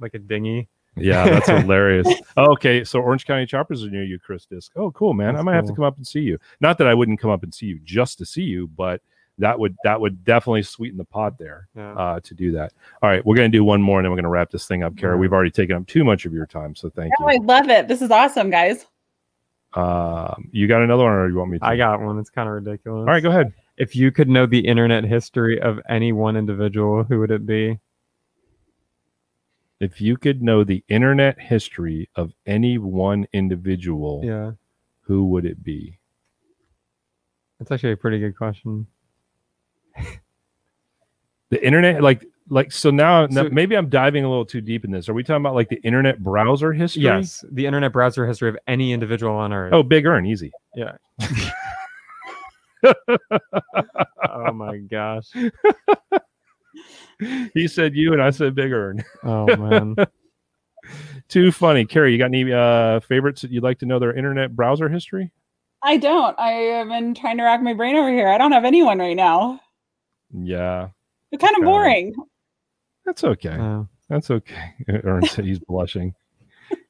like 0.00 0.14
a 0.14 0.18
dinghy. 0.18 0.68
Yeah, 0.96 1.24
that's 1.24 1.48
hilarious. 1.62 2.06
okay, 2.36 2.84
so 2.84 3.00
Orange 3.00 3.26
County 3.26 3.46
Choppers 3.46 3.82
are 3.84 3.90
near 3.90 4.04
you, 4.04 4.18
Chris 4.18 4.44
Disc. 4.46 4.72
Oh, 4.76 4.90
cool, 4.90 5.14
man. 5.14 5.30
I 5.30 5.32
That's 5.32 5.44
might 5.44 5.54
have 5.54 5.66
to 5.66 5.74
come 5.74 5.84
up 5.84 5.96
and 5.96 6.06
see 6.06 6.20
you. 6.20 6.38
Not 6.60 6.78
that 6.78 6.86
I 6.86 6.94
wouldn't 6.94 7.18
come 7.20 7.30
up 7.30 7.42
and 7.42 7.54
see 7.54 7.66
you 7.66 7.80
just 7.82 8.18
to 8.18 8.26
see 8.26 8.42
you, 8.42 8.68
but 8.68 9.00
that 9.38 9.58
would 9.58 9.74
that 9.84 9.98
would 10.00 10.22
definitely 10.24 10.62
sweeten 10.62 10.98
the 10.98 11.04
pot 11.06 11.38
there 11.38 11.66
Yeah. 11.74 11.94
uh, 11.94 12.20
to 12.20 12.34
do 12.34 12.52
that. 12.52 12.72
All 13.02 13.08
right, 13.08 13.24
we're 13.24 13.34
gonna 13.36 13.48
do 13.48 13.64
one 13.64 13.80
more, 13.80 13.98
and 13.98 14.04
then 14.04 14.10
we're 14.10 14.16
gonna 14.18 14.28
wrap 14.28 14.50
this 14.50 14.66
thing 14.66 14.82
up, 14.82 14.94
Kara. 14.96 15.12
Alright. 15.12 15.20
We've 15.22 15.32
already 15.32 15.50
taken 15.50 15.74
up 15.76 15.86
too 15.86 16.04
much 16.04 16.26
of 16.26 16.34
your 16.34 16.46
time, 16.46 16.74
so 16.74 16.90
thank 16.90 17.12
Oh, 17.20 17.26
I 17.26 17.36
love 17.42 17.68
it. 17.70 17.88
This 17.88 18.02
is 18.02 18.10
awesome, 18.10 18.50
guys. 18.50 18.84
you. 19.74 19.82
Um, 19.82 20.50
you 20.52 20.68
got 20.68 20.82
another 20.82 21.04
one, 21.04 21.12
or 21.14 21.28
you 21.30 21.36
want 21.36 21.50
me 21.50 21.58
to? 21.58 21.64
I 21.64 21.78
got 21.78 22.02
one. 22.02 22.18
It's 22.18 22.28
kind 22.28 22.46
of 22.46 22.54
ridiculous. 22.54 23.00
All 23.00 23.04
right, 23.06 23.22
go 23.22 23.30
ahead. 23.30 23.54
If 23.78 23.96
you 23.96 24.12
could 24.12 24.28
know 24.28 24.44
the 24.44 24.60
internet 24.60 25.04
history 25.04 25.58
of 25.58 25.80
any 25.88 26.12
one 26.12 26.36
individual, 26.36 27.04
who 27.04 27.20
would 27.20 27.30
it 27.30 27.46
be? 27.46 27.78
If 29.82 30.00
you 30.00 30.16
could 30.16 30.42
know 30.42 30.62
the 30.62 30.84
internet 30.88 31.40
history 31.40 32.08
of 32.14 32.32
any 32.46 32.78
one 32.78 33.26
individual, 33.32 34.22
Yeah. 34.24 34.52
who 35.00 35.24
would 35.26 35.44
it 35.44 35.64
be? 35.64 35.98
That's 37.58 37.72
actually 37.72 37.90
a 37.92 37.96
pretty 37.96 38.20
good 38.20 38.36
question. 38.36 38.86
the 41.50 41.66
internet 41.66 42.00
like 42.00 42.24
like 42.48 42.70
so 42.72 42.90
now, 42.90 43.26
now 43.26 43.42
maybe 43.52 43.76
i'm 43.76 43.88
diving 43.90 44.24
a 44.24 44.28
little 44.28 44.46
too 44.46 44.60
deep 44.62 44.84
in 44.86 44.90
this 44.90 45.06
are 45.08 45.12
we 45.14 45.22
talking 45.22 45.42
about 45.42 45.54
like 45.54 45.68
the 45.68 45.80
internet 45.82 46.18
browser 46.22 46.72
history 46.72 47.02
Yes. 47.02 47.44
The 47.52 47.66
internet 47.66 47.92
browser 47.92 48.26
history 48.26 48.48
of 48.48 48.56
any 48.66 48.92
individual 48.92 49.34
on 49.34 49.52
earth. 49.52 49.72
oh 49.74 49.82
big 49.82 50.06
earn 50.06 50.24
easy 50.26 50.50
Yeah. 50.74 50.92
oh 52.84 54.52
my 54.54 54.78
gosh. 54.78 55.28
he 57.54 57.68
said 57.68 57.94
you 57.94 58.12
and 58.12 58.22
i 58.22 58.30
said 58.30 58.54
big 58.54 58.72
earn. 58.72 59.02
Oh 59.24 59.46
man. 59.56 59.96
too 61.28 61.52
funny. 61.52 61.84
Carrie 61.84 62.12
you 62.12 62.18
got 62.18 62.26
any 62.26 62.52
uh 62.52 63.00
favorites 63.00 63.42
that 63.42 63.50
you'd 63.50 63.62
like 63.62 63.78
to 63.80 63.86
know 63.86 63.98
their 63.98 64.12
internet 64.14 64.54
browser 64.56 64.88
history? 64.88 65.30
I 65.82 65.96
don't. 65.96 66.38
I 66.38 66.50
have 66.50 66.88
been 66.88 67.14
trying 67.14 67.38
to 67.38 67.44
rack 67.44 67.60
my 67.62 67.74
brain 67.74 67.96
over 67.96 68.10
here. 68.12 68.28
I 68.28 68.38
don't 68.38 68.52
have 68.52 68.64
anyone 68.64 68.98
right 68.98 69.16
now. 69.16 69.60
yeah. 70.32 70.88
It's 71.32 71.40
kind 71.42 71.56
of 71.56 71.62
Got 71.62 71.66
boring. 71.70 72.14
that's 73.06 73.24
okay. 73.24 73.56
Uh, 73.58 73.84
that's 74.08 74.30
okay. 74.30 74.74
Earn 75.04 75.24
said 75.26 75.44
he's 75.46 75.58
blushing. 75.58 76.14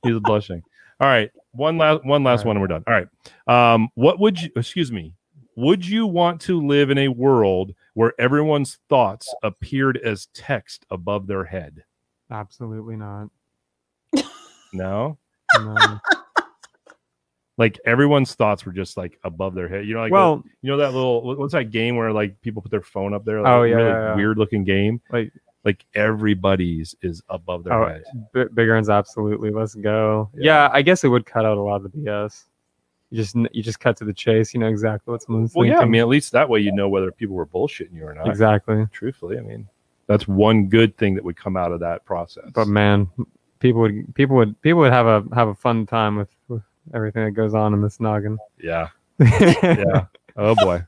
He's 0.02 0.18
blushing. 0.18 0.62
All 1.00 1.08
right. 1.08 1.30
One 1.52 1.78
last 1.78 2.04
one 2.04 2.24
last 2.24 2.40
All 2.40 2.48
one 2.48 2.56
and 2.56 2.60
we're 2.62 2.66
done. 2.68 2.84
All 2.86 2.94
right. 2.94 3.08
Um 3.46 3.88
what 3.94 4.18
would 4.18 4.40
you 4.42 4.50
excuse 4.56 4.90
me 4.90 5.12
would 5.54 5.86
you 5.86 6.06
want 6.06 6.40
to 6.42 6.66
live 6.66 6.90
in 6.90 6.98
a 6.98 7.08
world 7.08 7.72
where 7.94 8.12
everyone's 8.18 8.78
thoughts 8.88 9.32
appeared 9.42 9.96
as 9.98 10.26
text 10.34 10.84
above 10.90 11.26
their 11.26 11.44
head 11.44 11.84
absolutely 12.30 12.96
not. 12.96 13.28
no 14.72 15.18
No. 15.58 15.98
like 17.58 17.78
everyone's 17.84 18.34
thoughts 18.34 18.64
were 18.64 18.72
just 18.72 18.96
like 18.96 19.18
above 19.24 19.54
their 19.54 19.68
head 19.68 19.86
you 19.86 19.94
know 19.94 20.00
like 20.00 20.12
well, 20.12 20.42
you 20.62 20.70
know 20.70 20.78
that 20.78 20.94
little 20.94 21.22
what's 21.36 21.52
that 21.52 21.70
game 21.70 21.96
where 21.96 22.12
like 22.12 22.40
people 22.40 22.62
put 22.62 22.70
their 22.70 22.80
phone 22.82 23.12
up 23.12 23.24
there 23.24 23.42
like, 23.42 23.52
Oh, 23.52 23.62
yeah, 23.64 23.74
really 23.74 23.88
yeah, 23.90 24.08
yeah. 24.08 24.14
weird 24.14 24.38
looking 24.38 24.64
game 24.64 25.00
like 25.10 25.30
like 25.64 25.84
everybody's 25.94 26.94
is 27.02 27.22
above 27.28 27.64
their 27.64 27.74
Oh, 27.74 27.86
head 27.88 28.02
B- 28.32 28.44
big 28.54 28.68
earns 28.68 28.88
absolutely. 28.90 29.50
Let's 29.50 29.74
go. 29.76 30.28
Yeah. 30.34 30.40
Yeah. 30.66 30.70
I 30.72 30.82
guess 30.82 31.04
it 31.04 31.08
would 31.08 31.24
cut 31.24 31.44
out 31.44 31.56
a 31.56 31.60
lot 31.60 31.76
of 31.76 31.82
the 31.84 31.90
BS. 31.90 32.46
You 33.12 33.18
just 33.18 33.36
you 33.52 33.62
just 33.62 33.78
cut 33.78 33.96
to 33.98 34.06
the 34.06 34.12
chase. 34.14 34.54
You 34.54 34.60
know 34.60 34.68
exactly 34.68 35.12
what 35.12 35.22
someone's 35.22 35.54
well 35.54 35.66
yeah 35.66 35.80
i 35.80 35.84
mean 35.84 36.00
at 36.06 36.08
least 36.08 36.32
that 36.32 36.48
way 36.48 36.60
you 36.60 36.72
know 36.72 36.88
whether 36.88 37.12
people 37.12 37.36
were 37.36 37.44
bullshitting 37.46 37.92
you 37.94 38.06
or 38.06 38.14
not 38.14 38.26
exactly. 38.26 38.86
truthfully 38.90 39.36
i 39.36 39.42
mean 39.42 39.68
that's 40.06 40.26
one 40.26 40.66
good 40.66 40.96
thing 40.96 41.14
that 41.14 41.22
would 41.22 41.36
come 41.36 41.54
out 41.56 41.72
of 41.72 41.80
that 41.80 42.04
process 42.06 42.50
But 42.54 42.68
man, 42.68 43.08
people 43.60 43.82
would 43.82 44.14
people 44.14 44.34
would 44.36 44.60
people 44.62 44.80
would 44.80 44.92
have 44.94 45.06
a 45.06 45.22
have 45.34 45.48
a 45.48 45.54
fun 45.54 45.84
time 45.86 46.16
with, 46.16 46.30
with 46.48 46.62
everything 46.94 47.24
that 47.26 47.32
goes 47.32 47.52
on 47.54 47.74
in 47.74 47.82
this 47.82 48.00
noggin. 48.00 48.38
yeah 48.58 48.88
yeah 49.20 50.06
oh 50.36 50.54
boy 50.56 50.82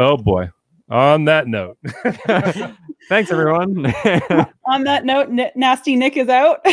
oh 0.00 0.16
boy 0.16 0.50
on 0.90 1.24
that 1.26 1.46
note 1.46 1.78
Thanks 3.08 3.30
everyone. 3.30 3.84
On 4.64 4.82
that 4.84 5.04
note, 5.04 5.28
N- 5.28 5.50
Nasty 5.54 5.94
Nick 5.94 6.16
is 6.16 6.30
out. 6.30 6.64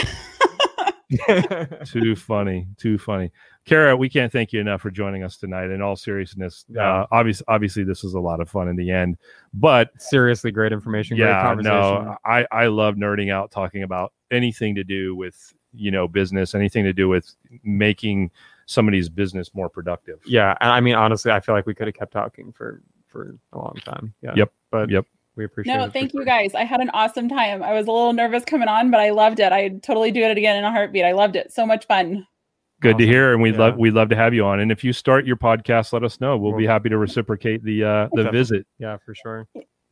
too 1.86 2.16
funny 2.16 2.68
too 2.78 2.98
funny 2.98 3.30
kara 3.65 3.95
we 3.95 4.10
can't 4.10 4.32
thank 4.32 4.52
you 4.52 4.60
enough 4.60 4.82
for 4.82 4.89
joining 4.91 5.24
us 5.24 5.38
tonight 5.38 5.69
in 5.69 5.82
all 5.82 5.95
seriousness 5.95 6.65
Yeah. 6.69 7.02
uh 7.02 7.08
obviously 7.12 7.45
obviously 7.47 7.84
this 7.84 8.02
was 8.04 8.13
a 8.15 8.19
lot 8.19 8.39
of 8.39 8.50
fun 8.50 8.67
in 8.67 8.76
the 8.76 8.89
end 8.91 9.17
but 9.54 9.89
Seriously, 10.02 10.52
great 10.52 10.71
information. 10.74 11.17
great 11.17 11.28
yeah 11.28 11.41
conversation. 11.43 11.74
no 12.06 12.17
i 12.26 12.45
i 12.52 12.65
love 12.67 12.95
nerding 12.95 13.32
out 13.32 13.52
talking 13.52 13.84
about 13.84 14.13
anything 14.32 14.74
to 14.76 14.84
do 14.84 15.15
with 15.15 15.54
you 15.74 15.91
know 15.91 16.08
business 16.08 16.56
anything 16.56 16.84
to 16.84 16.93
do 16.93 17.08
with 17.08 17.36
making 17.63 18.32
somebody's 18.65 19.10
business 19.10 19.54
more 19.54 19.69
productive 19.69 20.19
Yeah, 20.26 20.56
and 20.62 20.71
I 20.71 20.80
mean 20.80 20.95
honestly, 20.95 21.32
I 21.32 21.39
feel 21.41 21.54
like 21.56 21.65
we 21.65 21.74
could 21.76 21.88
have 21.88 21.93
kept 21.95 22.13
talking 22.13 22.52
for 22.54 22.82
for 23.08 23.36
a 23.52 23.58
long 23.58 23.76
time. 23.84 24.13
Yeah. 24.21 24.32
Yep, 24.38 24.54
But 24.71 24.89
yep. 24.89 25.06
we 25.36 25.43
appreciate 25.43 25.76
no, 25.76 25.84
it. 25.84 25.88
for 25.88 25.91
thank 25.91 26.13
you 26.13 26.24
guys. 26.24 26.56
I 26.56 26.63
had 26.63 26.80
an 26.80 26.89
awesome 26.93 27.28
time. 27.28 27.62
I 27.62 27.74
was 27.74 27.88
a 27.88 27.91
little 27.91 28.13
nervous 28.13 28.45
coming 28.45 28.69
on, 28.69 28.89
but 28.89 29.02
I 29.02 29.10
loved 29.10 29.41
it. 29.41 29.52
I'd 29.52 29.84
totally 29.84 30.12
do 30.12 30.24
it 30.24 30.38
again 30.38 30.56
in 30.56 30.63
a 30.63 30.71
heartbeat. 30.71 31.04
I 31.04 31.12
loved 31.12 31.36
it. 31.36 31.52
So 31.52 31.65
much 31.65 31.86
fun. 31.86 32.26
Good 32.82 32.98
to 32.98 33.06
hear 33.06 33.32
and 33.34 33.41
we'd 33.41 33.56
love 33.56 33.78
we'd 33.78 33.94
love 33.94 34.10
to 34.10 34.15
have 34.15 34.34
you 34.34 34.44
on 34.44 34.60
and 34.60 34.72
if 34.72 34.84
you 34.84 34.91
start 34.91 35.26
your 35.26 35.36
podcast 35.38 35.94
let 35.94 36.04
us 36.04 36.20
know 36.20 36.36
we'll 36.38 36.58
be 36.58 36.65
happy 36.65 36.89
to 36.89 36.98
reciprocate 36.98 37.63
the 37.63 37.84
uh 37.84 38.04
the 38.13 38.24
Definitely. 38.24 38.39
visit 38.39 38.67
Yeah, 38.80 38.98
for 39.06 39.13
sure. 39.15 39.48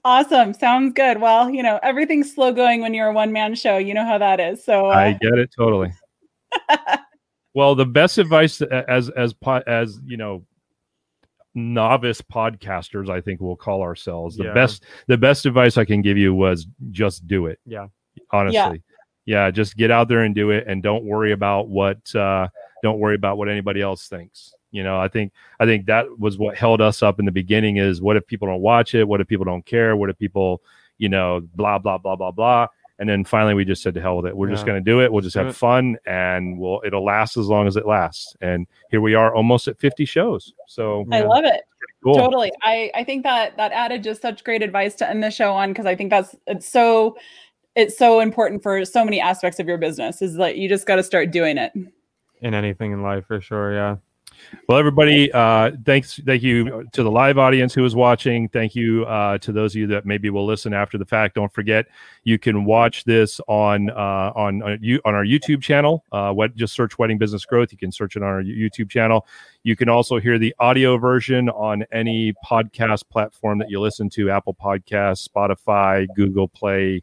Awesome. 0.06 0.54
Sounds 0.54 0.94
good. 0.94 1.20
Well, 1.20 1.50
you 1.50 1.62
know, 1.62 1.78
everything's 1.84 2.34
slow 2.34 2.54
going 2.54 2.82
when 2.82 2.94
you're 2.94 3.10
a 3.10 3.14
one 3.14 3.34
man 3.34 3.54
show. 3.54 3.78
You 3.78 3.94
know 3.94 4.06
how 4.06 4.18
that 4.18 4.40
is. 4.40 4.64
So, 4.64 4.86
uh, 4.86 4.96
I 4.96 5.12
get 5.22 5.38
it 5.38 5.50
totally. 5.56 5.92
well, 7.54 7.76
the 7.76 7.86
best 7.86 8.18
advice 8.18 8.62
as 8.62 9.10
as 9.10 9.36
as 9.68 10.00
you 10.06 10.16
know 10.18 10.46
novice 11.54 12.22
podcasters, 12.22 13.10
I 13.10 13.22
think 13.22 13.42
we'll 13.42 13.56
call 13.56 13.82
ourselves. 13.82 14.38
The 14.38 14.46
Yeah. 14.46 14.54
best 14.54 14.84
the 15.08 15.18
best 15.18 15.46
advice 15.46 15.78
I 15.78 15.84
can 15.86 16.02
give 16.02 16.18
you 16.18 16.34
was 16.34 16.66
just 16.92 17.28
do 17.28 17.48
it. 17.48 17.60
Yeah. 17.66 17.88
Honestly. 18.32 18.82
Yeah. 19.26 19.52
just 19.52 19.76
get 19.78 19.92
out 19.92 20.08
there 20.08 20.22
and 20.22 20.34
do 20.34 20.52
it 20.52 20.64
and 20.68 20.82
don't 20.82 21.04
worry 21.04 21.34
about 21.34 21.68
what 21.68 21.98
uh 22.16 22.48
don't 22.84 23.00
worry 23.00 23.16
about 23.16 23.38
what 23.38 23.50
anybody 23.50 23.82
else 23.82 24.08
thinks. 24.08 24.54
You 24.72 24.84
know, 24.84 25.00
I 25.00 25.08
think 25.08 25.34
I 25.60 25.66
think 25.66 25.86
that 25.88 26.06
was 26.20 26.38
what 26.38 26.56
held 26.58 26.80
us 26.82 27.02
up 27.02 27.20
in 27.20 27.26
the 27.26 27.32
beginning 27.32 27.78
is 27.78 28.02
what 28.02 28.18
if 28.18 28.28
people 28.28 28.48
don't 28.48 28.62
watch 28.62 28.94
it? 28.94 29.08
What 29.08 29.20
if 29.22 29.28
people 29.28 29.46
don't 29.46 29.66
care? 29.66 29.96
What 29.96 30.10
if 30.10 30.18
people, 30.18 30.62
you 30.98 31.10
know, 31.10 31.42
blah 31.56 31.80
blah 31.80 31.98
blah 31.98 32.16
blah 32.16 32.32
blah. 32.32 32.68
And 33.00 33.08
then 33.08 33.24
finally 33.24 33.54
we 33.54 33.64
just 33.64 33.82
said 33.82 33.94
to 33.94 34.02
hell 34.02 34.18
with 34.18 34.26
it. 34.26 34.36
We're 34.36 34.50
just 34.50 34.66
gonna 34.66 34.82
do 34.82 35.02
it. 35.02 35.12
We'll 35.12 35.22
just 35.24 35.36
have 35.38 35.56
fun 35.56 35.98
and 36.06 36.60
we'll 36.60 36.82
it'll 36.86 37.04
last 37.04 37.38
as 37.38 37.48
long 37.48 37.66
as 37.66 37.78
it 37.78 37.88
lasts. 37.88 38.36
And 38.42 38.68
here 38.92 39.00
we 39.02 39.16
are 39.16 39.34
almost 39.34 39.68
at 39.70 39.80
50 39.80 40.06
shows. 40.06 40.54
So 40.68 41.06
I 41.12 41.20
Yeah. 41.22 41.28
love 41.28 41.46
it. 41.46 41.62
cool. 42.04 42.16
Totally. 42.16 42.52
I, 42.62 42.92
I 42.94 43.04
think 43.04 43.24
that 43.24 43.56
that 43.58 43.72
added 43.72 44.04
just 44.04 44.22
such 44.22 44.44
great 44.44 44.62
advice 44.62 44.96
to 44.96 45.10
end 45.10 45.24
the 45.24 45.32
show 45.32 45.54
on 45.54 45.70
because 45.70 45.86
I 45.86 45.96
think 45.96 46.10
that's 46.10 46.36
it's 46.46 46.68
so 46.68 47.18
it's 47.76 47.98
so 47.98 48.20
important 48.20 48.62
for 48.62 48.84
so 48.84 49.06
many 49.06 49.22
aspects 49.22 49.60
of 49.60 49.68
your 49.68 49.78
business 49.78 50.22
is 50.22 50.36
that 50.36 50.58
you 50.58 50.68
just 50.68 50.86
got 50.86 50.98
to 50.98 51.04
start 51.04 51.32
doing 51.32 51.58
it. 51.58 51.72
In 52.42 52.54
anything 52.54 52.92
in 52.92 53.02
life, 53.02 53.26
for 53.28 53.42
sure. 53.42 53.74
Yeah. 53.74 53.98
Well, 54.68 54.78
everybody, 54.78 55.32
uh, 55.32 55.72
thanks. 55.86 56.20
Thank 56.26 56.44
you 56.44 56.88
to 56.94 57.04
the 57.04 57.12
live 57.12 57.38
audience 57.38 57.74
who 57.74 57.84
is 57.84 57.96
watching. 57.96 58.48
Thank 58.48 58.76
you 58.76 59.06
uh, 59.06 59.38
to 59.40 59.52
those 59.52 59.74
of 59.76 59.82
you 59.82 59.88
that 59.88 60.06
maybe 60.06 60.30
will 60.30 60.46
listen 60.46 60.74
after 60.74 60.98
the 60.98 61.06
fact. 61.06 61.36
Don't 61.36 61.52
forget, 61.52 61.88
you 62.24 62.40
can 62.40 62.66
watch 62.66 63.04
this 63.04 63.42
on 63.48 63.90
uh, 63.90 64.32
on 64.36 64.62
on, 64.62 64.80
you, 64.82 65.02
on 65.06 65.14
our 65.14 65.26
YouTube 65.26 65.62
channel. 65.62 66.04
Uh, 66.12 66.32
what 66.32 66.56
just 66.56 66.74
search 66.74 66.98
Wedding 66.98 67.18
Business 67.18 67.46
Growth. 67.46 67.72
You 67.72 67.78
can 67.78 67.92
search 67.92 68.16
it 68.16 68.24
on 68.24 68.30
our 68.30 68.44
YouTube 68.44 68.90
channel. 68.90 69.28
You 69.64 69.76
can 69.76 69.90
also 69.90 70.20
hear 70.20 70.40
the 70.40 70.56
audio 70.60 70.98
version 70.98 71.50
on 71.50 71.84
any 71.92 72.34
podcast 72.46 73.10
platform 73.10 73.60
that 73.60 73.70
you 73.70 73.82
listen 73.82 74.10
to: 74.12 74.30
Apple 74.30 74.54
Podcasts, 74.56 75.28
Spotify, 75.28 76.08
Google 76.16 76.48
Play, 76.48 77.02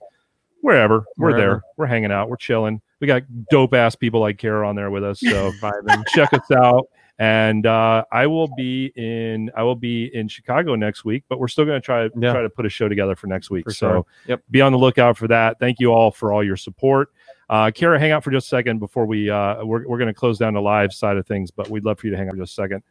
wherever. 0.62 1.04
We're 1.18 1.32
Wherever. 1.32 1.38
there. 1.38 1.62
We're 1.76 1.86
hanging 1.86 2.12
out. 2.12 2.30
We're 2.30 2.36
chilling. 2.36 2.80
We 3.00 3.06
got 3.06 3.22
dope 3.50 3.74
ass 3.74 3.94
people 3.94 4.20
like 4.20 4.38
Kara 4.38 4.66
on 4.68 4.74
there 4.76 4.90
with 4.90 5.04
us. 5.04 5.20
So 5.20 5.52
Vibing. 5.60 6.04
check 6.08 6.32
us 6.32 6.50
out. 6.50 6.86
And 7.18 7.64
uh, 7.66 8.04
I 8.12 8.26
will 8.26 8.48
be 8.56 8.92
in 8.94 9.50
I 9.56 9.62
will 9.62 9.74
be 9.74 10.14
in 10.14 10.28
Chicago 10.28 10.74
next 10.74 11.04
week, 11.04 11.24
but 11.30 11.38
we're 11.38 11.48
still 11.48 11.64
going 11.64 11.80
to 11.80 11.84
try 11.84 12.10
Yeah. 12.18 12.32
try 12.32 12.42
to 12.42 12.50
put 12.50 12.66
a 12.66 12.68
show 12.68 12.88
together 12.88 13.16
for 13.16 13.26
next 13.26 13.48
week. 13.50 13.64
For 13.64 13.70
so 13.72 13.88
sure. 13.88 14.04
Yep. 14.26 14.42
be 14.50 14.60
on 14.60 14.72
the 14.72 14.78
lookout 14.78 15.16
for 15.16 15.26
that. 15.28 15.58
Thank 15.58 15.80
you 15.80 15.92
all 15.92 16.10
for 16.10 16.32
all 16.32 16.44
your 16.44 16.56
support. 16.58 17.10
Uh, 17.48 17.70
Kara, 17.74 17.98
hang 17.98 18.10
out 18.10 18.22
for 18.24 18.30
just 18.30 18.46
a 18.46 18.50
second 18.50 18.80
before 18.80 19.06
we 19.06 19.30
uh, 19.30 19.64
we're 19.64 19.86
we're 19.88 19.98
going 19.98 20.08
to 20.08 20.14
close 20.14 20.36
down 20.36 20.52
the 20.54 20.60
live 20.60 20.92
side 20.92 21.16
of 21.16 21.26
things, 21.26 21.50
but 21.50 21.70
we'd 21.70 21.84
love 21.84 21.98
for 21.98 22.06
you 22.06 22.10
to 22.10 22.16
hang 22.18 22.26
out 22.28 22.32
for 22.32 22.38
just 22.38 22.52
a 22.52 22.62
second. 22.62 22.82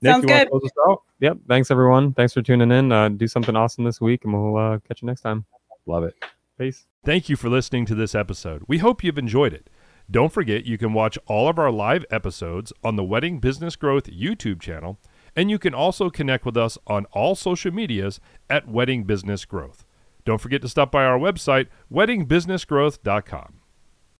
Nick, 0.00 0.12
Sounds 0.12 0.22
you 0.24 0.28
good. 0.28 0.50
Close 0.50 0.64
us 0.64 0.70
out? 0.88 1.02
Yep. 1.20 1.38
Thanks 1.48 1.70
everyone. 1.70 2.12
Thanks 2.12 2.32
for 2.34 2.42
tuning 2.42 2.70
in. 2.72 2.92
Uh, 2.92 3.08
do 3.08 3.26
something 3.26 3.56
awesome 3.56 3.84
this 3.84 4.00
week, 4.00 4.24
and 4.24 4.32
we'll 4.32 4.56
uh, 4.56 4.78
catch 4.80 5.00
you 5.02 5.06
next 5.06 5.22
time. 5.22 5.44
Love 5.86 6.04
it. 6.04 6.14
Peace. 6.58 6.86
Thank 7.04 7.28
you 7.28 7.36
for 7.36 7.48
listening 7.48 7.86
to 7.86 7.94
this 7.94 8.14
episode. 8.14 8.62
We 8.68 8.78
hope 8.78 9.02
you've 9.02 9.18
enjoyed 9.18 9.52
it. 9.52 9.68
Don't 10.10 10.32
forget 10.32 10.66
you 10.66 10.78
can 10.78 10.92
watch 10.92 11.18
all 11.26 11.48
of 11.48 11.58
our 11.58 11.70
live 11.70 12.04
episodes 12.10 12.72
on 12.84 12.96
the 12.96 13.04
Wedding 13.04 13.38
Business 13.38 13.76
Growth 13.76 14.04
YouTube 14.04 14.60
channel, 14.60 15.00
and 15.34 15.50
you 15.50 15.58
can 15.58 15.74
also 15.74 16.10
connect 16.10 16.44
with 16.44 16.56
us 16.56 16.76
on 16.86 17.06
all 17.12 17.34
social 17.34 17.72
medias 17.72 18.20
at 18.50 18.68
Wedding 18.68 19.04
Business 19.04 19.44
Growth. 19.44 19.84
Don't 20.24 20.40
forget 20.40 20.60
to 20.62 20.68
stop 20.68 20.92
by 20.92 21.04
our 21.04 21.18
website, 21.18 21.68
weddingbusinessgrowth.com. 21.90 23.61